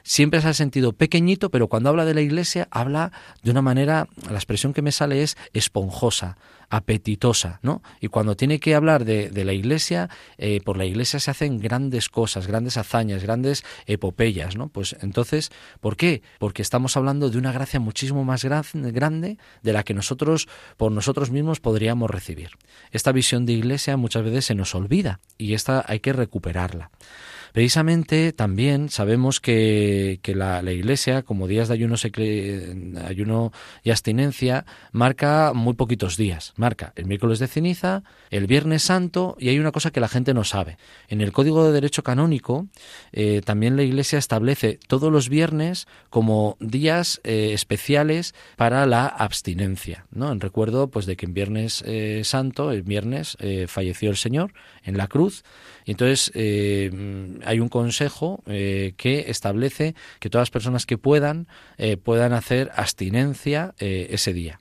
Siempre 0.03 0.41
se 0.41 0.47
ha 0.47 0.53
sentido 0.53 0.93
pequeñito, 0.93 1.49
pero 1.49 1.67
cuando 1.67 1.89
habla 1.89 2.05
de 2.05 2.13
la 2.13 2.21
Iglesia 2.21 2.67
habla 2.71 3.11
de 3.43 3.51
una 3.51 3.61
manera, 3.61 4.07
la 4.29 4.35
expresión 4.35 4.73
que 4.73 4.81
me 4.81 4.91
sale 4.91 5.23
es 5.23 5.37
esponjosa, 5.53 6.37
apetitosa, 6.69 7.59
¿no? 7.63 7.81
Y 7.99 8.07
cuando 8.07 8.35
tiene 8.35 8.59
que 8.59 8.75
hablar 8.75 9.05
de, 9.05 9.29
la 9.43 9.53
Iglesia, 9.53 10.09
eh, 10.37 10.61
por 10.63 10.77
la 10.77 10.85
Iglesia 10.85 11.19
se 11.19 11.31
hacen 11.31 11.59
grandes 11.59 12.09
cosas, 12.09 12.47
grandes 12.47 12.77
hazañas, 12.77 13.23
grandes 13.23 13.63
epopeyas, 13.85 14.55
¿no? 14.55 14.69
Pues 14.69 14.95
entonces, 15.01 15.51
¿por 15.79 15.97
qué? 15.97 16.21
Porque 16.37 16.61
estamos 16.61 16.97
hablando 16.97 17.29
de 17.29 17.37
una 17.37 17.51
gracia 17.51 17.79
muchísimo 17.79 18.23
más 18.23 18.43
grande 18.43 19.37
de 19.61 19.73
la 19.73 19.83
que 19.83 19.93
nosotros, 19.93 20.47
por 20.77 20.91
nosotros 20.91 21.31
mismos, 21.31 21.59
podríamos 21.59 22.09
recibir. 22.09 22.51
Esta 22.91 23.11
visión 23.11 23.45
de 23.45 23.53
Iglesia 23.53 23.97
muchas 23.97 24.23
veces 24.23 24.45
se 24.45 24.55
nos 24.55 24.75
olvida 24.75 25.19
y 25.37 25.53
esta 25.53 25.83
hay 25.87 25.99
que 25.99 26.13
recuperarla. 26.13 26.91
Precisamente 27.53 28.33
también 28.33 28.89
sabemos 28.89 29.39
que, 29.39 30.19
la, 30.25 30.61
Iglesia, 30.71 31.23
como 31.23 31.47
días 31.47 31.67
de 31.67 31.73
ayuno, 31.73 31.95
ayuno 33.05 33.51
y 33.83 33.89
abstinencia, 33.89 34.65
marca 34.91 35.53
muy 35.53 35.73
poquitos 35.73 36.17
días. 36.17 36.53
Marca 36.55 36.93
el 36.95 37.05
miércoles 37.05 37.39
de 37.39 37.47
ceniza, 37.47 38.03
el 38.29 38.47
viernes 38.47 38.83
santo 38.83 39.35
y 39.39 39.49
hay 39.49 39.59
una 39.59 39.71
cosa 39.71 39.91
que 39.91 39.99
la 39.99 40.07
gente 40.07 40.33
no 40.33 40.43
sabe. 40.43 40.77
En 41.07 41.21
el 41.21 41.31
Código 41.31 41.65
de 41.65 41.71
Derecho 41.71 42.03
Canónico 42.03 42.67
eh, 43.11 43.41
también 43.43 43.75
la 43.75 43.83
Iglesia 43.83 44.19
establece 44.19 44.79
todos 44.87 45.11
los 45.11 45.29
viernes 45.29 45.87
como 46.09 46.57
días 46.59 47.21
eh, 47.23 47.51
especiales 47.53 48.35
para 48.55 48.85
la 48.85 49.07
abstinencia. 49.07 50.05
¿no? 50.11 50.31
En 50.31 50.39
recuerdo 50.39 50.89
pues, 50.89 51.05
de 51.05 51.15
que 51.15 51.25
en 51.25 51.33
Viernes 51.33 51.83
eh, 51.85 52.21
Santo, 52.23 52.71
el 52.71 52.83
viernes, 52.83 53.37
falleció 53.67 54.09
el 54.09 54.17
Señor 54.17 54.53
en 54.83 54.97
la 54.97 55.07
cruz 55.07 55.43
entonces 55.91 56.31
hay 56.35 57.59
un 57.59 57.69
consejo 57.69 58.43
eh, 58.45 58.93
que 58.97 59.25
establece 59.29 59.95
que 60.19 60.29
todas 60.29 60.43
las 60.43 60.51
personas 60.51 60.85
que 60.85 60.97
puedan 60.97 61.47
eh, 61.77 61.97
puedan 61.97 62.33
hacer 62.33 62.71
abstinencia 62.75 63.73
eh, 63.79 64.07
ese 64.11 64.33
día. 64.33 64.59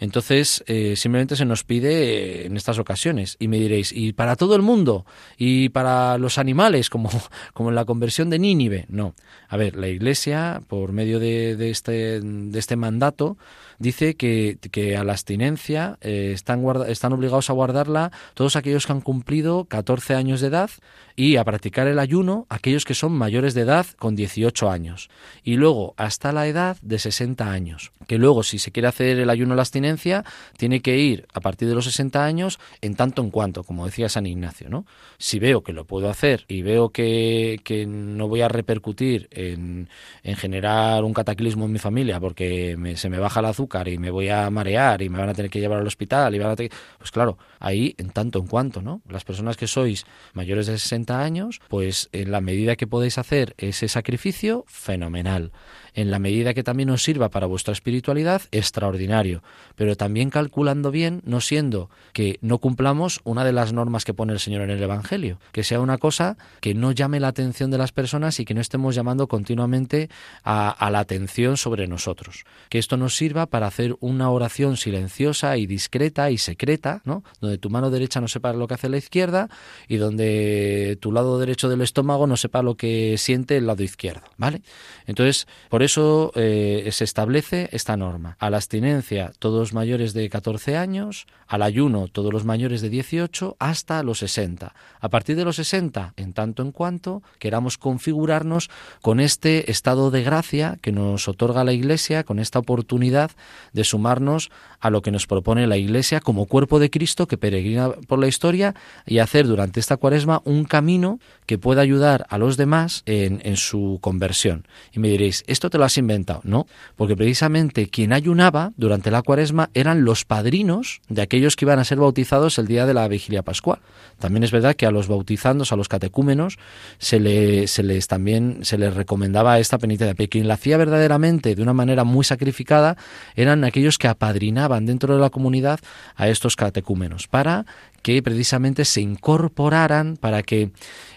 Entonces, 0.00 0.64
simplemente 0.96 1.36
se 1.36 1.44
nos 1.44 1.62
pide 1.62 2.46
en 2.46 2.56
estas 2.56 2.78
ocasiones. 2.78 3.36
Y 3.38 3.48
me 3.48 3.58
diréis, 3.58 3.92
¿y 3.92 4.12
para 4.12 4.36
todo 4.36 4.56
el 4.56 4.62
mundo? 4.62 5.06
¿Y 5.38 5.68
para 5.70 6.18
los 6.18 6.36
animales, 6.36 6.90
como, 6.90 7.08
como 7.54 7.70
en 7.70 7.76
la 7.76 7.84
conversión 7.84 8.28
de 8.28 8.38
Nínive? 8.38 8.86
No. 8.88 9.14
A 9.48 9.56
ver, 9.56 9.76
la 9.76 9.88
Iglesia, 9.88 10.62
por 10.66 10.92
medio 10.92 11.20
de, 11.20 11.70
este, 11.70 12.20
de 12.20 12.58
este 12.58 12.76
mandato, 12.76 13.38
dice 13.78 14.16
que, 14.16 14.58
a 14.98 15.04
la 15.04 15.12
abstinencia 15.12 15.96
están, 16.00 16.64
están 16.88 17.12
obligados 17.12 17.48
a 17.48 17.54
guardarla 17.54 18.10
todos 18.34 18.56
aquellos 18.56 18.86
que 18.86 18.92
han 18.92 19.00
cumplido 19.00 19.64
14 19.66 20.14
años 20.14 20.40
de 20.40 20.43
edad 20.48 20.70
y 21.16 21.36
a 21.36 21.44
practicar 21.44 21.86
el 21.86 21.98
ayuno 21.98 22.46
aquellos 22.48 22.84
que 22.84 22.94
son 22.94 23.12
mayores 23.12 23.54
de 23.54 23.62
edad 23.62 23.86
con 23.98 24.16
18 24.16 24.70
años 24.70 25.10
y 25.44 25.56
luego 25.56 25.94
hasta 25.96 26.32
la 26.32 26.46
edad 26.46 26.76
de 26.82 26.98
60 26.98 27.50
años. 27.50 27.92
Que 28.08 28.18
luego 28.18 28.42
si 28.42 28.58
se 28.58 28.72
quiere 28.72 28.88
hacer 28.88 29.18
el 29.18 29.30
ayuno 29.30 29.52
a 29.52 29.56
la 29.56 29.62
abstinencia 29.62 30.24
tiene 30.56 30.80
que 30.80 30.98
ir 30.98 31.26
a 31.32 31.40
partir 31.40 31.68
de 31.68 31.74
los 31.74 31.84
60 31.84 32.24
años 32.24 32.58
en 32.80 32.96
tanto 32.96 33.22
en 33.22 33.30
cuanto, 33.30 33.62
como 33.62 33.86
decía 33.86 34.08
San 34.08 34.26
Ignacio, 34.26 34.68
¿no? 34.68 34.86
Si 35.18 35.38
veo 35.38 35.62
que 35.62 35.72
lo 35.72 35.84
puedo 35.84 36.10
hacer 36.10 36.44
y 36.48 36.62
veo 36.62 36.90
que, 36.90 37.60
no 37.88 38.28
voy 38.28 38.40
a 38.40 38.48
repercutir 38.48 39.28
en, 39.30 39.88
generar 40.22 41.04
un 41.04 41.14
cataclismo 41.14 41.66
en 41.66 41.72
mi 41.72 41.78
familia 41.78 42.18
porque 42.20 42.76
se 42.96 43.08
me 43.08 43.18
baja 43.18 43.40
el 43.40 43.46
azúcar 43.46 43.88
y 43.88 43.98
me 43.98 44.10
voy 44.10 44.28
a 44.28 44.50
marear 44.50 45.02
y 45.02 45.08
me 45.08 45.18
van 45.18 45.28
a 45.28 45.34
tener 45.34 45.50
que 45.50 45.60
llevar 45.60 45.78
al 45.80 45.86
hospital 45.86 46.34
y 46.34 46.38
van 46.38 46.50
a 46.50 46.56
tener... 46.56 46.72
pues 46.98 47.10
claro, 47.10 47.38
ahí 47.60 47.94
en 47.98 48.10
tanto 48.10 48.38
en 48.38 48.46
cuanto, 48.46 48.82
¿no? 48.82 49.00
Las 49.08 49.24
personas 49.24 49.56
que 49.56 49.66
sois 49.66 50.04
mayores 50.34 50.66
de 50.66 50.78
60 50.78 51.22
años, 51.22 51.60
pues 51.68 52.08
en 52.12 52.30
la 52.30 52.40
medida 52.40 52.76
que 52.76 52.86
podéis 52.86 53.18
hacer 53.18 53.54
ese 53.58 53.88
sacrificio, 53.88 54.64
fenomenal 54.66 55.52
en 55.94 56.10
la 56.10 56.18
medida 56.18 56.54
que 56.54 56.62
también 56.62 56.90
os 56.90 57.02
sirva 57.02 57.30
para 57.30 57.46
vuestra 57.46 57.72
espiritualidad, 57.72 58.42
extraordinario. 58.50 59.42
Pero 59.76 59.96
también 59.96 60.30
calculando 60.30 60.90
bien, 60.90 61.22
no 61.24 61.40
siendo 61.40 61.88
que 62.12 62.38
no 62.42 62.58
cumplamos 62.58 63.20
una 63.24 63.44
de 63.44 63.52
las 63.52 63.72
normas 63.72 64.04
que 64.04 64.14
pone 64.14 64.32
el 64.32 64.40
Señor 64.40 64.62
en 64.62 64.70
el 64.70 64.82
Evangelio, 64.82 65.38
que 65.52 65.64
sea 65.64 65.80
una 65.80 65.98
cosa 65.98 66.36
que 66.60 66.74
no 66.74 66.92
llame 66.92 67.20
la 67.20 67.28
atención 67.28 67.70
de 67.70 67.78
las 67.78 67.92
personas 67.92 68.40
y 68.40 68.44
que 68.44 68.54
no 68.54 68.60
estemos 68.60 68.94
llamando 68.94 69.28
continuamente 69.28 70.10
a, 70.42 70.90
la 70.90 70.98
atención 70.98 71.56
sobre 71.56 71.86
nosotros. 71.86 72.44
Que 72.68 72.78
esto 72.78 72.96
nos 72.96 73.16
sirva 73.16 73.46
para 73.46 73.66
hacer 73.66 73.96
una 74.00 74.30
oración 74.30 74.76
silenciosa 74.76 75.56
y 75.56 75.66
discreta 75.66 76.30
y 76.30 76.38
secreta, 76.38 77.02
¿no? 77.04 77.22
Donde 77.40 77.58
tu 77.58 77.70
mano 77.70 77.90
derecha 77.90 78.20
no 78.20 78.28
sepa 78.28 78.52
lo 78.52 78.66
que 78.66 78.74
hace 78.74 78.88
la 78.88 78.96
izquierda 78.96 79.48
y 79.88 79.96
donde 79.96 80.98
tu 81.00 81.12
lado 81.12 81.38
derecho 81.38 81.68
del 81.68 81.82
estómago 81.82 82.26
no 82.26 82.36
sepa 82.36 82.62
lo 82.62 82.76
que 82.76 83.16
siente 83.18 83.56
el 83.56 83.66
lado 83.66 83.82
izquierdo, 83.82 84.22
¿vale? 84.36 84.62
Entonces, 85.06 85.46
por 85.68 85.83
eso 85.84 86.32
eh, 86.34 86.88
se 86.92 87.04
establece 87.04 87.68
esta 87.72 87.96
norma. 87.96 88.36
A 88.38 88.50
la 88.50 88.56
abstinencia, 88.56 89.32
todos 89.38 89.72
mayores 89.72 90.12
de 90.14 90.28
14 90.28 90.76
años, 90.76 91.26
al 91.46 91.62
ayuno, 91.62 92.08
todos 92.08 92.32
los 92.32 92.44
mayores 92.44 92.80
de 92.80 92.88
18, 92.88 93.56
hasta 93.58 94.02
los 94.02 94.18
60. 94.18 94.74
A 95.00 95.08
partir 95.08 95.36
de 95.36 95.44
los 95.44 95.56
60, 95.56 96.14
en 96.16 96.32
tanto 96.32 96.62
en 96.62 96.72
cuanto 96.72 97.22
queramos 97.38 97.78
configurarnos 97.78 98.70
con 99.02 99.20
este 99.20 99.70
estado 99.70 100.10
de 100.10 100.22
gracia 100.22 100.78
que 100.80 100.92
nos 100.92 101.28
otorga 101.28 101.64
la 101.64 101.72
Iglesia, 101.72 102.24
con 102.24 102.38
esta 102.38 102.58
oportunidad 102.58 103.30
de 103.72 103.84
sumarnos 103.84 104.50
a 104.80 104.90
lo 104.90 105.02
que 105.02 105.10
nos 105.10 105.26
propone 105.26 105.66
la 105.66 105.76
Iglesia 105.76 106.20
como 106.20 106.46
cuerpo 106.46 106.78
de 106.78 106.90
Cristo 106.90 107.26
que 107.26 107.38
peregrina 107.38 107.90
por 108.06 108.18
la 108.18 108.28
historia 108.28 108.74
y 109.06 109.18
hacer 109.18 109.46
durante 109.46 109.80
esta 109.80 109.96
cuaresma 109.96 110.42
un 110.44 110.64
camino 110.64 111.18
que 111.46 111.58
pueda 111.58 111.82
ayudar 111.82 112.26
a 112.28 112.38
los 112.38 112.56
demás 112.56 113.02
en, 113.06 113.40
en 113.44 113.56
su 113.56 113.98
conversión. 114.00 114.66
Y 114.92 114.98
me 115.00 115.08
diréis, 115.08 115.44
¿esto 115.46 115.70
te 115.74 115.78
lo 115.78 115.84
has 115.86 115.98
inventado? 115.98 116.40
No, 116.44 116.68
porque 116.94 117.16
precisamente 117.16 117.88
quien 117.88 118.12
ayunaba 118.12 118.70
durante 118.76 119.10
la 119.10 119.22
cuaresma 119.22 119.70
eran 119.74 120.04
los 120.04 120.24
padrinos 120.24 121.00
de 121.08 121.20
aquellos 121.20 121.56
que 121.56 121.64
iban 121.64 121.80
a 121.80 121.84
ser 121.84 121.98
bautizados 121.98 122.58
el 122.58 122.68
día 122.68 122.86
de 122.86 122.94
la 122.94 123.08
vigilia 123.08 123.42
pascual. 123.42 123.80
También 124.20 124.44
es 124.44 124.52
verdad 124.52 124.76
que 124.76 124.86
a 124.86 124.92
los 124.92 125.08
bautizandos, 125.08 125.72
a 125.72 125.76
los 125.76 125.88
catecúmenos, 125.88 126.58
se, 126.98 127.18
le, 127.18 127.66
se 127.66 127.82
les 127.82 128.06
también 128.06 128.60
se 128.62 128.78
les 128.78 128.94
recomendaba 128.94 129.58
esta 129.58 129.78
penitencia, 129.78 130.14
pero 130.14 130.30
quien 130.30 130.46
la 130.46 130.54
hacía 130.54 130.76
verdaderamente 130.76 131.56
de 131.56 131.62
una 131.62 131.72
manera 131.72 132.04
muy 132.04 132.24
sacrificada 132.24 132.96
eran 133.34 133.64
aquellos 133.64 133.98
que 133.98 134.06
apadrinaban 134.06 134.86
dentro 134.86 135.16
de 135.16 135.20
la 135.20 135.30
comunidad 135.30 135.80
a 136.14 136.28
estos 136.28 136.54
catecúmenos 136.54 137.26
para 137.26 137.66
que 138.02 138.22
precisamente 138.22 138.84
se 138.84 139.00
incorporaran 139.00 140.18
para 140.18 140.44
que 140.44 140.70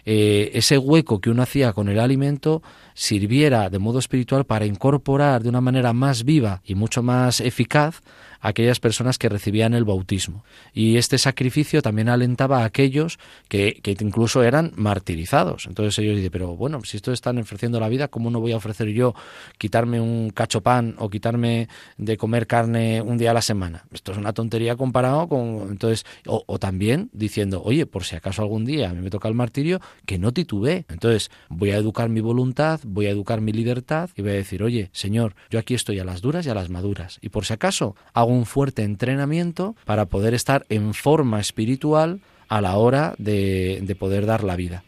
eh, 0.05 0.51
ese 0.53 0.79
hueco 0.79 1.19
que 1.19 1.29
uno 1.29 1.43
hacía 1.43 1.73
con 1.73 1.89
el 1.89 1.99
alimento 1.99 2.63
sirviera 2.97 3.69
de 3.69 3.77
modo 3.77 3.99
espiritual 3.99 4.43
para 4.45 4.65
incorporar 4.65 5.43
de 5.43 5.49
una 5.49 5.61
manera 5.61 5.93
más 5.93 6.23
viva 6.23 6.61
y 6.65 6.73
mucho 6.73 7.03
más 7.03 7.41
eficaz 7.41 8.01
aquellas 8.41 8.79
personas 8.79 9.17
que 9.17 9.29
recibían 9.29 9.73
el 9.73 9.83
bautismo. 9.83 10.43
Y 10.73 10.97
este 10.97 11.17
sacrificio 11.17 11.81
también 11.81 12.09
alentaba 12.09 12.61
a 12.61 12.65
aquellos 12.65 13.19
que, 13.47 13.79
que 13.81 13.95
incluso 13.99 14.43
eran 14.43 14.71
martirizados. 14.75 15.65
Entonces 15.67 15.97
ellos 15.99 16.15
dicen, 16.15 16.31
pero 16.31 16.55
bueno, 16.55 16.81
si 16.83 16.97
estos 16.97 17.13
están 17.13 17.37
ofreciendo 17.37 17.79
la 17.79 17.89
vida, 17.89 18.07
¿cómo 18.07 18.29
no 18.29 18.39
voy 18.39 18.51
a 18.51 18.57
ofrecer 18.57 18.89
yo 18.89 19.13
quitarme 19.57 19.99
un 19.99 20.29
cacho 20.29 20.61
pan 20.61 20.95
o 20.97 21.09
quitarme 21.09 21.67
de 21.97 22.17
comer 22.17 22.47
carne 22.47 23.01
un 23.01 23.17
día 23.17 23.31
a 23.31 23.33
la 23.33 23.41
semana? 23.41 23.85
Esto 23.91 24.11
es 24.11 24.17
una 24.17 24.33
tontería 24.33 24.75
comparado 24.75 25.27
con... 25.27 25.67
Entonces, 25.69 26.05
o, 26.25 26.59
también 26.59 27.09
diciendo, 27.13 27.61
oye, 27.63 27.85
por 27.85 28.03
si 28.03 28.15
acaso 28.15 28.41
algún 28.41 28.65
día 28.65 28.89
a 28.89 28.93
mí 28.93 29.01
me 29.01 29.09
toca 29.09 29.27
el 29.27 29.35
martirio, 29.35 29.79
que 30.05 30.17
no 30.17 30.31
titubee. 30.33 30.85
Entonces, 30.89 31.31
voy 31.49 31.71
a 31.71 31.77
educar 31.77 32.09
mi 32.09 32.21
voluntad, 32.21 32.79
voy 32.83 33.07
a 33.07 33.09
educar 33.09 33.41
mi 33.41 33.51
libertad 33.51 34.09
y 34.15 34.21
voy 34.21 34.31
a 34.31 34.35
decir, 34.35 34.63
oye, 34.63 34.89
Señor, 34.93 35.35
yo 35.49 35.59
aquí 35.59 35.73
estoy 35.73 35.99
a 35.99 36.05
las 36.05 36.21
duras 36.21 36.45
y 36.45 36.49
a 36.49 36.53
las 36.53 36.69
maduras. 36.69 37.19
Y 37.21 37.29
por 37.29 37.45
si 37.45 37.53
acaso 37.53 37.95
hago 38.13 38.26
un 38.27 38.45
fuerte 38.45 38.83
entrenamiento 38.83 39.75
para 39.85 40.05
poder 40.05 40.33
estar 40.33 40.65
en 40.69 40.93
forma 40.93 41.39
espiritual 41.39 42.21
a 42.47 42.61
la 42.61 42.77
hora 42.77 43.15
de, 43.17 43.79
de 43.83 43.95
poder 43.95 44.25
dar 44.25 44.43
la 44.43 44.55
vida. 44.55 44.83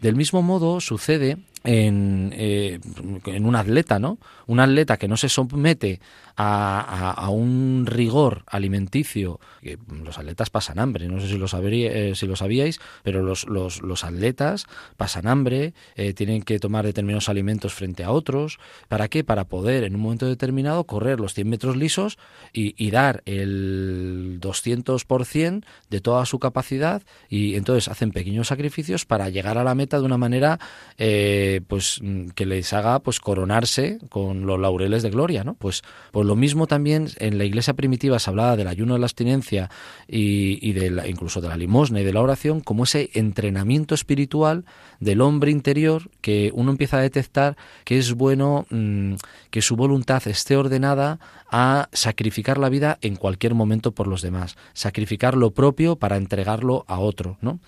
Del 0.00 0.16
mismo 0.16 0.42
modo 0.42 0.80
sucede 0.80 1.38
en, 1.64 2.32
eh, 2.34 2.80
en, 3.26 3.46
un 3.46 3.56
atleta, 3.56 3.98
¿no? 3.98 4.18
Un 4.46 4.60
atleta 4.60 4.96
que 4.96 5.08
no 5.08 5.16
se 5.16 5.28
somete 5.28 6.00
a, 6.36 7.28
un 7.30 7.84
rigor 7.86 8.42
alimenticio, 8.46 9.38
que 9.60 9.78
los 10.04 10.18
atletas 10.18 10.50
pasan 10.50 10.78
hambre, 10.78 11.06
no 11.06 11.20
sé 11.20 11.28
si 11.28 11.38
lo, 11.38 11.46
sabría, 11.46 11.92
eh, 11.92 12.14
si 12.14 12.26
lo 12.26 12.36
sabíais, 12.36 12.80
pero 13.02 13.22
los, 13.22 13.46
los, 13.46 13.82
los 13.82 14.04
atletas 14.04 14.66
pasan 14.96 15.26
hambre, 15.26 15.74
eh, 15.94 16.14
tienen 16.14 16.42
que 16.42 16.58
tomar 16.58 16.84
determinados 16.84 17.28
alimentos 17.28 17.74
frente 17.74 18.02
a 18.02 18.10
otros. 18.10 18.58
¿Para 18.88 19.08
qué? 19.08 19.24
Para 19.24 19.44
poder 19.44 19.84
en 19.84 19.94
un 19.94 20.00
momento 20.00 20.26
determinado 20.26 20.84
correr 20.84 21.20
los 21.20 21.34
100 21.34 21.48
metros 21.48 21.76
lisos 21.76 22.18
y, 22.52 22.74
y 22.82 22.90
dar 22.90 23.22
el 23.26 24.38
200% 24.40 25.64
de 25.90 26.00
toda 26.00 26.26
su 26.26 26.38
capacidad 26.38 27.02
y 27.28 27.56
entonces 27.56 27.88
hacen 27.88 28.10
pequeños 28.10 28.48
sacrificios 28.48 29.04
para 29.04 29.28
llegar 29.28 29.58
a 29.58 29.64
la 29.64 29.74
meta 29.74 29.98
de 29.98 30.04
una 30.04 30.18
manera 30.18 30.58
eh, 30.98 31.51
pues 31.60 32.00
que 32.34 32.46
les 32.46 32.72
haga 32.72 33.00
pues 33.00 33.20
coronarse 33.20 33.98
con 34.08 34.46
los 34.46 34.58
laureles 34.58 35.02
de 35.02 35.10
gloria, 35.10 35.44
¿no? 35.44 35.54
Pues, 35.54 35.82
pues 36.10 36.26
lo 36.26 36.36
mismo 36.36 36.66
también 36.66 37.08
en 37.18 37.38
la 37.38 37.44
iglesia 37.44 37.74
primitiva 37.74 38.18
se 38.18 38.30
hablaba 38.30 38.56
del 38.56 38.68
ayuno 38.68 38.94
de 38.94 39.00
la 39.00 39.06
abstinencia 39.06 39.70
y, 40.08 40.58
y 40.66 40.72
de 40.72 40.90
la, 40.90 41.06
incluso 41.06 41.40
de 41.40 41.48
la 41.48 41.56
limosna 41.56 42.00
y 42.00 42.04
de 42.04 42.12
la 42.12 42.20
oración 42.20 42.60
como 42.60 42.84
ese 42.84 43.10
entrenamiento 43.14 43.94
espiritual 43.94 44.64
del 45.00 45.20
hombre 45.20 45.50
interior 45.50 46.10
que 46.20 46.50
uno 46.54 46.70
empieza 46.70 46.98
a 46.98 47.02
detectar 47.02 47.56
que 47.84 47.98
es 47.98 48.14
bueno 48.14 48.66
mmm, 48.70 49.14
que 49.50 49.62
su 49.62 49.76
voluntad 49.76 50.26
esté 50.26 50.56
ordenada 50.56 51.18
a 51.50 51.88
sacrificar 51.92 52.58
la 52.58 52.70
vida 52.70 52.98
en 53.02 53.16
cualquier 53.16 53.54
momento 53.54 53.92
por 53.92 54.08
los 54.08 54.22
demás, 54.22 54.56
sacrificar 54.72 55.36
lo 55.36 55.50
propio 55.50 55.96
para 55.96 56.16
entregarlo 56.16 56.84
a 56.88 56.98
otro, 56.98 57.36
¿no? 57.42 57.60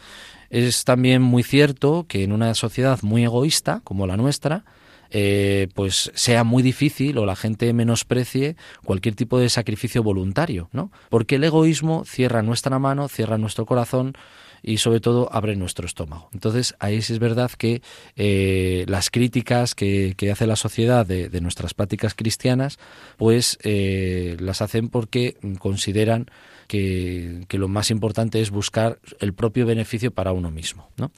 Es 0.55 0.85
también 0.85 1.21
muy 1.21 1.43
cierto 1.43 2.07
que 2.07 2.23
en 2.23 2.31
una 2.31 2.55
sociedad 2.55 3.01
muy 3.03 3.25
egoísta 3.25 3.81
como 3.83 4.07
la 4.07 4.17
nuestra, 4.17 4.65
eh, 5.11 5.67
pues 5.75 6.13
sea 6.15 6.45
muy 6.45 6.63
difícil 6.63 7.19
o 7.19 7.27
la 7.27 7.35
gente 7.35 7.73
menosprecie 7.73 8.55
cualquier 8.85 9.17
tipo 9.17 9.41
de 9.41 9.49
sacrificio 9.49 10.05
voluntario, 10.05 10.69
¿no? 10.71 10.93
Porque 11.11 11.37
el 11.37 11.45
egoísmo 11.45 12.05
cierra 12.05 12.43
nuestra 12.43 12.79
mano, 12.79 13.09
cierra 13.09 13.37
nuestro 13.37 13.67
corazón 13.67 14.15
y 14.63 14.77
sobre 14.79 15.01
todo 15.01 15.29
abre 15.33 15.57
nuestro 15.57 15.87
estómago. 15.87 16.29
Entonces 16.33 16.77
ahí 16.79 17.03
sí 17.03 17.15
es 17.15 17.19
verdad 17.19 17.51
que 17.51 17.83
eh, 18.15 18.85
las 18.87 19.11
críticas 19.11 19.75
que, 19.75 20.15
que, 20.17 20.31
hace 20.31 20.47
la 20.47 20.55
sociedad 20.55 21.05
de, 21.05 21.31
de 21.31 21.41
nuestras 21.41 21.75
prácticas 21.75 22.15
cristianas, 22.15 22.79
pues 23.17 23.59
eh, 23.65 24.37
las 24.39 24.63
hacen 24.63 24.89
porque 24.89 25.37
consideran 25.59 26.31
que, 26.67 27.47
lo 27.51 27.69
más 27.69 27.91
importante 27.91 28.41
es 28.41 28.51
buscar 28.51 28.99
el 29.21 29.33
propio 29.33 29.67
beneficio 29.67 30.11
para 30.11 30.33
uno 30.33 30.51
mismo. 30.51 30.89
¿no? 30.97 31.11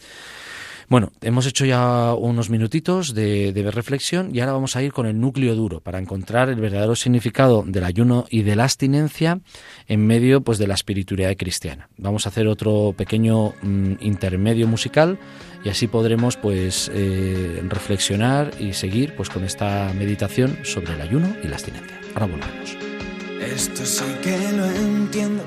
Bueno, 0.89 1.11
hemos 1.21 1.47
hecho 1.47 1.65
ya 1.65 2.15
unos 2.15 2.49
minutitos 2.49 3.13
de, 3.13 3.53
de, 3.53 3.71
reflexión 3.71 4.31
y 4.33 4.39
ahora 4.39 4.53
vamos 4.53 4.77
a 4.77 4.83
ir 4.83 4.93
con 4.93 5.07
el 5.07 5.21
núcleo 5.21 5.57
duro 5.57 5.81
para 5.81 5.99
encontrar 5.99 6.49
el 6.49 6.61
verdadero 6.61 6.95
significado 6.95 7.65
del 7.67 7.83
ayuno 7.83 8.27
y 8.31 8.43
de 8.43 8.55
la 8.55 8.65
abstinencia 8.65 9.41
en 9.89 10.07
medio 10.07 10.43
pues, 10.43 10.59
de 10.59 10.69
la 10.69 10.75
espiritualidad 10.75 11.37
cristiana. 11.37 11.89
Vamos 11.97 12.27
a 12.27 12.29
hacer 12.29 12.47
otro 12.47 12.95
pequeño 12.97 13.55
mm, 13.63 13.95
intermedio 14.01 14.69
musical 14.69 15.19
y 15.65 15.71
así 15.71 15.89
podremos 15.89 16.37
pues 16.37 16.89
eh, 16.95 17.61
reflexionar 17.69 18.53
y 18.61 18.73
seguir 18.75 19.17
pues 19.17 19.29
con 19.29 19.43
esta 19.43 19.93
meditación 19.99 20.59
sobre 20.63 20.93
el 20.93 21.01
ayuno 21.01 21.35
y 21.43 21.49
la 21.49 21.57
abstinencia. 21.57 21.99
Ahora 22.15 22.27
volvemos. 22.27 22.96
Esto 23.41 23.85
sí 23.85 24.05
que 24.23 24.37
lo 24.53 24.65
entiendo 24.65 25.43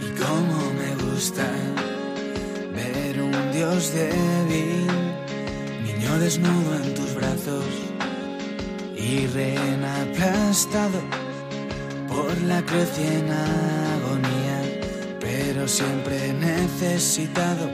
y 0.00 0.08
cómo 0.18 0.72
me 0.80 1.04
gusta 1.04 1.46
ver 2.74 3.20
un 3.20 3.52
Dios 3.52 3.92
débil, 3.92 4.86
niño 5.84 6.18
desnudo 6.18 6.74
en 6.82 6.94
tus 6.94 7.14
brazos 7.14 7.64
y 8.96 9.26
rehén 9.26 9.84
aplastado 9.84 11.00
por 12.08 12.40
la 12.42 12.62
cruz 12.62 12.98
en 12.98 13.30
agonía, 13.30 14.80
pero 15.20 15.68
siempre 15.68 16.32
necesitado 16.32 17.66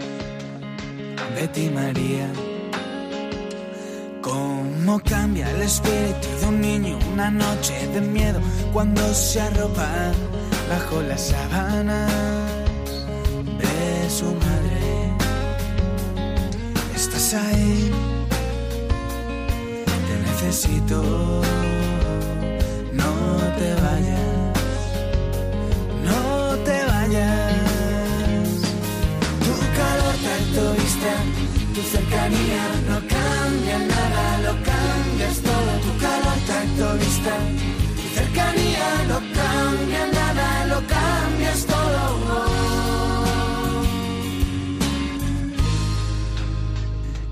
de 1.37 1.49
ti 1.49 1.70
María. 1.70 2.29
Cómo 4.85 5.01
cambia 5.01 5.51
el 5.51 5.62
espíritu 5.62 6.28
de 6.41 6.47
un 6.47 6.61
niño 6.61 6.99
una 7.14 7.30
noche 7.30 7.89
de 7.95 8.03
miedo 8.03 8.39
cuando 8.70 9.14
se 9.14 9.41
arropa 9.41 10.12
bajo 10.68 11.01
las 11.01 11.28
sábanas 11.28 12.12
de 13.61 14.11
su 14.11 14.26
madre. 14.26 15.14
Estás 16.95 17.32
ahí, 17.32 17.91
te 20.07 20.18
necesito, 20.30 21.03
no 22.93 23.12
te 23.59 23.74
vayas, 23.85 24.53
no 26.05 26.57
te 26.59 26.85
vayas. 26.93 27.55
Tu 29.45 29.55
calor 29.78 30.14
tanto 30.28 30.74
tu 31.74 31.82
cercanía 31.82 32.62
no 32.89 33.01
cambia 33.09 33.78
nada, 33.78 34.39
lo 34.45 34.74
cambias 35.35 35.41
todo. 35.43 35.72
Tu 35.80 35.99
calor 35.99 36.39
tanto 36.47 36.99
distante, 36.99 37.62
tu 37.97 38.03
cercanía 38.14 39.05
no 39.09 39.18
cambia 39.35 40.07
nada, 40.12 40.66
lo 40.66 40.87
cambias 40.87 41.66
todo. 41.66 42.45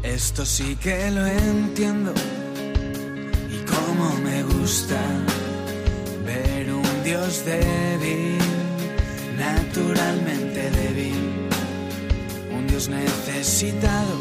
Esto 0.03 0.45
sí 0.45 0.77
que 0.77 1.11
lo 1.11 1.27
entiendo 1.27 2.13
y 3.51 3.59
cómo 3.65 4.15
me 4.23 4.43
gusta 4.43 5.01
ver 6.25 6.73
un 6.73 7.05
Dios 7.05 7.45
débil, 7.45 8.39
naturalmente 9.39 10.71
débil 10.71 11.43
hemos 12.83 12.89
necesitado 12.89 14.19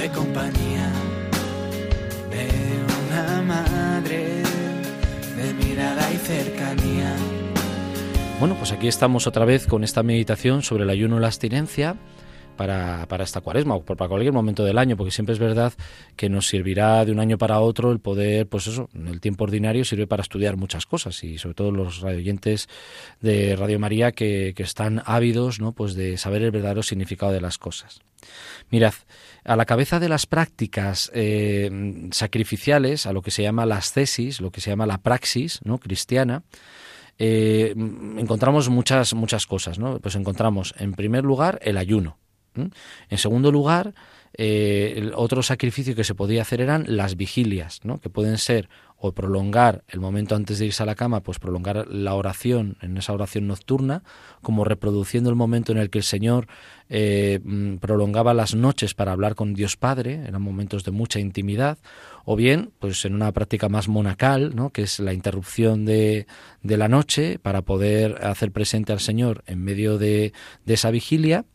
de 0.00 0.10
compañía 0.12 0.90
madre, 3.50 4.42
de 5.36 5.54
mirada 5.54 6.12
y 6.12 6.16
cercanía. 6.16 7.16
Bueno, 8.38 8.54
pues 8.54 8.70
aquí 8.72 8.86
estamos 8.86 9.26
otra 9.26 9.44
vez 9.44 9.66
con 9.66 9.82
esta 9.82 10.02
meditación 10.02 10.62
sobre 10.62 10.84
el 10.84 10.90
ayuno 10.90 11.16
y 11.16 11.20
la 11.20 11.26
abstinencia 11.26 11.96
para, 12.56 13.06
para, 13.08 13.24
esta 13.24 13.40
cuaresma 13.40 13.74
o 13.74 13.82
para 13.82 14.08
cualquier 14.08 14.32
momento 14.32 14.64
del 14.64 14.78
año, 14.78 14.96
porque 14.96 15.10
siempre 15.10 15.32
es 15.32 15.38
verdad 15.40 15.72
que 16.14 16.28
nos 16.28 16.46
servirá 16.46 17.04
de 17.04 17.10
un 17.10 17.18
año 17.18 17.38
para 17.38 17.58
otro 17.58 17.90
el 17.90 17.98
poder, 17.98 18.46
pues 18.46 18.68
eso, 18.68 18.88
el 18.94 19.20
tiempo 19.20 19.44
ordinario 19.44 19.84
sirve 19.84 20.06
para 20.06 20.22
estudiar 20.22 20.56
muchas 20.56 20.86
cosas 20.86 21.24
y 21.24 21.38
sobre 21.38 21.54
todo 21.54 21.72
los 21.72 22.00
radioyentes 22.00 22.68
de 23.20 23.56
Radio 23.56 23.80
María 23.80 24.12
que, 24.12 24.52
que 24.54 24.62
están 24.62 25.02
ávidos 25.06 25.58
¿no? 25.58 25.72
pues 25.72 25.94
de 25.94 26.18
saber 26.18 26.42
el 26.42 26.50
verdadero 26.52 26.82
significado 26.82 27.32
de 27.32 27.40
las 27.40 27.58
cosas. 27.58 28.00
Mirad, 28.70 28.94
a 29.44 29.56
la 29.56 29.64
cabeza 29.64 29.98
de 29.98 30.08
las 30.08 30.26
prácticas 30.26 31.10
eh, 31.14 32.08
sacrificiales, 32.12 33.06
a 33.06 33.12
lo 33.12 33.22
que 33.22 33.30
se 33.30 33.42
llama 33.42 33.66
las 33.66 33.92
tesis, 33.92 34.40
lo 34.40 34.50
que 34.50 34.60
se 34.60 34.70
llama 34.70 34.86
la 34.86 34.98
praxis 34.98 35.60
¿no? 35.64 35.78
cristiana, 35.78 36.42
eh, 37.18 37.74
encontramos 37.76 38.68
muchas, 38.68 39.14
muchas 39.14 39.46
cosas. 39.46 39.78
¿no? 39.78 39.98
Pues 39.98 40.14
encontramos, 40.14 40.74
en 40.78 40.92
primer 40.92 41.24
lugar, 41.24 41.58
el 41.62 41.76
ayuno. 41.76 42.18
En 42.54 43.18
segundo 43.18 43.52
lugar, 43.52 43.94
eh, 44.36 44.94
el 44.96 45.12
otro 45.14 45.42
sacrificio 45.42 45.94
que 45.94 46.04
se 46.04 46.14
podía 46.14 46.42
hacer 46.42 46.60
eran 46.60 46.84
las 46.88 47.16
vigilias, 47.16 47.80
¿no? 47.84 48.00
que 48.00 48.10
pueden 48.10 48.38
ser 48.38 48.68
o 49.02 49.12
prolongar 49.12 49.82
el 49.88 49.98
momento 49.98 50.34
antes 50.34 50.58
de 50.58 50.66
irse 50.66 50.82
a 50.82 50.86
la 50.86 50.94
cama, 50.94 51.22
pues 51.22 51.38
prolongar 51.38 51.88
la 51.88 52.14
oración 52.14 52.76
en 52.82 52.98
esa 52.98 53.14
oración 53.14 53.46
nocturna, 53.46 54.02
como 54.42 54.62
reproduciendo 54.62 55.30
el 55.30 55.36
momento 55.36 55.72
en 55.72 55.78
el 55.78 55.88
que 55.88 55.98
el 55.98 56.04
Señor 56.04 56.48
eh, 56.90 57.40
mm, 57.42 57.76
prolongaba 57.76 58.34
las 58.34 58.54
noches 58.54 58.92
para 58.92 59.12
hablar 59.12 59.36
con 59.36 59.54
Dios 59.54 59.78
Padre, 59.78 60.22
eran 60.26 60.42
momentos 60.42 60.84
de 60.84 60.90
mucha 60.90 61.18
intimidad, 61.18 61.78
o 62.26 62.36
bien, 62.36 62.72
pues 62.78 63.06
en 63.06 63.14
una 63.14 63.32
práctica 63.32 63.70
más 63.70 63.88
monacal, 63.88 64.54
¿no? 64.54 64.68
que 64.68 64.82
es 64.82 65.00
la 65.00 65.14
interrupción 65.14 65.86
de, 65.86 66.26
de 66.62 66.76
la 66.76 66.88
noche 66.88 67.38
para 67.38 67.62
poder 67.62 68.22
hacer 68.26 68.52
presente 68.52 68.92
al 68.92 69.00
Señor 69.00 69.42
en 69.46 69.64
medio 69.64 69.96
de, 69.96 70.34
de 70.66 70.74
esa 70.74 70.90
vigilia 70.90 71.46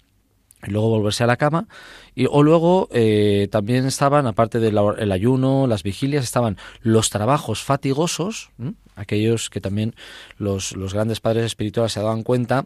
y 0.66 0.72
luego 0.72 0.90
volverse 0.90 1.24
a 1.24 1.28
la 1.28 1.38
cama. 1.38 1.68
Y, 2.16 2.28
o 2.30 2.44
luego 2.44 2.90
eh, 2.92 3.48
también 3.52 3.86
estaban, 3.86 4.28
aparte 4.28 4.60
del 4.60 5.12
ayuno, 5.12 5.68
las 5.68 5.84
vigilias, 5.84 6.24
estaban 6.24 6.58
los 6.82 7.10
trabajos 7.10 7.64
fatigosos, 7.64 8.52
aquellos 8.96 9.50
que 9.50 9.62
también 9.62 9.96
los, 10.38 10.76
los 10.76 10.94
grandes 10.94 11.20
padres 11.20 11.46
espirituales 11.46 11.94
se 11.94 12.02
daban 12.02 12.24
cuenta 12.24 12.66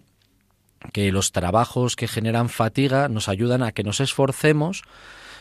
que 0.94 1.12
los 1.12 1.32
trabajos 1.32 1.96
que 1.96 2.08
generan 2.08 2.50
fatiga 2.50 3.10
nos 3.10 3.28
ayudan 3.28 3.64
a 3.64 3.72
que 3.72 3.84
nos 3.84 4.00
esforcemos 4.00 4.84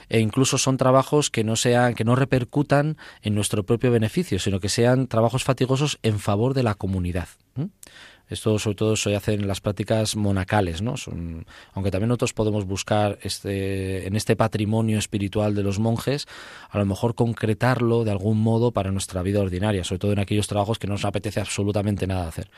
e 0.08 0.20
incluso 0.20 0.58
son 0.58 0.76
trabajos 0.76 1.30
que 1.30 1.44
no 1.44 1.56
sean 1.56 1.94
que 1.94 2.04
no 2.04 2.16
repercutan 2.16 2.96
en 3.22 3.34
nuestro 3.34 3.64
propio 3.64 3.90
beneficio, 3.90 4.38
sino 4.38 4.60
que 4.60 4.68
sean 4.68 5.06
trabajos 5.06 5.44
fatigosos 5.44 5.98
en 6.02 6.18
favor 6.18 6.54
de 6.54 6.62
la 6.62 6.74
comunidad. 6.74 7.28
Esto 8.28 8.58
sobre 8.58 8.76
todo 8.76 8.96
se 8.96 9.16
hace 9.16 9.34
en 9.34 9.48
las 9.48 9.60
prácticas 9.60 10.16
monacales, 10.16 10.82
¿no? 10.82 10.96
Son, 10.96 11.46
aunque 11.72 11.90
también 11.90 12.08
nosotros 12.08 12.32
podemos 12.32 12.66
buscar 12.66 13.18
este, 13.22 14.06
en 14.06 14.16
este 14.16 14.36
patrimonio 14.36 14.98
espiritual 14.98 15.54
de 15.54 15.62
los 15.62 15.78
monjes, 15.78 16.26
a 16.70 16.78
lo 16.78 16.86
mejor 16.86 17.14
concretarlo 17.14 18.04
de 18.04 18.10
algún 18.10 18.40
modo 18.40 18.72
para 18.72 18.90
nuestra 18.90 19.22
vida 19.22 19.40
ordinaria, 19.40 19.84
sobre 19.84 19.98
todo 19.98 20.12
en 20.12 20.18
aquellos 20.18 20.46
trabajos 20.46 20.78
que 20.78 20.86
no 20.86 20.94
nos 20.94 21.04
apetece 21.04 21.40
absolutamente 21.40 22.06
nada 22.06 22.28
hacer. 22.28 22.50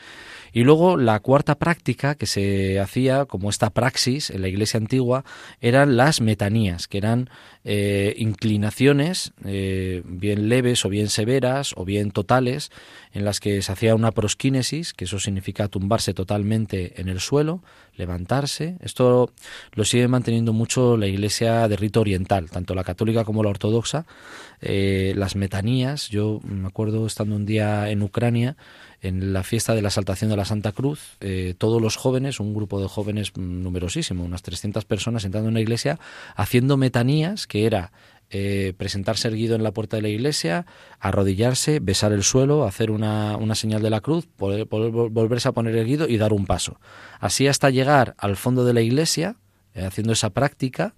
Y 0.52 0.64
luego 0.64 0.96
la 0.96 1.20
cuarta 1.20 1.56
práctica 1.56 2.14
que 2.16 2.26
se 2.26 2.80
hacía, 2.80 3.24
como 3.24 3.50
esta 3.50 3.70
praxis 3.70 4.30
en 4.30 4.42
la 4.42 4.48
iglesia 4.48 4.78
antigua, 4.78 5.24
eran 5.60 5.96
las 5.96 6.20
metanías, 6.20 6.88
que 6.88 6.98
eran 6.98 7.30
eh, 7.62 8.14
inclinaciones 8.16 9.32
eh, 9.44 10.02
bien 10.06 10.48
leves 10.48 10.84
o 10.86 10.88
bien 10.88 11.08
severas 11.08 11.74
o 11.76 11.84
bien 11.84 12.10
totales, 12.10 12.70
en 13.12 13.24
las 13.24 13.38
que 13.38 13.60
se 13.60 13.72
hacía 13.72 13.94
una 13.94 14.12
prosquínesis, 14.12 14.94
que 14.94 15.04
eso 15.04 15.18
significa 15.18 15.68
tumbarse 15.68 16.14
totalmente 16.14 17.00
en 17.00 17.08
el 17.08 17.20
suelo, 17.20 17.62
levantarse. 17.96 18.76
Esto 18.80 19.32
lo 19.72 19.84
sigue 19.84 20.08
manteniendo 20.08 20.52
mucho 20.52 20.96
la 20.96 21.06
iglesia 21.06 21.68
de 21.68 21.76
rito 21.76 22.00
oriental, 22.00 22.50
tanto 22.50 22.74
la 22.74 22.84
católica 22.84 23.24
como 23.24 23.42
la 23.42 23.50
ortodoxa. 23.50 24.06
Eh, 24.62 25.12
las 25.16 25.36
metanías, 25.36 26.08
yo 26.08 26.40
me 26.44 26.66
acuerdo 26.66 27.06
estando 27.06 27.36
un 27.36 27.44
día 27.44 27.90
en 27.90 28.02
Ucrania, 28.02 28.56
en 29.02 29.32
la 29.32 29.42
fiesta 29.42 29.74
de 29.74 29.82
la 29.82 29.90
Saltación 29.90 30.30
de 30.30 30.36
la 30.36 30.44
Santa 30.44 30.72
Cruz, 30.72 31.16
eh, 31.20 31.54
todos 31.56 31.80
los 31.80 31.96
jóvenes, 31.96 32.40
un 32.40 32.54
grupo 32.54 32.80
de 32.80 32.88
jóvenes 32.88 33.36
numerosísimo, 33.36 34.24
unas 34.24 34.42
300 34.42 34.84
personas 34.84 35.24
entrando 35.24 35.48
en 35.48 35.54
la 35.54 35.60
iglesia, 35.60 35.98
haciendo 36.36 36.76
metanías, 36.76 37.46
que 37.46 37.66
era 37.66 37.92
eh, 38.32 38.74
presentarse 38.76 39.26
erguido 39.26 39.56
en 39.56 39.62
la 39.62 39.72
puerta 39.72 39.96
de 39.96 40.02
la 40.02 40.08
iglesia, 40.08 40.66
arrodillarse, 41.00 41.80
besar 41.80 42.12
el 42.12 42.22
suelo, 42.22 42.64
hacer 42.64 42.90
una, 42.90 43.36
una 43.36 43.54
señal 43.54 43.82
de 43.82 43.90
la 43.90 44.00
cruz, 44.00 44.28
volverse 44.38 45.48
a 45.48 45.52
poner 45.52 45.74
erguido 45.76 46.06
y 46.06 46.16
dar 46.16 46.32
un 46.32 46.46
paso. 46.46 46.78
Así 47.18 47.48
hasta 47.48 47.70
llegar 47.70 48.14
al 48.18 48.36
fondo 48.36 48.64
de 48.64 48.74
la 48.74 48.82
iglesia, 48.82 49.36
eh, 49.74 49.84
haciendo 49.84 50.12
esa 50.12 50.30
práctica, 50.30 50.94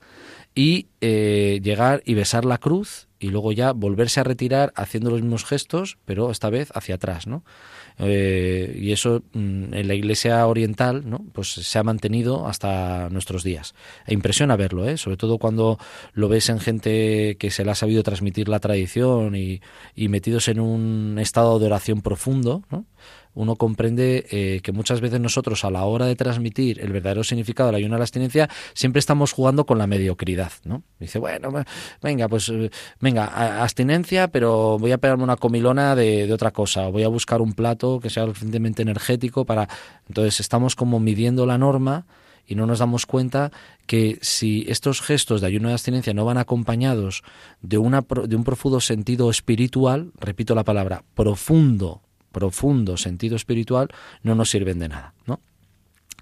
y 0.55 0.89
llegar 1.01 2.03
y 2.05 2.15
besar 2.15 2.45
la 2.45 2.59
cruz 2.59 3.09
y 3.19 3.29
luego 3.29 3.53
ya 3.53 3.73
volverse 3.73 4.21
a 4.21 4.25
retirar 4.25 4.73
haciendo 4.75 5.11
los 5.11 5.23
mismos 5.23 5.45
gestos, 5.45 5.97
pero 6.05 6.31
esta 6.31 6.51
vez 6.51 6.71
hacia 6.75 6.97
atrás, 6.97 7.27
¿no? 7.27 7.45
Eh, 7.99 8.77
y 8.81 8.93
eso 8.93 9.23
mm, 9.33 9.75
en 9.75 9.89
la 9.89 9.95
Iglesia 9.95 10.47
Oriental 10.47 11.09
¿no? 11.09 11.25
pues 11.33 11.49
se 11.53 11.79
ha 11.79 11.83
mantenido 11.83 12.47
hasta 12.47 13.09
nuestros 13.11 13.45
días. 13.45 13.75
E 14.07 14.15
impresiona 14.15 14.57
verlo, 14.57 14.89
¿eh? 14.89 14.97
sobre 14.97 15.17
todo 15.17 15.39
cuando 15.39 15.79
lo 16.15 16.29
ves 16.29 16.49
en 16.49 16.59
gente 16.59 17.37
que 17.39 17.51
se 17.51 17.65
le 17.65 17.71
ha 17.71 17.75
sabido 17.75 18.03
transmitir 18.03 18.49
la 18.49 18.61
tradición 18.61 19.37
y, 19.37 19.61
y 19.95 20.09
metidos 20.09 20.49
en 20.49 20.61
un 20.61 21.19
estado 21.21 21.59
de 21.59 21.67
oración 21.67 22.01
profundo. 22.01 22.63
¿no? 22.71 22.87
Uno 23.35 23.57
comprende 23.57 24.26
eh, 24.30 24.61
que 24.62 24.72
muchas 24.72 25.01
veces 25.01 25.20
nosotros 25.20 25.64
a 25.64 25.70
la 25.70 25.85
hora 25.85 26.07
de 26.07 26.16
transmitir 26.16 26.80
el 26.80 26.93
verdadero 26.93 27.24
significado 27.24 27.68
de 27.68 27.72
la 27.72 27.78
ayuno 27.78 27.95
a 27.95 27.99
la 27.99 28.05
abstinencia 28.05 28.49
siempre 28.74 29.01
estamos 29.01 29.33
jugando 29.33 29.66
con 29.66 29.78
la 29.78 29.87
mediocridad, 29.87 30.53
¿no? 30.64 30.83
Dice, 31.01 31.18
bueno, 31.18 31.53
venga, 32.03 32.28
pues 32.28 32.49
eh, 32.49 32.70
venga, 33.01 33.62
abstinencia, 33.62 34.28
pero 34.28 34.78
voy 34.78 34.93
a 34.93 34.99
pegarme 34.99 35.24
una 35.24 35.37
comilona 35.37 35.95
de, 35.97 36.26
de 36.26 36.33
otra 36.33 36.51
cosa, 36.51 36.89
voy 36.89 37.05
a 37.05 37.09
buscar 37.09 37.41
un 37.41 37.53
plato 37.53 38.01
que 38.01 38.11
sea 38.11 38.26
suficientemente 38.26 38.83
energético 38.83 39.45
para... 39.45 39.68
Entonces 40.09 40.41
estamos 40.41 40.76
como 40.76 41.01
midiendo 41.01 41.47
la 41.47 41.59
norma 41.59 42.07
y 42.47 42.55
no 42.55 42.66
nos 42.66 42.80
damos 42.80 43.07
cuenta 43.07 43.51
que 43.87 44.18
si 44.20 44.64
estos 44.68 45.01
gestos 45.01 45.41
de 45.41 45.47
ayuno 45.47 45.70
y 45.70 45.72
abstinencia 45.72 46.14
no 46.14 46.24
van 46.24 46.39
acompañados 46.39 47.22
de, 47.61 47.78
una, 47.78 48.05
de 48.26 48.37
un 48.37 48.45
profundo 48.45 48.80
sentido 48.80 49.30
espiritual, 49.30 50.12
repito 50.18 50.55
la 50.55 50.64
palabra, 50.64 51.05
profundo 51.14 52.03
profundo 52.33 52.97
sentido 52.97 53.37
espiritual 53.37 53.89
no 54.22 54.35
nos 54.35 54.51
sirven 54.51 54.78
de 54.78 54.89
nada, 54.89 55.14
¿no? 55.26 55.41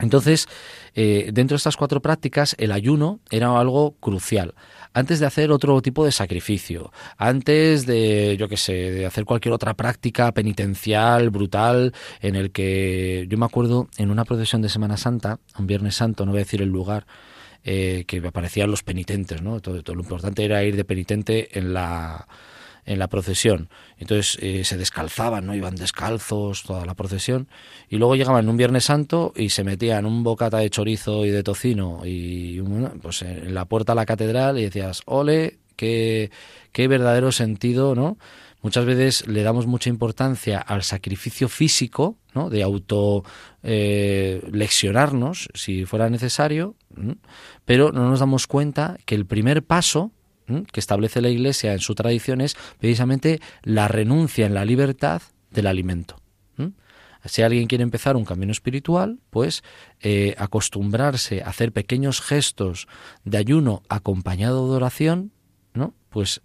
Entonces, 0.01 0.49
eh, 0.95 1.31
dentro 1.33 1.55
de 1.55 1.59
estas 1.59 1.77
cuatro 1.77 2.01
prácticas, 2.01 2.55
el 2.59 2.73
ayuno 2.73 3.21
era 3.31 3.59
algo 3.59 3.97
crucial. 4.01 4.55
Antes 4.93 5.21
de 5.21 5.27
hacer 5.27 5.53
otro 5.53 5.81
tipo 5.83 6.05
de 6.05 6.11
sacrificio, 6.11 6.91
antes 7.17 7.87
de, 7.87 8.37
yo 8.39 8.49
qué 8.49 8.57
sé, 8.57 8.73
de 8.73 9.07
hacer 9.07 9.25
cualquier 9.25 9.53
otra 9.53 9.75
práctica 9.75 10.33
penitencial, 10.33 11.31
brutal, 11.31 11.95
en 12.21 12.35
el 12.35 12.51
que 12.51 13.27
yo 13.29 13.39
me 13.39 13.47
acuerdo 13.47 13.89
en 13.99 14.11
una 14.11 14.25
procesión 14.25 14.63
de 14.63 14.69
Semana 14.69 14.97
Santa, 14.97 15.39
un 15.59 15.67
Viernes 15.67 15.95
Santo, 15.95 16.25
no 16.25 16.33
voy 16.33 16.41
a 16.41 16.45
decir 16.45 16.63
el 16.63 16.71
lugar, 16.71 17.07
eh, 17.63 18.05
que 18.07 18.19
aparecían 18.27 18.71
los 18.71 18.83
penitentes, 18.83 19.43
¿no? 19.43 19.61
todo, 19.61 19.83
lo 19.95 20.01
importante 20.01 20.45
era 20.45 20.65
ir 20.65 20.77
de 20.77 20.85
penitente 20.85 21.59
en 21.59 21.75
la 21.75 22.27
en 22.85 22.99
la 22.99 23.09
procesión. 23.09 23.69
Entonces 23.99 24.39
eh, 24.41 24.65
se 24.65 24.77
descalzaban, 24.77 25.47
¿no? 25.47 25.55
Iban 25.55 25.77
descalzos 25.77 26.63
toda 26.63 26.87
la 26.87 26.95
procesión. 26.95 27.49
Y 27.89 27.97
luego 27.97 28.17
llegaban 28.17 28.49
un 28.49 28.57
Viernes 28.57 28.85
Santo 28.85 29.33
y 29.37 29.51
se 29.51 29.65
metían 29.65 30.07
un 30.07 30.23
bocata 30.23 30.59
de 30.59 30.71
chorizo 30.71 31.25
y 31.25 31.31
de 31.31 31.43
tocino 31.43 32.01
y 32.05 32.61
pues 33.03 33.23
en 33.23 33.55
la 33.55 33.65
puerta 33.65 33.93
a 33.93 33.95
la 33.95 34.07
catedral 34.07 34.59
y 34.59 34.63
decías, 34.63 35.03
ole, 35.07 35.59
qué, 35.77 36.31
qué 36.73 36.89
verdadero 36.89 37.33
sentido, 37.33 37.95
¿no? 37.95 38.19
Muchas 38.63 38.85
veces 38.85 39.27
le 39.27 39.43
damos 39.43 39.67
mucha 39.67 39.89
importancia 39.89 40.59
al 40.59 40.83
sacrificio 40.83 41.49
físico, 41.49 42.19
¿no? 42.35 42.51
De 42.51 42.63
auto 42.63 43.25
eh, 43.63 44.43
leccionarnos, 44.53 45.49
si 45.55 45.87
fuera 45.87 46.11
necesario, 46.11 46.75
pero 47.65 47.91
no 47.93 48.11
nos 48.11 48.21
damos 48.21 48.47
cuenta 48.47 48.99
que 49.07 49.15
el 49.15 49.25
primer 49.25 49.63
paso 49.63 50.13
que 50.73 50.81
establece 50.81 51.21
la 51.21 51.29
Iglesia 51.29 51.73
en 51.73 51.81
su 51.81 51.95
tradición 51.95 52.41
es 52.41 52.57
precisamente 52.79 53.41
la 53.63 53.89
renuncia 53.89 54.47
en 54.47 54.55
la 54.55 54.65
libertad 54.65 55.23
del 55.51 55.67
alimento. 55.67 56.17
Si 57.25 57.43
alguien 57.43 57.67
quiere 57.67 57.85
empezar 57.85 58.17
un 58.17 58.25
camino 58.25 58.51
espiritual, 58.53 59.19
pues 59.29 59.63
eh, 60.01 60.35
acostumbrarse 60.39 61.43
a 61.43 61.51
hacer 61.51 61.73
pequeños 61.73 62.23
gestos 62.23 62.89
de 63.25 63.37
ayuno 63.37 63.83
acompañado 63.91 64.71
de 64.71 64.77
oración, 64.77 65.33
¿no? 65.75 65.93
Pues 66.09 66.41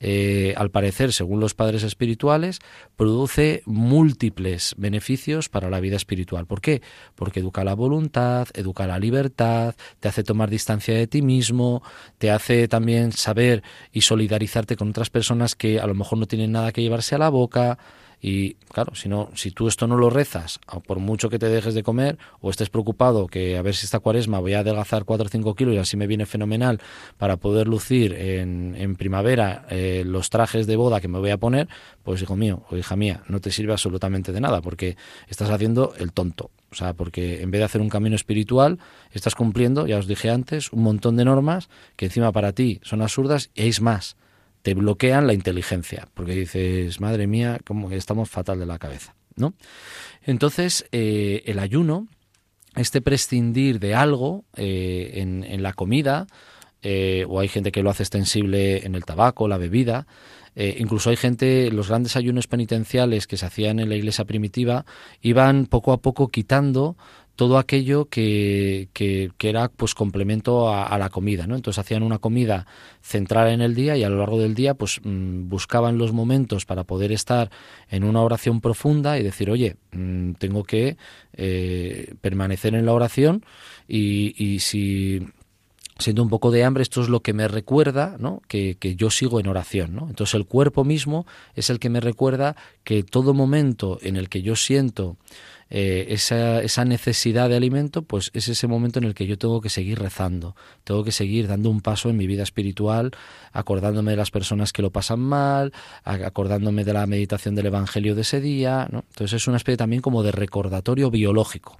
eh, 0.00 0.54
al 0.56 0.70
parecer, 0.70 1.12
según 1.12 1.40
los 1.40 1.54
padres 1.54 1.82
espirituales, 1.82 2.58
produce 2.96 3.62
múltiples 3.66 4.74
beneficios 4.78 5.50
para 5.50 5.68
la 5.68 5.78
vida 5.80 5.96
espiritual. 5.96 6.46
¿Por 6.46 6.62
qué? 6.62 6.80
Porque 7.14 7.40
educa 7.40 7.64
la 7.64 7.74
voluntad, 7.74 8.48
educa 8.54 8.86
la 8.86 8.98
libertad, 8.98 9.74
te 10.00 10.08
hace 10.08 10.24
tomar 10.24 10.48
distancia 10.48 10.94
de 10.94 11.06
ti 11.06 11.20
mismo, 11.20 11.82
te 12.16 12.30
hace 12.30 12.66
también 12.66 13.12
saber 13.12 13.62
y 13.92 14.00
solidarizarte 14.00 14.76
con 14.76 14.88
otras 14.88 15.10
personas 15.10 15.54
que 15.54 15.80
a 15.80 15.86
lo 15.86 15.94
mejor 15.94 16.18
no 16.18 16.26
tienen 16.26 16.52
nada 16.52 16.72
que 16.72 16.82
llevarse 16.82 17.14
a 17.14 17.18
la 17.18 17.28
boca, 17.28 17.78
y 18.20 18.54
claro, 18.72 18.94
si, 18.94 19.08
no, 19.08 19.30
si 19.34 19.50
tú 19.50 19.66
esto 19.66 19.86
no 19.86 19.96
lo 19.96 20.10
rezas, 20.10 20.60
por 20.86 20.98
mucho 20.98 21.30
que 21.30 21.38
te 21.38 21.46
dejes 21.46 21.74
de 21.74 21.82
comer 21.82 22.18
o 22.40 22.50
estés 22.50 22.68
preocupado 22.68 23.26
que 23.26 23.56
a 23.56 23.62
ver 23.62 23.74
si 23.74 23.86
esta 23.86 24.00
cuaresma 24.00 24.38
voy 24.40 24.54
a 24.54 24.60
adelgazar 24.60 25.04
4 25.04 25.26
o 25.26 25.28
5 25.28 25.54
kilos 25.54 25.74
y 25.74 25.78
así 25.78 25.96
me 25.96 26.06
viene 26.06 26.26
fenomenal 26.26 26.80
para 27.16 27.38
poder 27.38 27.66
lucir 27.66 28.12
en, 28.12 28.74
en 28.76 28.96
primavera 28.96 29.66
eh, 29.70 30.02
los 30.04 30.28
trajes 30.28 30.66
de 30.66 30.76
boda 30.76 31.00
que 31.00 31.08
me 31.08 31.18
voy 31.18 31.30
a 31.30 31.38
poner, 31.38 31.68
pues 32.02 32.20
hijo 32.20 32.36
mío 32.36 32.62
o 32.70 32.76
hija 32.76 32.94
mía, 32.94 33.22
no 33.28 33.40
te 33.40 33.50
sirve 33.50 33.72
absolutamente 33.72 34.32
de 34.32 34.40
nada 34.40 34.60
porque 34.60 34.96
estás 35.28 35.50
haciendo 35.50 35.94
el 35.98 36.12
tonto. 36.12 36.50
O 36.70 36.74
sea, 36.74 36.94
porque 36.94 37.42
en 37.42 37.50
vez 37.50 37.60
de 37.60 37.64
hacer 37.64 37.80
un 37.80 37.88
camino 37.88 38.14
espiritual, 38.14 38.78
estás 39.12 39.34
cumpliendo, 39.34 39.86
ya 39.86 39.98
os 39.98 40.06
dije 40.06 40.30
antes, 40.30 40.72
un 40.72 40.82
montón 40.82 41.16
de 41.16 41.24
normas 41.24 41.68
que 41.96 42.06
encima 42.06 42.30
para 42.30 42.52
ti 42.52 42.80
son 42.82 43.02
absurdas 43.02 43.50
y 43.54 43.68
es 43.68 43.80
más 43.80 44.16
te 44.62 44.74
bloquean 44.74 45.26
la 45.26 45.32
inteligencia, 45.32 46.08
porque 46.14 46.32
dices, 46.32 47.00
madre 47.00 47.26
mía, 47.26 47.58
como 47.64 47.88
que 47.88 47.96
estamos 47.96 48.28
fatal 48.28 48.58
de 48.58 48.66
la 48.66 48.78
cabeza, 48.78 49.14
¿no? 49.36 49.54
Entonces, 50.22 50.86
eh, 50.92 51.42
el 51.46 51.58
ayuno, 51.58 52.08
este 52.76 53.00
prescindir 53.00 53.80
de 53.80 53.94
algo 53.94 54.44
eh, 54.56 55.12
en, 55.14 55.62
la 55.62 55.72
comida, 55.72 56.26
eh, 56.82 57.24
o 57.28 57.40
hay 57.40 57.48
gente 57.48 57.72
que 57.72 57.82
lo 57.82 57.90
hace 57.90 58.02
extensible 58.02 58.86
en 58.86 58.94
el 58.94 59.04
tabaco, 59.04 59.48
la 59.48 59.58
bebida, 59.58 60.06
incluso 60.56 61.08
hay 61.08 61.16
gente, 61.16 61.70
los 61.70 61.88
grandes 61.88 62.16
ayunos 62.16 62.46
penitenciales 62.46 63.26
que 63.26 63.38
se 63.38 63.46
hacían 63.46 63.78
en 63.78 63.88
la 63.88 63.94
iglesia 63.94 64.26
primitiva, 64.26 64.84
iban 65.22 65.64
poco 65.64 65.92
a 65.92 66.02
poco 66.02 66.28
quitando 66.28 66.98
todo 67.40 67.56
aquello 67.56 68.04
que, 68.04 68.90
que, 68.92 69.30
era 69.40 69.70
pues 69.70 69.94
complemento 69.94 70.68
a, 70.68 70.98
la 70.98 71.08
comida, 71.08 71.46
¿no? 71.46 71.56
Entonces 71.56 71.78
hacían 71.78 72.02
una 72.02 72.18
comida 72.18 72.66
centrada 73.00 73.54
en 73.54 73.62
el 73.62 73.74
día 73.74 73.96
y 73.96 74.04
a 74.04 74.10
lo 74.10 74.18
largo 74.18 74.38
del 74.38 74.54
día 74.54 74.74
pues 74.74 75.00
mm, 75.02 75.48
buscaban 75.48 75.96
los 75.96 76.12
momentos 76.12 76.66
para 76.66 76.84
poder 76.84 77.12
estar 77.12 77.50
en 77.88 78.04
una 78.04 78.20
oración 78.20 78.60
profunda 78.60 79.18
y 79.18 79.22
decir, 79.22 79.50
oye, 79.50 79.76
mm, 79.92 80.32
tengo 80.32 80.64
que 80.64 80.98
eh, 81.32 82.12
permanecer 82.20 82.74
en 82.74 82.84
la 82.84 82.92
oración 82.92 83.42
y, 83.88 84.34
y 84.36 84.58
si 84.58 85.26
siendo 85.98 86.22
un 86.22 86.28
poco 86.28 86.50
de 86.50 86.64
hambre, 86.64 86.82
esto 86.82 87.00
es 87.00 87.08
lo 87.08 87.20
que 87.20 87.32
me 87.32 87.48
recuerda 87.48 88.16
¿no? 88.18 88.42
que, 88.48 88.76
que, 88.78 88.96
yo 88.96 89.10
sigo 89.10 89.40
en 89.40 89.46
oración. 89.46 89.94
¿no? 89.94 90.08
Entonces 90.08 90.34
el 90.34 90.46
cuerpo 90.46 90.84
mismo 90.84 91.26
es 91.54 91.70
el 91.70 91.78
que 91.78 91.88
me 91.88 92.00
recuerda 92.00 92.54
que 92.84 93.02
todo 93.02 93.32
momento 93.32 93.98
en 94.02 94.16
el 94.16 94.28
que 94.28 94.42
yo 94.42 94.56
siento 94.56 95.16
eh, 95.72 96.06
esa, 96.08 96.60
esa, 96.62 96.84
necesidad 96.84 97.48
de 97.48 97.54
alimento, 97.54 98.02
pues 98.02 98.32
es 98.34 98.48
ese 98.48 98.66
momento 98.66 98.98
en 98.98 99.04
el 99.04 99.14
que 99.14 99.28
yo 99.28 99.38
tengo 99.38 99.60
que 99.60 99.68
seguir 99.68 100.00
rezando, 100.00 100.56
tengo 100.82 101.04
que 101.04 101.12
seguir 101.12 101.46
dando 101.46 101.70
un 101.70 101.80
paso 101.80 102.10
en 102.10 102.16
mi 102.16 102.26
vida 102.26 102.42
espiritual, 102.42 103.12
acordándome 103.52 104.10
de 104.10 104.16
las 104.16 104.32
personas 104.32 104.72
que 104.72 104.82
lo 104.82 104.90
pasan 104.90 105.20
mal, 105.20 105.72
acordándome 106.02 106.84
de 106.84 106.92
la 106.92 107.06
meditación 107.06 107.54
del 107.54 107.66
Evangelio 107.66 108.16
de 108.16 108.22
ese 108.22 108.40
día. 108.40 108.88
¿no? 108.90 109.04
Entonces 109.10 109.42
es 109.42 109.46
una 109.46 109.58
especie 109.58 109.76
también 109.76 110.02
como 110.02 110.24
de 110.24 110.32
recordatorio 110.32 111.08
biológico, 111.08 111.78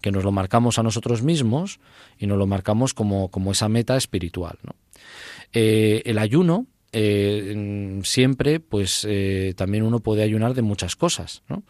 que 0.00 0.12
nos 0.12 0.24
lo 0.24 0.32
marcamos 0.32 0.78
a 0.78 0.82
nosotros 0.82 1.22
mismos 1.22 1.78
y 2.18 2.26
nos 2.26 2.38
lo 2.38 2.46
marcamos 2.46 2.94
como, 2.94 3.30
como 3.30 3.52
esa 3.52 3.68
meta 3.68 3.98
espiritual. 3.98 4.56
¿no? 4.62 4.74
Eh, 5.52 6.00
el 6.06 6.16
ayuno, 6.16 6.68
eh, 6.92 8.00
siempre, 8.02 8.60
pues 8.60 9.06
también 9.56 9.84
uno 9.84 10.00
puede 10.00 10.22
ayunar 10.22 10.54
de 10.54 10.62
muchas 10.62 10.96
cosas, 10.96 11.42
¿no? 11.46 11.62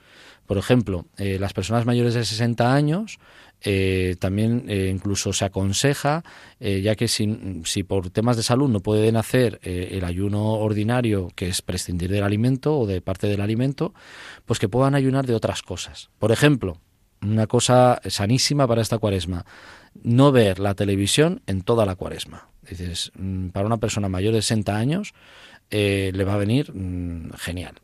Por 0.51 0.59
ejemplo, 0.59 1.07
eh, 1.17 1.39
las 1.39 1.53
personas 1.53 1.87
mayores 1.87 2.15
de 2.15 2.25
60 2.25 2.75
años 2.75 3.21
eh, 3.61 4.17
también 4.19 4.65
eh, 4.67 4.91
incluso 4.93 5.33
se 5.33 5.45
aconseja, 5.45 6.25
ya 6.59 6.97
que 6.97 7.07
si, 7.07 7.85
por 7.85 8.11
temas 8.11 8.37
de 8.37 8.43
salud 8.43 8.69
no 8.69 8.81
pueden 8.81 9.17
hacer 9.17 9.61
el 9.63 10.05
ayuno 10.05 10.55
ordinario, 10.55 11.29
que 11.37 11.47
es 11.47 11.63
prescindir 11.63 12.11
del 12.11 12.25
alimento 12.25 12.77
o 12.77 12.87
de 12.89 13.01
parte 13.01 13.29
del 13.29 13.43
alimento, 13.43 13.95
pues 14.45 14.59
que 14.59 14.69
puedan 14.69 14.97
ayunar 14.97 15.25
de 15.25 15.37
otras 15.37 15.63
cosas. 15.63 16.11
Por 16.19 16.33
ejemplo, 16.33 16.79
una 17.23 17.47
cosa 17.47 18.01
sanísima 18.09 18.67
para 18.67 18.83
esta 18.83 18.99
cuaresma, 18.99 19.47
no 20.03 20.33
ver 20.33 20.59
la 20.59 20.75
televisión 20.75 21.43
en 21.47 21.63
toda 21.63 21.87
la 21.87 21.95
cuaresma. 21.95 22.49
Dices, 22.69 23.13
mm, 23.15 23.51
para 23.51 23.67
una 23.67 23.77
persona 23.77 24.09
mayor 24.09 24.35
de 24.35 24.43
60 24.43 24.77
años 24.77 25.15
le 25.71 26.25
va 26.25 26.35
a 26.35 26.39
venir 26.39 26.75
mm, 26.75 27.35
genial 27.35 27.81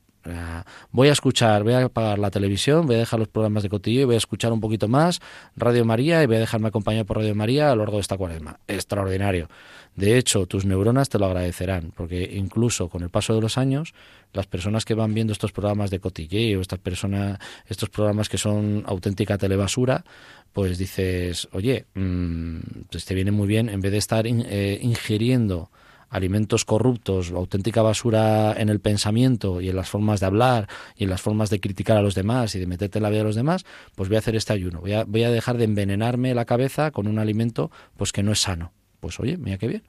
voy 0.90 1.08
a 1.08 1.12
escuchar, 1.12 1.62
voy 1.62 1.74
a 1.74 1.84
apagar 1.84 2.18
la 2.18 2.30
televisión, 2.30 2.86
voy 2.86 2.96
a 2.96 2.98
dejar 2.98 3.18
los 3.18 3.28
programas 3.28 3.62
de 3.62 3.68
cotillo 3.68 4.02
y 4.02 4.04
voy 4.04 4.14
a 4.14 4.18
escuchar 4.18 4.52
un 4.52 4.60
poquito 4.60 4.88
más 4.88 5.20
Radio 5.56 5.84
María 5.84 6.22
y 6.22 6.26
voy 6.26 6.36
a 6.36 6.40
dejarme 6.40 6.68
acompañar 6.68 7.06
por 7.06 7.18
Radio 7.18 7.34
María 7.34 7.70
a 7.70 7.74
lo 7.74 7.82
largo 7.82 7.96
de 7.96 8.02
esta 8.02 8.16
cuaresma. 8.16 8.58
Extraordinario. 8.68 9.48
De 9.96 10.18
hecho, 10.18 10.46
tus 10.46 10.66
neuronas 10.66 11.08
te 11.08 11.18
lo 11.18 11.24
agradecerán, 11.24 11.90
porque 11.96 12.30
incluso 12.34 12.88
con 12.88 13.02
el 13.02 13.08
paso 13.08 13.34
de 13.34 13.40
los 13.40 13.56
años, 13.56 13.94
las 14.34 14.46
personas 14.46 14.84
que 14.84 14.92
van 14.92 15.14
viendo 15.14 15.32
estos 15.32 15.52
programas 15.52 15.90
de 15.90 16.00
cotilleo, 16.00 16.60
estas 16.60 16.78
personas, 16.78 17.38
estos 17.66 17.88
programas 17.88 18.28
que 18.28 18.36
son 18.36 18.84
auténtica 18.86 19.38
telebasura, 19.38 20.04
pues 20.52 20.76
dices, 20.76 21.48
oye, 21.52 21.86
mmm, 21.94 22.58
pues 22.90 23.06
te 23.06 23.14
viene 23.14 23.30
muy 23.30 23.48
bien, 23.48 23.70
en 23.70 23.80
vez 23.80 23.92
de 23.92 23.98
estar 23.98 24.26
eh, 24.26 24.78
ingiriendo 24.82 25.70
alimentos 26.16 26.64
corruptos, 26.64 27.30
auténtica 27.30 27.82
basura 27.82 28.54
en 28.56 28.68
el 28.68 28.80
pensamiento 28.80 29.60
y 29.60 29.68
en 29.68 29.76
las 29.76 29.88
formas 29.88 30.20
de 30.20 30.26
hablar 30.26 30.68
y 30.96 31.04
en 31.04 31.10
las 31.10 31.20
formas 31.20 31.50
de 31.50 31.60
criticar 31.60 31.96
a 31.96 32.02
los 32.02 32.14
demás 32.14 32.54
y 32.54 32.58
de 32.58 32.66
meterte 32.66 32.98
en 32.98 33.02
la 33.02 33.10
vida 33.10 33.20
de 33.20 33.24
los 33.24 33.36
demás, 33.36 33.64
pues 33.94 34.08
voy 34.08 34.16
a 34.16 34.20
hacer 34.20 34.34
este 34.34 34.52
ayuno. 34.52 34.80
Voy 34.80 34.94
a, 34.94 35.04
voy 35.04 35.24
a 35.24 35.30
dejar 35.30 35.58
de 35.58 35.64
envenenarme 35.64 36.34
la 36.34 36.46
cabeza 36.46 36.90
con 36.90 37.06
un 37.06 37.18
alimento 37.18 37.70
pues 37.96 38.12
que 38.12 38.22
no 38.22 38.32
es 38.32 38.40
sano. 38.40 38.72
Pues 39.00 39.20
oye, 39.20 39.36
mira 39.36 39.58
qué 39.58 39.68
bien. 39.68 39.82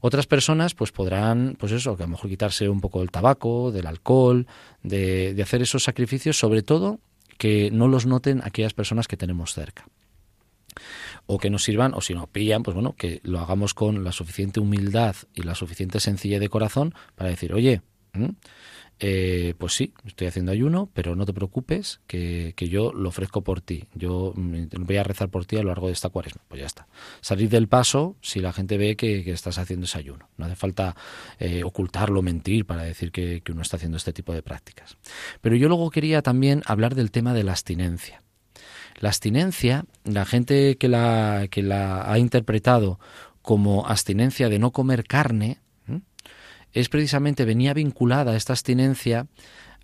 Otras 0.00 0.26
personas 0.26 0.74
pues 0.74 0.90
podrán, 0.90 1.54
pues 1.58 1.72
eso, 1.72 1.96
que 1.96 2.02
a 2.02 2.06
lo 2.06 2.12
mejor 2.12 2.30
quitarse 2.30 2.68
un 2.68 2.80
poco 2.80 3.00
del 3.00 3.10
tabaco, 3.10 3.70
del 3.70 3.86
alcohol, 3.86 4.46
de, 4.82 5.34
de 5.34 5.42
hacer 5.42 5.60
esos 5.60 5.84
sacrificios, 5.84 6.38
sobre 6.38 6.62
todo 6.62 6.98
que 7.36 7.70
no 7.70 7.88
los 7.88 8.06
noten 8.06 8.40
aquellas 8.42 8.74
personas 8.74 9.06
que 9.06 9.16
tenemos 9.16 9.52
cerca 9.52 9.84
o 11.30 11.38
que 11.38 11.50
nos 11.50 11.62
sirvan, 11.62 11.92
o 11.94 12.00
si 12.00 12.14
nos 12.14 12.26
pillan, 12.26 12.62
pues 12.62 12.74
bueno, 12.74 12.96
que 12.96 13.20
lo 13.22 13.38
hagamos 13.38 13.74
con 13.74 14.02
la 14.02 14.12
suficiente 14.12 14.60
humildad 14.60 15.14
y 15.34 15.42
la 15.42 15.54
suficiente 15.54 16.00
sencillez 16.00 16.40
de 16.40 16.48
corazón 16.48 16.94
para 17.14 17.28
decir, 17.28 17.52
oye, 17.52 17.82
eh, 18.98 19.54
pues 19.58 19.74
sí, 19.74 19.92
estoy 20.06 20.26
haciendo 20.26 20.52
ayuno, 20.52 20.88
pero 20.94 21.14
no 21.14 21.26
te 21.26 21.34
preocupes, 21.34 22.00
que, 22.06 22.54
yo 22.58 22.94
lo 22.94 23.10
ofrezco 23.10 23.44
por 23.44 23.60
ti. 23.60 23.84
Yo 23.94 24.32
mm, 24.34 24.68
voy 24.78 24.96
a 24.96 25.02
rezar 25.02 25.28
por 25.28 25.44
ti 25.44 25.56
a 25.56 25.62
lo 25.62 25.68
largo 25.68 25.88
de 25.88 25.92
esta 25.92 26.08
cuaresma. 26.08 26.40
Pues 26.48 26.60
ya 26.60 26.66
está. 26.66 26.88
Salir 27.20 27.50
del 27.50 27.68
paso 27.68 28.16
si 28.22 28.40
la 28.40 28.54
gente 28.54 28.78
ve 28.78 28.96
que, 28.96 29.30
estás 29.30 29.58
haciendo 29.58 29.84
ese 29.84 29.98
ayuno. 29.98 30.30
No 30.38 30.46
hace 30.46 30.56
falta 30.56 30.96
eh, 31.38 31.62
ocultarlo, 31.62 32.22
mentir 32.22 32.64
para 32.64 32.84
decir 32.84 33.12
que, 33.12 33.42
que 33.42 33.52
uno 33.52 33.60
está 33.60 33.76
haciendo 33.76 33.98
este 33.98 34.14
tipo 34.14 34.32
de 34.32 34.42
prácticas. 34.42 34.96
Pero 35.42 35.56
yo 35.56 35.68
luego 35.68 35.90
quería 35.90 36.22
también 36.22 36.62
hablar 36.64 36.94
del 36.94 37.10
tema 37.10 37.34
de 37.34 37.44
la 37.44 37.52
abstinencia. 37.52 38.22
La 38.98 39.10
abstinencia, 39.10 39.84
la 40.04 40.24
gente 40.24 40.76
que 40.76 40.88
la, 40.88 41.46
que 41.50 41.62
la 41.62 42.10
ha 42.10 42.18
interpretado 42.18 42.98
como 43.42 43.86
abstinencia 43.86 44.48
de 44.48 44.58
no 44.58 44.72
comer 44.72 45.04
carne, 45.04 45.58
es 46.72 46.88
precisamente, 46.88 47.44
venía 47.44 47.74
vinculada 47.74 48.32
a 48.32 48.36
esta 48.36 48.52
abstinencia 48.52 49.26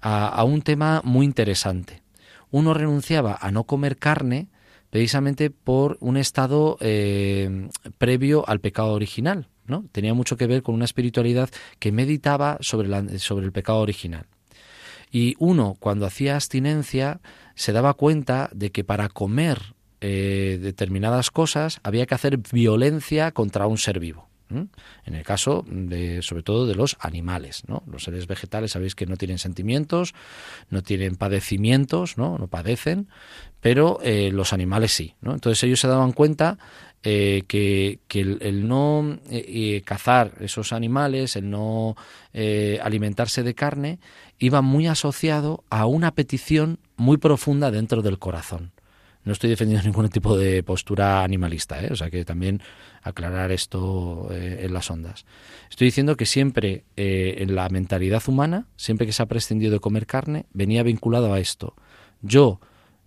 a, 0.01 0.45
un 0.45 0.61
tema 0.63 1.01
muy 1.03 1.25
interesante. 1.25 2.03
Uno 2.51 2.75
renunciaba 2.75 3.39
a 3.41 3.51
no 3.51 3.65
comer 3.65 3.97
carne 3.97 4.49
precisamente 4.91 5.51
por 5.51 5.97
un 6.01 6.17
estado 6.17 6.77
eh, 6.81 7.69
previo 7.97 8.47
al 8.47 8.61
pecado 8.61 8.93
original. 8.93 9.49
¿no? 9.67 9.87
Tenía 9.93 10.13
mucho 10.13 10.37
que 10.37 10.47
ver 10.47 10.63
con 10.63 10.75
una 10.75 10.85
espiritualidad 10.85 11.49
que 11.79 11.91
meditaba 11.91 12.59
sobre, 12.61 13.19
sobre 13.19 13.47
el 13.47 13.53
pecado 13.53 13.79
original. 13.79 14.27
Y 15.11 15.37
uno, 15.39 15.77
cuando 15.81 16.07
hacía 16.07 16.35
abstinencia, 16.35 17.21
se 17.55 17.73
daba 17.73 17.95
cuenta 17.95 18.51
de 18.53 18.71
que 18.71 18.85
para 18.85 19.09
comer 19.09 19.75
eh, 20.01 20.59
determinadas 20.61 21.31
cosas 21.31 21.81
había 21.83 22.07
que 22.07 22.15
hacer 22.15 22.39
violencia 22.53 23.33
contra 23.33 23.67
un 23.67 23.79
ser 23.79 24.01
vivo. 24.01 24.29
En 25.05 25.15
el 25.15 25.25
caso 25.25 25.65
de, 25.67 26.23
sobre 26.23 26.43
todo 26.43 26.67
de 26.67 26.75
los 26.75 26.97
animales, 27.01 27.63
¿no? 27.67 27.83
Los 27.91 28.05
seres 28.05 28.27
vegetales 28.27 28.73
sabéis 28.73 28.95
que 28.95 29.07
no 29.07 29.17
tienen 29.17 29.39
sentimientos, 29.39 30.15
no 30.71 30.83
tienen 30.83 31.17
padecimientos, 31.17 32.19
no, 32.19 32.39
no 32.39 32.47
padecen, 32.47 33.09
pero 33.61 33.99
eh, 34.03 34.31
los 34.33 34.53
animales 34.53 34.93
sí. 34.93 35.15
Entonces 35.23 35.63
ellos 35.65 35.81
se 35.81 35.89
daban 35.89 36.13
cuenta 36.13 36.59
eh, 37.03 37.43
que, 37.49 37.99
el, 38.11 38.69
no 38.69 39.19
cazar 39.85 40.33
esos 40.41 40.73
animales, 40.73 41.37
el 41.37 41.51
no 41.51 41.97
alimentarse 42.83 43.43
de 43.43 43.55
carne, 43.55 43.99
iba 44.39 44.63
muy 44.63 44.87
asociado 44.87 45.65
a 45.71 45.87
una 45.87 46.15
petición 46.15 46.79
muy 46.97 47.17
profunda 47.17 47.71
dentro 47.71 48.03
del 48.03 48.19
corazón. 48.19 48.74
No 49.25 49.33
estoy 49.33 49.51
defendiendo 49.51 49.85
ningún 49.89 50.09
tipo 50.09 50.37
de 50.37 50.63
postura 50.63 51.23
animalista, 51.23 51.83
¿eh? 51.83 51.89
o 51.91 51.97
sea 51.97 52.11
que 52.11 52.25
también 52.25 52.61
aclarar 53.03 53.53
esto 53.53 54.29
eh, 54.31 54.61
en 54.63 54.73
las 54.73 54.91
ondas. 54.91 55.25
Estoy 55.71 55.87
diciendo 55.87 56.17
que 56.17 56.27
siempre 56.27 56.85
eh, 56.97 57.37
en 57.39 57.55
la 57.55 57.69
mentalidad 57.69 58.23
humana, 58.27 58.67
siempre 58.77 59.07
que 59.07 59.13
se 59.13 59.23
ha 59.23 59.27
prescindido 59.27 59.73
de 59.73 59.81
comer 59.81 60.07
carne, 60.07 60.47
venía 60.53 60.83
vinculado 60.83 61.33
a 61.33 61.41
esto. 61.41 61.75
Yo 62.23 62.61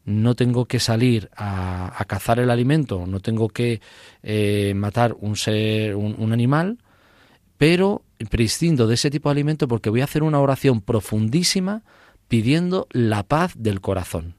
no 0.06 0.36
tengo 0.36 0.66
que 0.66 0.80
salir 0.80 1.30
a, 1.36 2.04
cazar 2.08 2.40
el 2.40 2.50
alimento, 2.50 3.06
no 3.06 3.20
tengo 3.20 3.50
que 3.50 3.82
eh, 4.24 4.74
matar 4.74 5.18
un 5.20 5.36
ser, 5.36 5.96
un 5.96 6.32
animal, 6.32 6.78
pero 7.58 8.04
prescindo 8.30 8.88
de 8.88 8.94
ese 8.96 9.10
tipo 9.12 9.30
de 9.30 9.34
alimento 9.34 9.68
porque 9.68 9.90
voy 9.90 10.02
a 10.02 10.06
hacer 10.06 10.24
una 10.24 10.40
oración 10.40 10.82
profundísima 10.82 11.84
pidiendo 12.28 12.88
la 12.92 13.24
paz 13.24 13.54
del 13.58 13.82
corazón. 13.82 14.37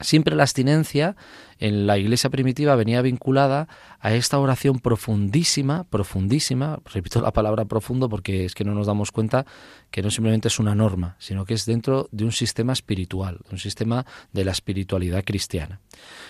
Siempre 0.00 0.36
la 0.36 0.44
abstinencia 0.44 1.16
en 1.58 1.86
la 1.86 1.98
iglesia 1.98 2.30
primitiva 2.30 2.76
venía 2.76 3.02
vinculada 3.02 3.68
a 4.00 4.14
esta 4.14 4.38
oración 4.38 4.78
profundísima, 4.78 5.84
profundísima, 5.84 6.80
repito 6.92 7.20
la 7.20 7.32
palabra 7.32 7.64
profundo 7.64 8.08
porque 8.08 8.44
es 8.44 8.54
que 8.54 8.64
no 8.64 8.74
nos 8.74 8.86
damos 8.86 9.10
cuenta 9.10 9.44
que 9.90 10.02
no 10.02 10.10
simplemente 10.10 10.48
es 10.48 10.58
una 10.58 10.74
norma, 10.74 11.16
sino 11.18 11.44
que 11.44 11.54
es 11.54 11.66
dentro 11.66 12.08
de 12.12 12.24
un 12.24 12.32
sistema 12.32 12.72
espiritual, 12.72 13.40
un 13.50 13.58
sistema 13.58 14.06
de 14.32 14.44
la 14.44 14.52
espiritualidad 14.52 15.24
cristiana. 15.24 15.80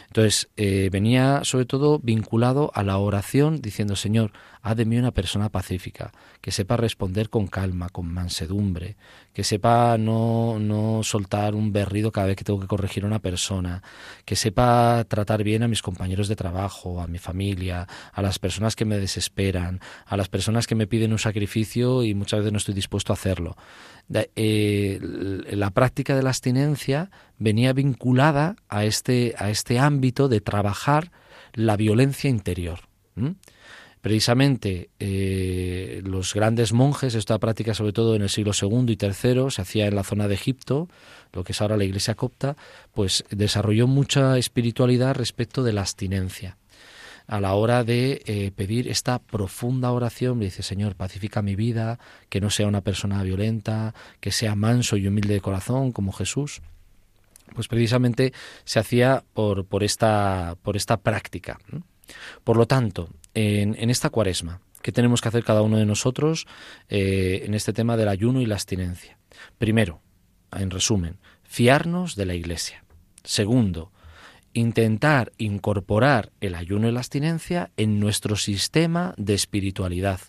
Entonces, 0.07 0.49
eh, 0.57 0.89
venía 0.91 1.41
sobre 1.45 1.67
todo 1.67 1.99
vinculado 1.99 2.71
a 2.75 2.83
la 2.83 2.99
oración 2.99 3.61
diciendo, 3.61 3.97
Señor, 3.97 4.33
haz 4.63 4.77
de 4.77 4.85
mí 4.85 4.97
una 4.97 5.13
persona 5.13 5.51
pacífica, 5.51 6.13
que 6.41 6.51
sepa 6.51 6.77
responder 6.77 7.29
con 7.31 7.47
calma, 7.47 7.89
con 7.91 8.07
mansedumbre, 8.13 8.97
que 9.33 9.45
sepa 9.45 9.99
no, 9.99 10.59
no 10.59 11.03
soltar 11.03 11.55
un 11.55 11.73
berrido 11.73 12.13
cada 12.13 12.29
vez 12.29 12.37
que 12.37 12.45
tengo 12.45 12.61
que 12.61 12.67
corregir 12.67 13.05
a 13.05 13.07
una 13.07 13.19
persona, 13.19 13.83
que 14.25 14.37
sepa 14.37 15.05
tratar 15.19 15.43
bien 15.43 15.65
a 15.65 15.69
mis 15.69 15.83
compañeros 15.83 16.29
de 16.29 16.37
trabajo, 16.37 17.01
a 17.01 17.09
mi 17.09 17.19
familia, 17.19 17.89
a 18.13 18.23
las 18.23 18.39
personas 18.39 18.77
que 18.77 18.85
me 18.85 18.99
desesperan, 18.99 19.81
a 20.07 20.17
las 20.17 20.29
personas 20.29 20.69
que 20.69 20.77
me 20.77 20.87
piden 20.87 21.11
un 21.11 21.19
sacrificio 21.19 22.05
y 22.05 22.15
muchas 22.15 22.41
veces 22.41 22.53
no 22.53 22.59
estoy 22.59 22.75
dispuesto 22.75 23.13
a 23.13 23.15
hacerlo. 23.15 23.57
Eh, 24.37 25.01
la 25.51 25.71
práctica 25.71 26.15
de 26.15 26.23
la 26.23 26.31
abstinencia 26.31 27.11
venía 27.37 27.73
vinculada 27.73 28.55
a 28.69 28.85
este, 28.85 29.35
a 29.39 29.51
este 29.51 29.81
ámbito 29.81 30.29
de 30.29 30.41
trabajar 30.41 31.11
la 31.53 31.77
violencia 31.77 32.31
interior. 32.31 32.81
Precisamente 34.01 34.91
eh, 35.01 36.01
los 36.05 36.33
grandes 36.33 36.73
monjes, 36.73 37.17
esta 37.17 37.39
práctica 37.41 37.75
sobre 37.75 37.93
todo 37.93 38.15
en 38.15 38.23
el 38.23 38.29
siglo 38.29 38.53
II 38.59 38.87
y 38.93 38.99
III, 39.05 39.51
se 39.51 39.63
hacía 39.63 39.89
en 39.89 39.97
la 39.97 40.05
zona 40.05 40.29
de 40.29 40.35
Egipto, 40.35 40.89
lo 41.33 41.45
que 41.45 41.53
es 41.53 41.61
ahora 41.61 41.77
la 41.77 41.85
iglesia 41.85 42.15
copta, 42.15 42.57
pues 42.93 43.25
desarrolló 43.31 43.87
mucha 43.87 44.39
espiritualidad 44.39 45.15
respecto 45.15 45.63
de 45.63 45.73
la 45.73 45.83
abstinencia. 45.83 46.57
A 47.27 47.41
la 47.41 47.55
hora 47.55 47.85
de 47.85 48.23
eh, 48.25 48.53
pedir 48.57 48.89
esta 48.89 49.19
profunda 49.19 49.93
oración, 49.93 50.41
dice, 50.41 50.63
Señor, 50.63 50.95
pacifica 50.95 51.43
mi 51.43 51.57
vida, 51.57 51.99
que 52.31 52.41
no 52.41 52.49
sea 52.49 52.67
una 52.67 52.81
persona 52.81 53.23
violenta, 53.23 53.95
que 54.21 54.33
sea 54.33 54.55
manso 54.55 54.97
y 54.97 55.07
humilde 55.07 55.35
de 55.35 55.41
corazón, 55.41 55.93
como 55.93 56.13
Jesús 56.13 56.63
pues 57.55 57.69
precisamente 57.69 58.33
se 58.65 58.79
hacía 58.79 59.25
por, 59.33 59.65
por, 59.65 59.83
esta, 59.83 60.57
por 60.63 60.77
esta 60.77 60.99
práctica. 60.99 61.59
Por 62.45 62.57
lo 62.57 62.67
tanto, 62.67 63.09
en, 63.35 63.91
esta 63.91 64.11
cuaresma. 64.11 64.61
¿Qué 64.83 64.93
tenemos 64.93 65.21
que 65.21 65.29
hacer 65.29 65.45
cada 65.45 65.63
uno 65.63 65.77
de 65.77 65.87
nosotros 65.87 66.47
eh, 66.89 67.43
en 67.45 67.55
este 67.55 67.73
tema 67.73 67.97
del 67.97 68.09
ayuno 68.09 68.41
y 68.41 68.47
la 68.47 68.55
abstinencia? 68.55 69.19
Primero, 69.59 70.01
en 70.53 70.71
resumen, 70.71 71.19
fiarnos 71.43 72.17
de 72.17 72.27
la 72.27 72.35
Iglesia. 72.35 72.85
Segundo, 73.25 73.93
intentar 74.53 75.33
incorporar 75.39 76.33
el 76.41 76.55
ayuno 76.55 76.89
y 76.89 76.93
la 76.93 77.01
abstinencia 77.01 77.71
en 77.77 78.01
nuestro 78.01 78.37
sistema 78.37 79.15
de 79.17 79.35
espiritualidad, 79.35 80.21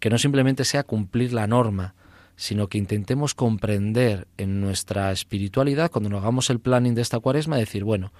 que 0.00 0.10
no 0.10 0.18
simplemente 0.18 0.64
sea 0.64 0.84
cumplir 0.84 1.32
la 1.32 1.46
norma, 1.46 1.94
sino 2.36 2.68
que 2.68 2.78
intentemos 2.78 3.34
comprender 3.34 4.26
en 4.36 4.60
nuestra 4.60 5.12
espiritualidad, 5.12 5.90
cuando 5.90 6.10
nos 6.10 6.22
hagamos 6.22 6.50
el 6.50 6.60
planning 6.60 6.94
de 6.94 7.02
esta 7.02 7.20
cuaresma, 7.20 7.56
decir, 7.56 7.84
bueno, 7.84 8.12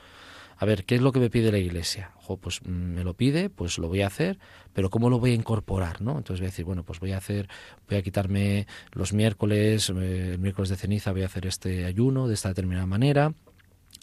a 0.57 0.64
ver, 0.64 0.84
¿qué 0.84 0.96
es 0.96 1.02
lo 1.02 1.12
que 1.12 1.20
me 1.20 1.30
pide 1.30 1.50
la 1.52 1.59
iglesia? 1.59 2.12
Pues 2.40 2.61
mm, 2.62 2.68
me 2.68 3.05
lo 3.05 3.14
pide, 3.14 3.50
pues 3.50 3.78
lo 3.78 3.88
voy 3.88 4.02
a 4.02 4.07
hacer, 4.07 4.38
pero 4.72 4.90
¿cómo 4.90 5.11
lo 5.11 5.18
voy 5.18 5.32
a 5.32 5.34
incorporar? 5.34 6.00
¿no? 6.00 6.16
Entonces 6.16 6.40
voy 6.40 6.46
a 6.46 6.50
decir, 6.50 6.64
bueno, 6.64 6.84
pues 6.84 7.00
voy 7.00 7.12
a 7.12 7.18
hacer, 7.18 7.48
voy 7.88 7.98
a 7.98 8.02
quitarme 8.02 8.66
los 8.92 9.12
miércoles, 9.12 9.90
eh, 9.90 10.30
el 10.32 10.38
miércoles 10.38 10.70
de 10.70 10.76
ceniza 10.76 11.12
voy 11.12 11.22
a 11.22 11.26
hacer 11.26 11.46
este 11.46 11.84
ayuno 11.84 12.28
de 12.28 12.34
esta 12.34 12.48
determinada 12.48 12.86
manera, 12.86 13.34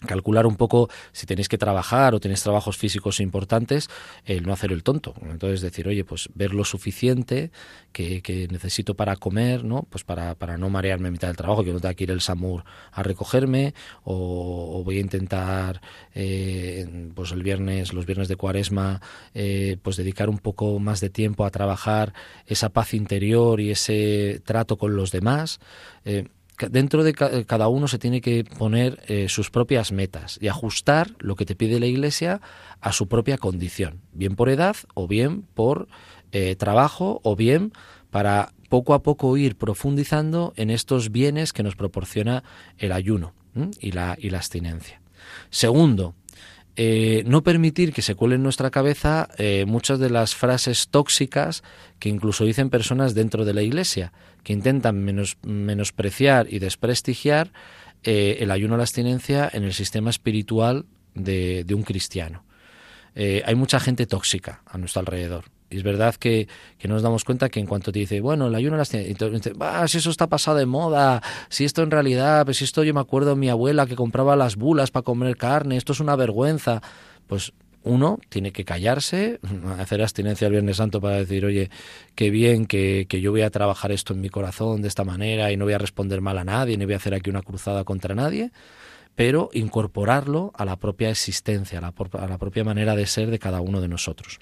calcular 0.06 0.46
un 0.46 0.56
poco 0.56 0.88
si 1.12 1.26
tenéis 1.26 1.48
que 1.48 1.58
trabajar 1.58 2.14
o 2.14 2.20
tenéis 2.20 2.42
trabajos 2.42 2.76
físicos 2.76 3.20
importantes, 3.20 3.88
el 4.24 4.44
no 4.44 4.52
hacer 4.52 4.72
el 4.72 4.82
tonto. 4.82 5.14
Entonces 5.22 5.60
decir, 5.60 5.88
oye, 5.88 6.04
pues 6.04 6.28
ver 6.34 6.54
lo 6.54 6.64
suficiente 6.64 7.50
que, 7.92 8.48
necesito 8.50 8.94
para 8.94 9.16
comer, 9.16 9.64
¿no? 9.64 9.86
Pues 9.88 10.04
para, 10.04 10.34
para, 10.34 10.56
no 10.58 10.70
marearme 10.70 11.08
a 11.08 11.10
mitad 11.10 11.28
del 11.28 11.36
trabajo, 11.36 11.64
que 11.64 11.72
no 11.72 11.80
tenga 11.80 11.94
que 11.94 12.04
ir 12.04 12.10
el 12.10 12.20
SAMUR 12.20 12.64
a 12.92 13.02
recogerme, 13.02 13.74
o, 14.04 14.82
voy 14.84 14.98
a 14.98 15.00
intentar, 15.00 15.80
eh, 16.14 17.10
pues 17.14 17.32
el 17.32 17.42
viernes, 17.42 17.92
los 17.92 18.06
viernes 18.06 18.28
de 18.28 18.36
cuaresma, 18.36 19.00
eh, 19.34 19.76
pues 19.82 19.96
dedicar 19.96 20.28
un 20.28 20.38
poco 20.38 20.78
más 20.78 21.00
de 21.00 21.10
tiempo 21.10 21.44
a 21.44 21.50
trabajar 21.50 22.12
esa 22.46 22.70
paz 22.70 22.94
interior 22.94 23.60
y 23.60 23.70
ese 23.70 24.40
trato 24.44 24.76
con 24.76 24.96
los 24.96 25.10
demás. 25.12 25.60
Eh, 26.04 26.28
dentro 26.68 27.04
de 27.04 27.12
cada 27.12 27.68
uno 27.68 27.88
se 27.88 27.98
tiene 27.98 28.20
que 28.20 28.44
poner 28.44 29.02
eh, 29.06 29.28
sus 29.28 29.50
propias 29.50 29.92
metas 29.92 30.38
y 30.40 30.48
ajustar 30.48 31.10
lo 31.18 31.36
que 31.36 31.46
te 31.46 31.54
pide 31.54 31.80
la 31.80 31.86
Iglesia 31.86 32.40
a 32.80 32.92
su 32.92 33.08
propia 33.08 33.38
condición, 33.38 34.00
bien 34.12 34.36
por 34.36 34.48
edad 34.48 34.76
o 34.94 35.06
bien 35.06 35.42
por 35.54 35.88
eh, 36.32 36.56
trabajo 36.56 37.20
o 37.22 37.36
bien 37.36 37.72
para 38.10 38.52
poco 38.68 38.94
a 38.94 39.02
poco 39.02 39.36
ir 39.36 39.56
profundizando 39.56 40.52
en 40.56 40.70
estos 40.70 41.12
bienes 41.12 41.52
que 41.52 41.62
nos 41.62 41.76
proporciona 41.76 42.42
el 42.78 42.92
ayuno 42.92 43.34
y 43.80 43.92
la, 43.92 44.16
y 44.18 44.30
la 44.30 44.38
abstinencia. 44.38 45.02
Segundo, 45.50 46.14
eh, 46.76 47.22
no 47.26 47.42
permitir 47.42 47.92
que 47.92 48.02
se 48.02 48.14
cuelen 48.14 48.36
en 48.36 48.42
nuestra 48.44 48.70
cabeza 48.70 49.28
muchas 49.66 49.98
de 49.98 50.10
las 50.10 50.34
frases 50.34 50.88
tóxicas 50.88 51.62
que 51.98 52.08
incluso 52.08 52.44
dicen 52.44 52.70
personas 52.70 53.14
dentro 53.14 53.44
de 53.44 53.54
la 53.54 53.62
Iglesia 53.62 54.12
que 54.42 54.52
intentan 54.52 55.04
menospreciar 55.42 56.46
y 56.50 56.58
desprestigiar 56.58 57.52
eh, 58.04 58.38
el 58.40 58.50
ayuno 58.50 58.74
a 58.74 58.78
la 58.78 58.82
abstinencia 58.84 59.48
en 59.52 59.62
el 59.62 59.72
sistema 59.72 60.10
espiritual 60.10 60.86
de, 61.14 61.64
un 61.72 61.82
cristiano. 61.82 62.44
Eh, 63.14 63.42
hay 63.44 63.54
mucha 63.54 63.80
gente 63.80 64.06
tóxica 64.06 64.62
a 64.66 64.78
nuestro 64.78 65.00
alrededor. 65.00 65.44
Y 65.70 65.78
es 65.78 65.82
verdad 65.82 66.14
que, 66.16 66.48
nos 66.84 67.02
damos 67.02 67.24
cuenta 67.24 67.48
que 67.48 67.58
en 67.58 67.66
cuanto 67.66 67.92
te 67.92 68.00
dice, 68.00 68.20
bueno, 68.20 68.48
el 68.48 68.54
ayuno 68.54 68.74
a 68.74 68.78
la 68.78 68.82
abstinencia, 68.82 69.52
ah, 69.60 69.88
si 69.88 69.98
eso 69.98 70.10
está 70.10 70.26
pasado 70.26 70.58
de 70.58 70.66
moda, 70.66 71.22
si 71.48 71.64
esto 71.64 71.82
en 71.82 71.90
realidad, 71.90 72.44
pues 72.44 72.58
si 72.58 72.64
esto 72.64 72.84
yo 72.84 72.92
me 72.92 73.00
acuerdo 73.00 73.36
mi 73.36 73.48
abuela 73.48 73.86
que 73.86 73.96
compraba 73.96 74.36
las 74.36 74.56
bulas 74.56 74.90
para 74.90 75.02
comer 75.02 75.36
carne, 75.36 75.78
esto 75.78 75.92
es 75.92 76.00
una 76.00 76.14
vergüenza. 76.14 76.82
Pues 77.26 77.54
uno 77.84 78.18
tiene 78.28 78.52
que 78.52 78.64
callarse, 78.64 79.40
hacer 79.78 80.02
abstinencia 80.02 80.46
el 80.46 80.52
Viernes 80.52 80.76
Santo 80.76 81.00
para 81.00 81.16
decir, 81.16 81.44
oye, 81.44 81.70
qué 82.14 82.30
bien 82.30 82.66
que, 82.66 83.06
yo 83.08 83.30
voy 83.30 83.42
a 83.42 83.50
trabajar 83.50 83.92
esto 83.92 84.12
en 84.14 84.20
mi 84.20 84.28
corazón 84.28 84.82
de 84.82 84.88
esta 84.88 85.04
manera 85.04 85.52
y 85.52 85.56
no 85.56 85.64
voy 85.64 85.74
a 85.74 85.78
responder 85.78 86.20
mal 86.20 86.38
a 86.38 86.44
nadie, 86.44 86.76
ni 86.76 86.84
voy 86.84 86.94
a 86.94 86.98
hacer 86.98 87.14
aquí 87.14 87.30
una 87.30 87.42
cruzada 87.42 87.84
contra 87.84 88.14
nadie, 88.14 88.52
pero 89.14 89.50
incorporarlo 89.52 90.52
a 90.54 90.64
la 90.64 90.76
propia 90.76 91.10
existencia, 91.10 91.78
a 91.78 91.82
la, 91.82 91.94
a 92.12 92.26
la 92.26 92.38
propia 92.38 92.64
manera 92.64 92.96
de 92.96 93.06
ser 93.06 93.30
de 93.30 93.38
cada 93.38 93.60
uno 93.60 93.80
de 93.80 93.88
nosotros. 93.88 94.40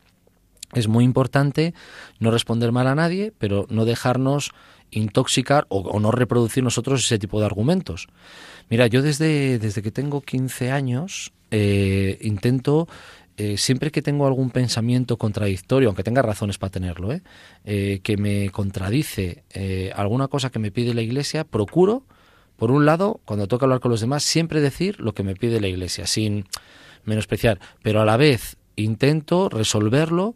Es 0.72 0.86
muy 0.86 1.04
importante 1.04 1.74
no 2.20 2.30
responder 2.30 2.70
mal 2.70 2.86
a 2.86 2.94
nadie, 2.94 3.32
pero 3.36 3.66
no 3.70 3.84
dejarnos 3.84 4.52
intoxicar 4.92 5.66
o, 5.68 5.98
no 6.00 6.10
reproducir 6.10 6.62
nosotros 6.62 7.04
ese 7.04 7.18
tipo 7.18 7.40
de 7.40 7.46
argumentos. 7.46 8.08
Mira, 8.68 8.86
yo 8.86 9.02
desde, 9.02 9.58
desde 9.58 9.82
que 9.82 9.90
tengo 9.90 10.20
15 10.20 10.70
años 10.70 11.32
eh, 11.50 12.18
intento 12.20 12.88
eh, 13.36 13.56
siempre 13.56 13.90
que 13.90 14.02
tengo 14.02 14.26
algún 14.26 14.50
pensamiento 14.50 15.16
contradictorio, 15.16 15.88
aunque 15.88 16.04
tenga 16.04 16.22
razones 16.22 16.58
para 16.58 16.70
tenerlo, 16.70 17.12
¿eh? 17.12 17.22
eh 17.64 18.00
que 18.02 18.16
me 18.16 18.50
contradice 18.50 19.44
alguna 19.94 20.28
cosa 20.28 20.50
que 20.50 20.58
me 20.58 20.70
pide 20.70 20.94
la 20.94 21.02
Iglesia, 21.02 21.44
procuro, 21.44 22.04
por 22.60 22.72
un 22.72 22.84
lado, 22.84 23.22
cuando 23.24 23.48
toca 23.48 23.64
hablar 23.64 23.80
con 23.80 23.90
los 23.90 24.02
demás, 24.02 24.22
siempre 24.22 24.60
decir 24.60 25.00
lo 25.00 25.14
que 25.14 25.22
me 25.22 25.34
pide 25.34 25.62
la 25.62 25.68
Iglesia, 25.68 26.06
sin 26.06 26.44
menospreciar, 27.04 27.58
pero 27.82 28.02
a 28.02 28.04
la 28.04 28.18
vez 28.18 28.58
intento 28.76 29.48
resolverlo 29.48 30.34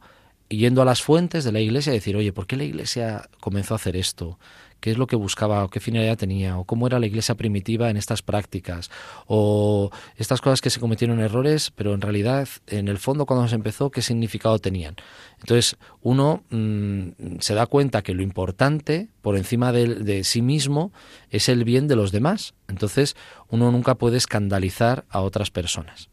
yendo 0.49 0.81
a 0.81 0.87
las 0.87 1.03
fuentes 1.03 1.45
de 1.45 1.53
la 1.53 1.61
Iglesia 1.61 1.93
y 1.93 1.97
decir, 1.97 2.16
oye, 2.16 2.33
¿por 2.33 2.47
qué 2.47 2.57
la 2.57 2.64
Iglesia 2.64 3.29
comenzó 3.41 3.75
a 3.75 3.77
hacer 3.77 3.95
esto? 3.95 4.39
Qué 4.85 4.91
es 4.91 4.99
lo 4.99 5.07
que 5.07 5.16
buscaba 5.16 5.64
o 5.64 5.70
qué 5.70 5.80
finalidad 5.80 6.18
tenía 6.18 6.59
o 6.59 6.64
cómo 6.64 6.87
era 6.87 6.99
la 6.99 7.07
iglesia 7.07 7.37
primitiva 7.37 7.89
en 7.89 7.97
estas 7.97 8.20
prácticas 8.20 8.91
o 9.26 9.91
estas 10.18 10.43
cosas 10.43 10.61
que 10.61 10.68
se 10.68 10.78
cometieron 10.78 11.20
errores, 11.20 11.70
pero 11.74 11.95
en 11.95 12.03
realidad 12.03 12.47
en 12.66 12.89
el 12.89 12.99
fondo 12.99 13.24
cuando 13.24 13.49
se 13.49 13.55
empezó 13.55 13.91
qué 13.91 14.03
significado 14.03 14.59
tenían. 14.59 14.97
Entonces 15.41 15.78
uno 16.03 16.43
mm, 16.51 17.39
se 17.41 17.55
da 17.55 17.64
cuenta 17.64 18.03
que 18.03 18.12
lo 18.12 18.22
importante 18.22 19.09
por 19.22 19.39
encima 19.39 19.72
de, 19.72 20.22
sí 20.22 20.43
mismo 20.43 20.93
es 21.30 21.49
el 21.49 21.64
bien 21.64 21.89
de 21.89 21.97
los 21.97 22.12
demás. 22.12 22.53
Entonces 22.68 23.16
uno 23.49 23.72
nunca 23.72 23.95
puede 23.95 24.18
escandalizar 24.18 25.07
a 25.09 25.22
otras 25.22 25.51
personas. 25.51 26.11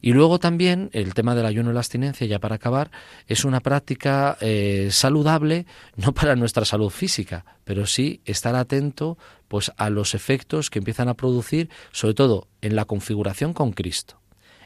Y 0.00 0.12
luego 0.12 0.38
también 0.38 0.90
el 0.92 1.14
tema 1.14 1.34
del 1.34 1.46
ayuno 1.46 1.70
y 1.70 1.74
la 1.74 1.80
abstinencia, 1.80 2.26
ya 2.26 2.38
para 2.38 2.56
acabar, 2.56 2.90
es 3.26 3.44
una 3.44 3.60
práctica 3.60 4.36
eh, 4.40 4.88
saludable, 4.90 5.66
no 5.96 6.12
para 6.12 6.36
nuestra 6.36 6.64
salud 6.64 6.90
física, 6.90 7.44
pero 7.64 7.86
sí 7.86 8.20
estar 8.24 8.54
atento 8.54 9.18
pues, 9.48 9.72
a 9.76 9.90
los 9.90 10.14
efectos 10.14 10.70
que 10.70 10.78
empiezan 10.78 11.08
a 11.08 11.14
producir, 11.14 11.68
sobre 11.92 12.14
todo 12.14 12.48
en 12.62 12.76
la 12.76 12.86
configuración 12.86 13.52
con 13.52 13.72
Cristo, 13.72 14.20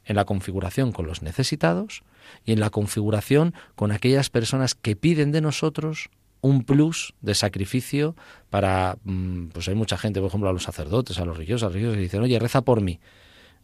en 0.04 0.16
la 0.16 0.24
configuración 0.24 0.92
con 0.92 1.06
los 1.06 1.22
necesitados 1.22 2.02
y 2.44 2.52
en 2.52 2.60
la 2.60 2.70
configuración 2.70 3.54
con 3.74 3.92
aquellas 3.92 4.30
personas 4.30 4.74
que 4.74 4.96
piden 4.96 5.32
de 5.32 5.40
nosotros 5.40 6.10
un 6.44 6.62
plus 6.64 7.14
de 7.22 7.34
sacrificio 7.34 8.14
para, 8.50 8.98
mm, 9.04 9.46
pues 9.48 9.66
hay 9.68 9.74
mucha 9.74 9.96
gente, 9.96 10.20
por 10.20 10.28
ejemplo, 10.28 10.50
a 10.50 10.52
los 10.52 10.62
sacerdotes, 10.62 11.18
a 11.18 11.24
los 11.24 11.38
religiosos, 11.38 11.62
a 11.62 11.66
los 11.66 11.74
religiosos 11.74 11.96
que 11.96 12.02
dicen, 12.02 12.22
oye, 12.22 12.38
reza 12.38 12.60
por 12.60 12.82
mí. 12.82 13.00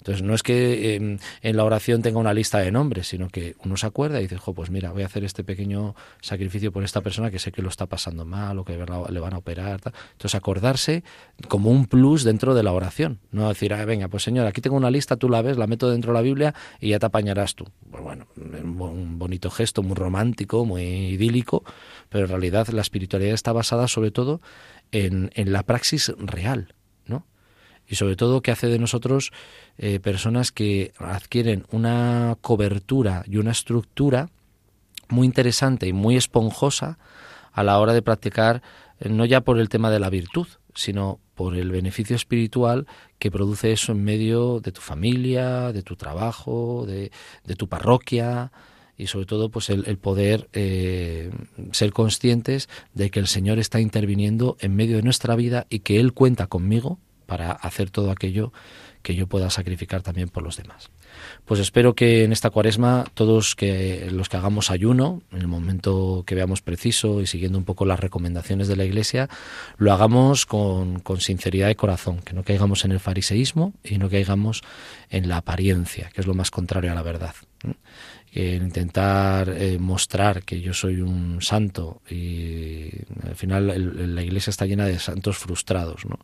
Entonces 0.00 0.22
no 0.22 0.34
es 0.34 0.42
que 0.42 0.94
em, 0.94 1.18
en 1.42 1.56
la 1.56 1.64
oración 1.64 2.02
tenga 2.02 2.18
una 2.18 2.32
lista 2.32 2.58
de 2.58 2.72
nombres, 2.72 3.08
sino 3.08 3.28
que 3.28 3.54
uno 3.64 3.76
se 3.76 3.86
acuerda 3.86 4.18
y 4.18 4.22
dice, 4.22 4.38
jo, 4.38 4.54
pues 4.54 4.70
mira, 4.70 4.92
voy 4.92 5.02
a 5.02 5.06
hacer 5.06 5.24
este 5.24 5.44
pequeño 5.44 5.94
sacrificio 6.20 6.72
por 6.72 6.84
esta 6.84 7.02
persona 7.02 7.30
que 7.30 7.38
sé 7.38 7.52
que 7.52 7.62
lo 7.62 7.68
está 7.68 7.86
pasando 7.86 8.24
mal 8.24 8.58
o 8.58 8.64
que 8.64 8.76
le 8.76 9.20
van 9.20 9.34
a 9.34 9.38
operar. 9.38 9.80
Entonces 10.12 10.34
acordarse 10.34 11.04
como 11.48 11.70
un 11.70 11.86
plus 11.86 12.24
dentro 12.24 12.54
de 12.54 12.62
la 12.62 12.72
oración. 12.72 13.20
No 13.30 13.48
decir, 13.48 13.74
ah, 13.74 13.84
venga, 13.84 14.08
pues 14.08 14.22
señor, 14.22 14.46
aquí 14.46 14.60
tengo 14.60 14.76
una 14.76 14.90
lista, 14.90 15.16
tú 15.16 15.28
la 15.28 15.42
ves, 15.42 15.58
la 15.58 15.66
meto 15.66 15.90
dentro 15.90 16.12
de 16.12 16.18
la 16.18 16.22
Biblia 16.22 16.54
y 16.80 16.90
ya 16.90 16.98
te 16.98 17.06
apañarás 17.06 17.54
tú. 17.54 17.66
Pues 17.90 18.02
bueno, 18.02 18.26
un 18.36 19.18
bonito 19.18 19.50
gesto, 19.50 19.82
muy 19.82 19.94
romántico, 19.94 20.64
muy 20.64 20.82
idílico, 20.82 21.64
pero 22.08 22.24
en 22.24 22.30
realidad 22.30 22.68
la 22.68 22.80
espiritualidad 22.80 23.34
está 23.34 23.52
basada 23.52 23.88
sobre 23.88 24.10
todo 24.10 24.40
en, 24.92 25.30
en 25.34 25.52
la 25.52 25.62
praxis 25.62 26.12
real 26.18 26.74
y 27.90 27.96
sobre 27.96 28.14
todo 28.14 28.40
que 28.40 28.52
hace 28.52 28.68
de 28.68 28.78
nosotros 28.78 29.32
eh, 29.76 29.98
personas 29.98 30.52
que 30.52 30.92
adquieren 30.98 31.66
una 31.72 32.38
cobertura 32.40 33.24
y 33.26 33.36
una 33.36 33.50
estructura 33.50 34.30
muy 35.08 35.26
interesante 35.26 35.88
y 35.88 35.92
muy 35.92 36.16
esponjosa 36.16 36.98
a 37.52 37.64
la 37.64 37.78
hora 37.80 37.92
de 37.92 38.00
practicar 38.00 38.62
eh, 39.00 39.08
no 39.08 39.24
ya 39.24 39.40
por 39.40 39.58
el 39.58 39.68
tema 39.68 39.90
de 39.90 39.98
la 39.98 40.08
virtud, 40.08 40.46
sino 40.72 41.18
por 41.34 41.56
el 41.56 41.72
beneficio 41.72 42.14
espiritual 42.14 42.86
que 43.18 43.32
produce 43.32 43.72
eso 43.72 43.90
en 43.90 44.04
medio 44.04 44.60
de 44.60 44.70
tu 44.70 44.80
familia, 44.80 45.72
de 45.72 45.82
tu 45.82 45.96
trabajo, 45.96 46.86
de, 46.86 47.10
tu 47.56 47.68
parroquia 47.68 48.52
y 48.96 49.08
sobre 49.08 49.26
todo 49.26 49.48
pues 49.48 49.68
el, 49.68 49.98
poder 49.98 50.48
eh, 50.52 51.32
ser 51.72 51.92
conscientes 51.92 52.68
de 52.94 53.10
que 53.10 53.18
el 53.18 53.26
Señor 53.26 53.58
está 53.58 53.80
interviniendo 53.80 54.56
en 54.60 54.76
medio 54.76 54.96
de 54.98 55.02
nuestra 55.02 55.34
vida 55.34 55.66
y 55.70 55.80
que 55.80 55.98
Él 55.98 56.12
cuenta 56.12 56.46
conmigo 56.46 57.00
para 57.30 57.52
hacer 57.52 57.90
todo 57.90 58.10
aquello 58.10 58.52
que 59.02 59.14
yo 59.14 59.28
pueda 59.28 59.50
sacrificar 59.50 60.02
también 60.02 60.28
por 60.28 60.42
los 60.42 60.56
demás. 60.56 60.90
Pues 61.44 61.60
espero 61.60 61.94
que 61.94 62.24
en 62.24 62.32
esta 62.32 62.50
cuaresma 62.50 63.04
todos 63.14 63.54
los 64.10 64.28
que 64.28 64.36
hagamos 64.36 64.72
ayuno, 64.72 65.22
en 65.30 65.38
el 65.38 65.46
momento 65.46 66.24
que 66.26 66.34
veamos 66.34 66.60
preciso 66.60 67.20
y 67.20 67.28
siguiendo 67.28 67.56
un 67.56 67.64
poco 67.64 67.86
las 67.86 68.00
recomendaciones 68.00 68.66
de 68.66 68.74
la 68.74 68.84
Iglesia, 68.84 69.28
lo 69.78 69.92
hagamos 69.92 70.44
con, 70.44 70.98
con 70.98 71.20
sinceridad 71.20 71.68
de 71.68 71.76
corazón, 71.76 72.18
que 72.18 72.34
no 72.34 72.42
caigamos 72.42 72.84
en 72.84 72.90
el 72.90 72.98
fariseísmo 72.98 73.74
y 73.84 73.98
no 73.98 74.10
caigamos 74.10 74.62
en 75.08 75.28
la 75.28 75.36
apariencia, 75.36 76.10
que 76.12 76.22
es 76.22 76.26
lo 76.26 76.34
más 76.34 76.50
contrario 76.50 76.90
a 76.90 76.96
la 76.96 77.02
verdad 77.02 77.36
que 78.30 78.54
intentar 78.54 79.48
eh, 79.48 79.78
mostrar 79.78 80.42
que 80.42 80.60
yo 80.60 80.72
soy 80.72 81.00
un 81.00 81.42
santo 81.42 82.00
y 82.08 82.88
al 83.26 83.34
final 83.34 84.14
la 84.14 84.22
iglesia 84.22 84.50
está 84.50 84.66
llena 84.66 84.86
de 84.86 84.98
santos 84.98 85.36
frustrados, 85.36 86.06
¿no? 86.06 86.18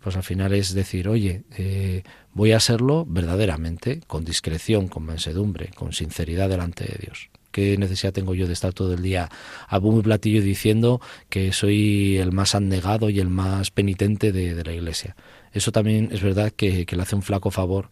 Pues 0.00 0.16
al 0.16 0.22
final 0.22 0.54
es 0.54 0.74
decir, 0.74 1.08
oye, 1.08 1.42
eh, 1.56 2.02
voy 2.32 2.52
a 2.52 2.60
serlo 2.60 3.04
verdaderamente, 3.06 4.00
con 4.06 4.24
discreción, 4.24 4.88
con 4.88 5.04
mansedumbre, 5.04 5.70
con 5.74 5.92
sinceridad 5.92 6.48
delante 6.48 6.84
de 6.84 6.98
Dios. 7.00 7.30
¿Qué 7.52 7.76
necesidad 7.76 8.14
tengo 8.14 8.34
yo 8.34 8.46
de 8.46 8.54
estar 8.54 8.72
todo 8.72 8.94
el 8.94 9.02
día 9.02 9.28
a 9.68 9.78
boom 9.78 10.00
y 10.00 10.02
platillo 10.02 10.40
diciendo 10.40 11.02
que 11.28 11.52
soy 11.52 12.16
el 12.16 12.32
más 12.32 12.54
abnegado 12.54 13.10
y 13.10 13.20
el 13.20 13.28
más 13.28 13.70
penitente 13.70 14.32
de, 14.32 14.64
la 14.64 14.72
iglesia? 14.72 15.16
Eso 15.52 15.70
también 15.70 16.08
es 16.12 16.22
verdad 16.22 16.50
que, 16.50 16.86
que 16.86 16.96
le 16.96 17.02
hace 17.02 17.14
un 17.14 17.22
flaco 17.22 17.50
favor 17.50 17.90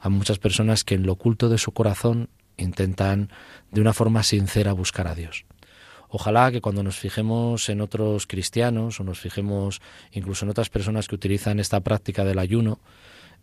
a 0.00 0.08
muchas 0.08 0.38
personas 0.38 0.82
que 0.82 0.94
en 0.94 1.04
lo 1.04 1.12
oculto 1.12 1.50
de 1.50 1.58
su 1.58 1.72
corazón 1.72 2.30
intentan 2.56 3.30
de 3.70 3.80
una 3.80 3.92
forma 3.92 4.22
sincera 4.22 4.72
buscar 4.72 5.08
a 5.08 5.14
Dios. 5.14 5.44
Ojalá 6.08 6.52
que 6.52 6.60
cuando 6.60 6.82
nos 6.82 6.98
fijemos 6.98 7.70
en 7.70 7.80
otros 7.80 8.26
cristianos 8.26 9.00
o 9.00 9.04
nos 9.04 9.18
fijemos 9.18 9.80
incluso 10.12 10.44
en 10.44 10.50
otras 10.50 10.68
personas 10.68 11.08
que 11.08 11.14
utilizan 11.14 11.58
esta 11.58 11.80
práctica 11.80 12.22
del 12.24 12.38
ayuno, 12.38 12.80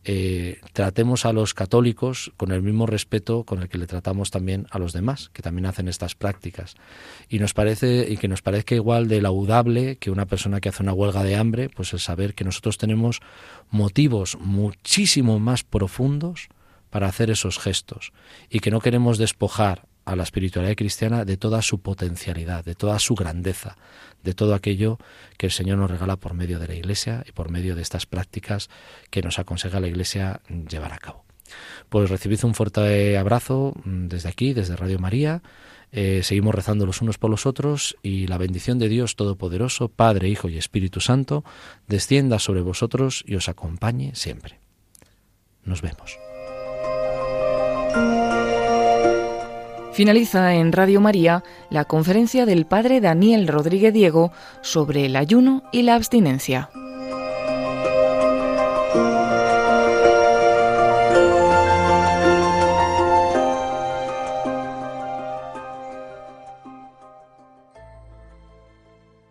eh, 0.05 0.61
tratemos 0.71 1.25
a 1.25 1.33
los 1.33 1.53
católicos 1.53 2.31
con 2.37 2.51
el 2.51 2.61
mismo 2.61 2.85
respeto 2.85 3.43
con 3.43 3.61
el 3.61 3.67
que 3.67 3.77
le 3.77 3.87
tratamos 3.87 4.31
también 4.31 4.65
a 4.69 4.79
los 4.79 4.93
demás, 4.93 5.29
que 5.33 5.41
también 5.41 5.65
hacen 5.65 5.87
estas 5.87 6.15
prácticas. 6.15 6.75
Y 7.27 7.39
nos 7.39 7.53
parece, 7.53 8.07
y 8.09 8.17
que 8.17 8.27
nos 8.27 8.41
parezca 8.41 8.75
igual 8.75 9.07
de 9.07 9.21
laudable 9.21 9.97
que 9.97 10.11
una 10.11 10.25
persona 10.25 10.61
que 10.61 10.69
hace 10.69 10.83
una 10.83 10.93
huelga 10.93 11.23
de 11.23 11.35
hambre, 11.35 11.69
pues 11.69 11.91
el 11.93 11.99
saber 11.99 12.33
que 12.33 12.45
nosotros 12.45 12.77
tenemos 12.77 13.19
motivos 13.71 14.37
muchísimo 14.39 15.39
más 15.39 15.63
profundos 15.63 16.49
para 16.89 17.07
hacer 17.07 17.29
esos 17.29 17.59
gestos 17.59 18.11
y 18.49 18.59
que 18.59 18.71
no 18.71 18.79
queremos 18.79 19.17
despojar 19.17 19.87
a 20.05 20.15
la 20.15 20.23
espiritualidad 20.23 20.75
cristiana 20.75 21.23
de 21.23 21.37
toda 21.37 21.61
su 21.61 21.81
potencialidad, 21.81 22.65
de 22.65 22.73
toda 22.73 22.97
su 22.97 23.13
grandeza, 23.13 23.77
de 24.23 24.33
todo 24.33 24.55
aquello 24.55 24.97
que 25.37 25.45
el 25.47 25.51
Señor 25.51 25.77
nos 25.77 25.91
regala 25.91 26.15
por 26.15 26.33
medio 26.33 26.57
de 26.57 26.67
la 26.67 26.73
Iglesia 26.73 27.23
y 27.27 27.31
por 27.31 27.51
medio 27.51 27.75
de 27.75 27.83
estas 27.83 28.05
prácticas 28.05 28.69
que 29.11 29.21
nos 29.21 29.37
aconseja 29.37 29.79
la 29.79 29.87
Iglesia 29.87 30.41
llevar 30.67 30.93
a 30.93 30.97
cabo. 30.97 31.25
Pues 31.89 32.09
recibid 32.09 32.43
un 32.43 32.55
fuerte 32.55 33.17
abrazo 33.17 33.73
mm, 33.83 34.07
desde 34.07 34.29
aquí, 34.29 34.53
desde 34.53 34.75
Radio 34.75 34.99
María. 34.99 35.41
Eh, 35.91 36.21
seguimos 36.23 36.53
rezando 36.53 36.85
los 36.85 37.01
unos 37.01 37.17
por 37.17 37.31
los 37.31 37.45
otros 37.45 37.97
y 38.03 38.27
la 38.27 38.37
bendición 38.37 38.77
de 38.77 38.89
Dios 38.89 39.15
Todopoderoso, 39.15 39.89
Padre, 39.89 40.29
Hijo 40.29 40.49
y 40.49 40.57
Espíritu 40.57 41.01
Santo, 41.01 41.43
descienda 41.87 42.39
sobre 42.39 42.61
vosotros 42.61 43.23
y 43.27 43.35
os 43.35 43.49
acompañe 43.49 44.13
siempre. 44.13 44.59
Nos 45.63 45.81
vemos. 45.81 46.28
Finaliza 49.93 50.55
en 50.55 50.71
Radio 50.71 51.01
María 51.01 51.43
la 51.69 51.83
conferencia 51.83 52.45
del 52.45 52.65
Padre 52.65 53.01
Daniel 53.01 53.47
Rodríguez 53.47 53.93
Diego 53.93 54.31
sobre 54.61 55.05
el 55.05 55.17
ayuno 55.17 55.63
y 55.73 55.81
la 55.81 55.95
abstinencia. 55.95 56.69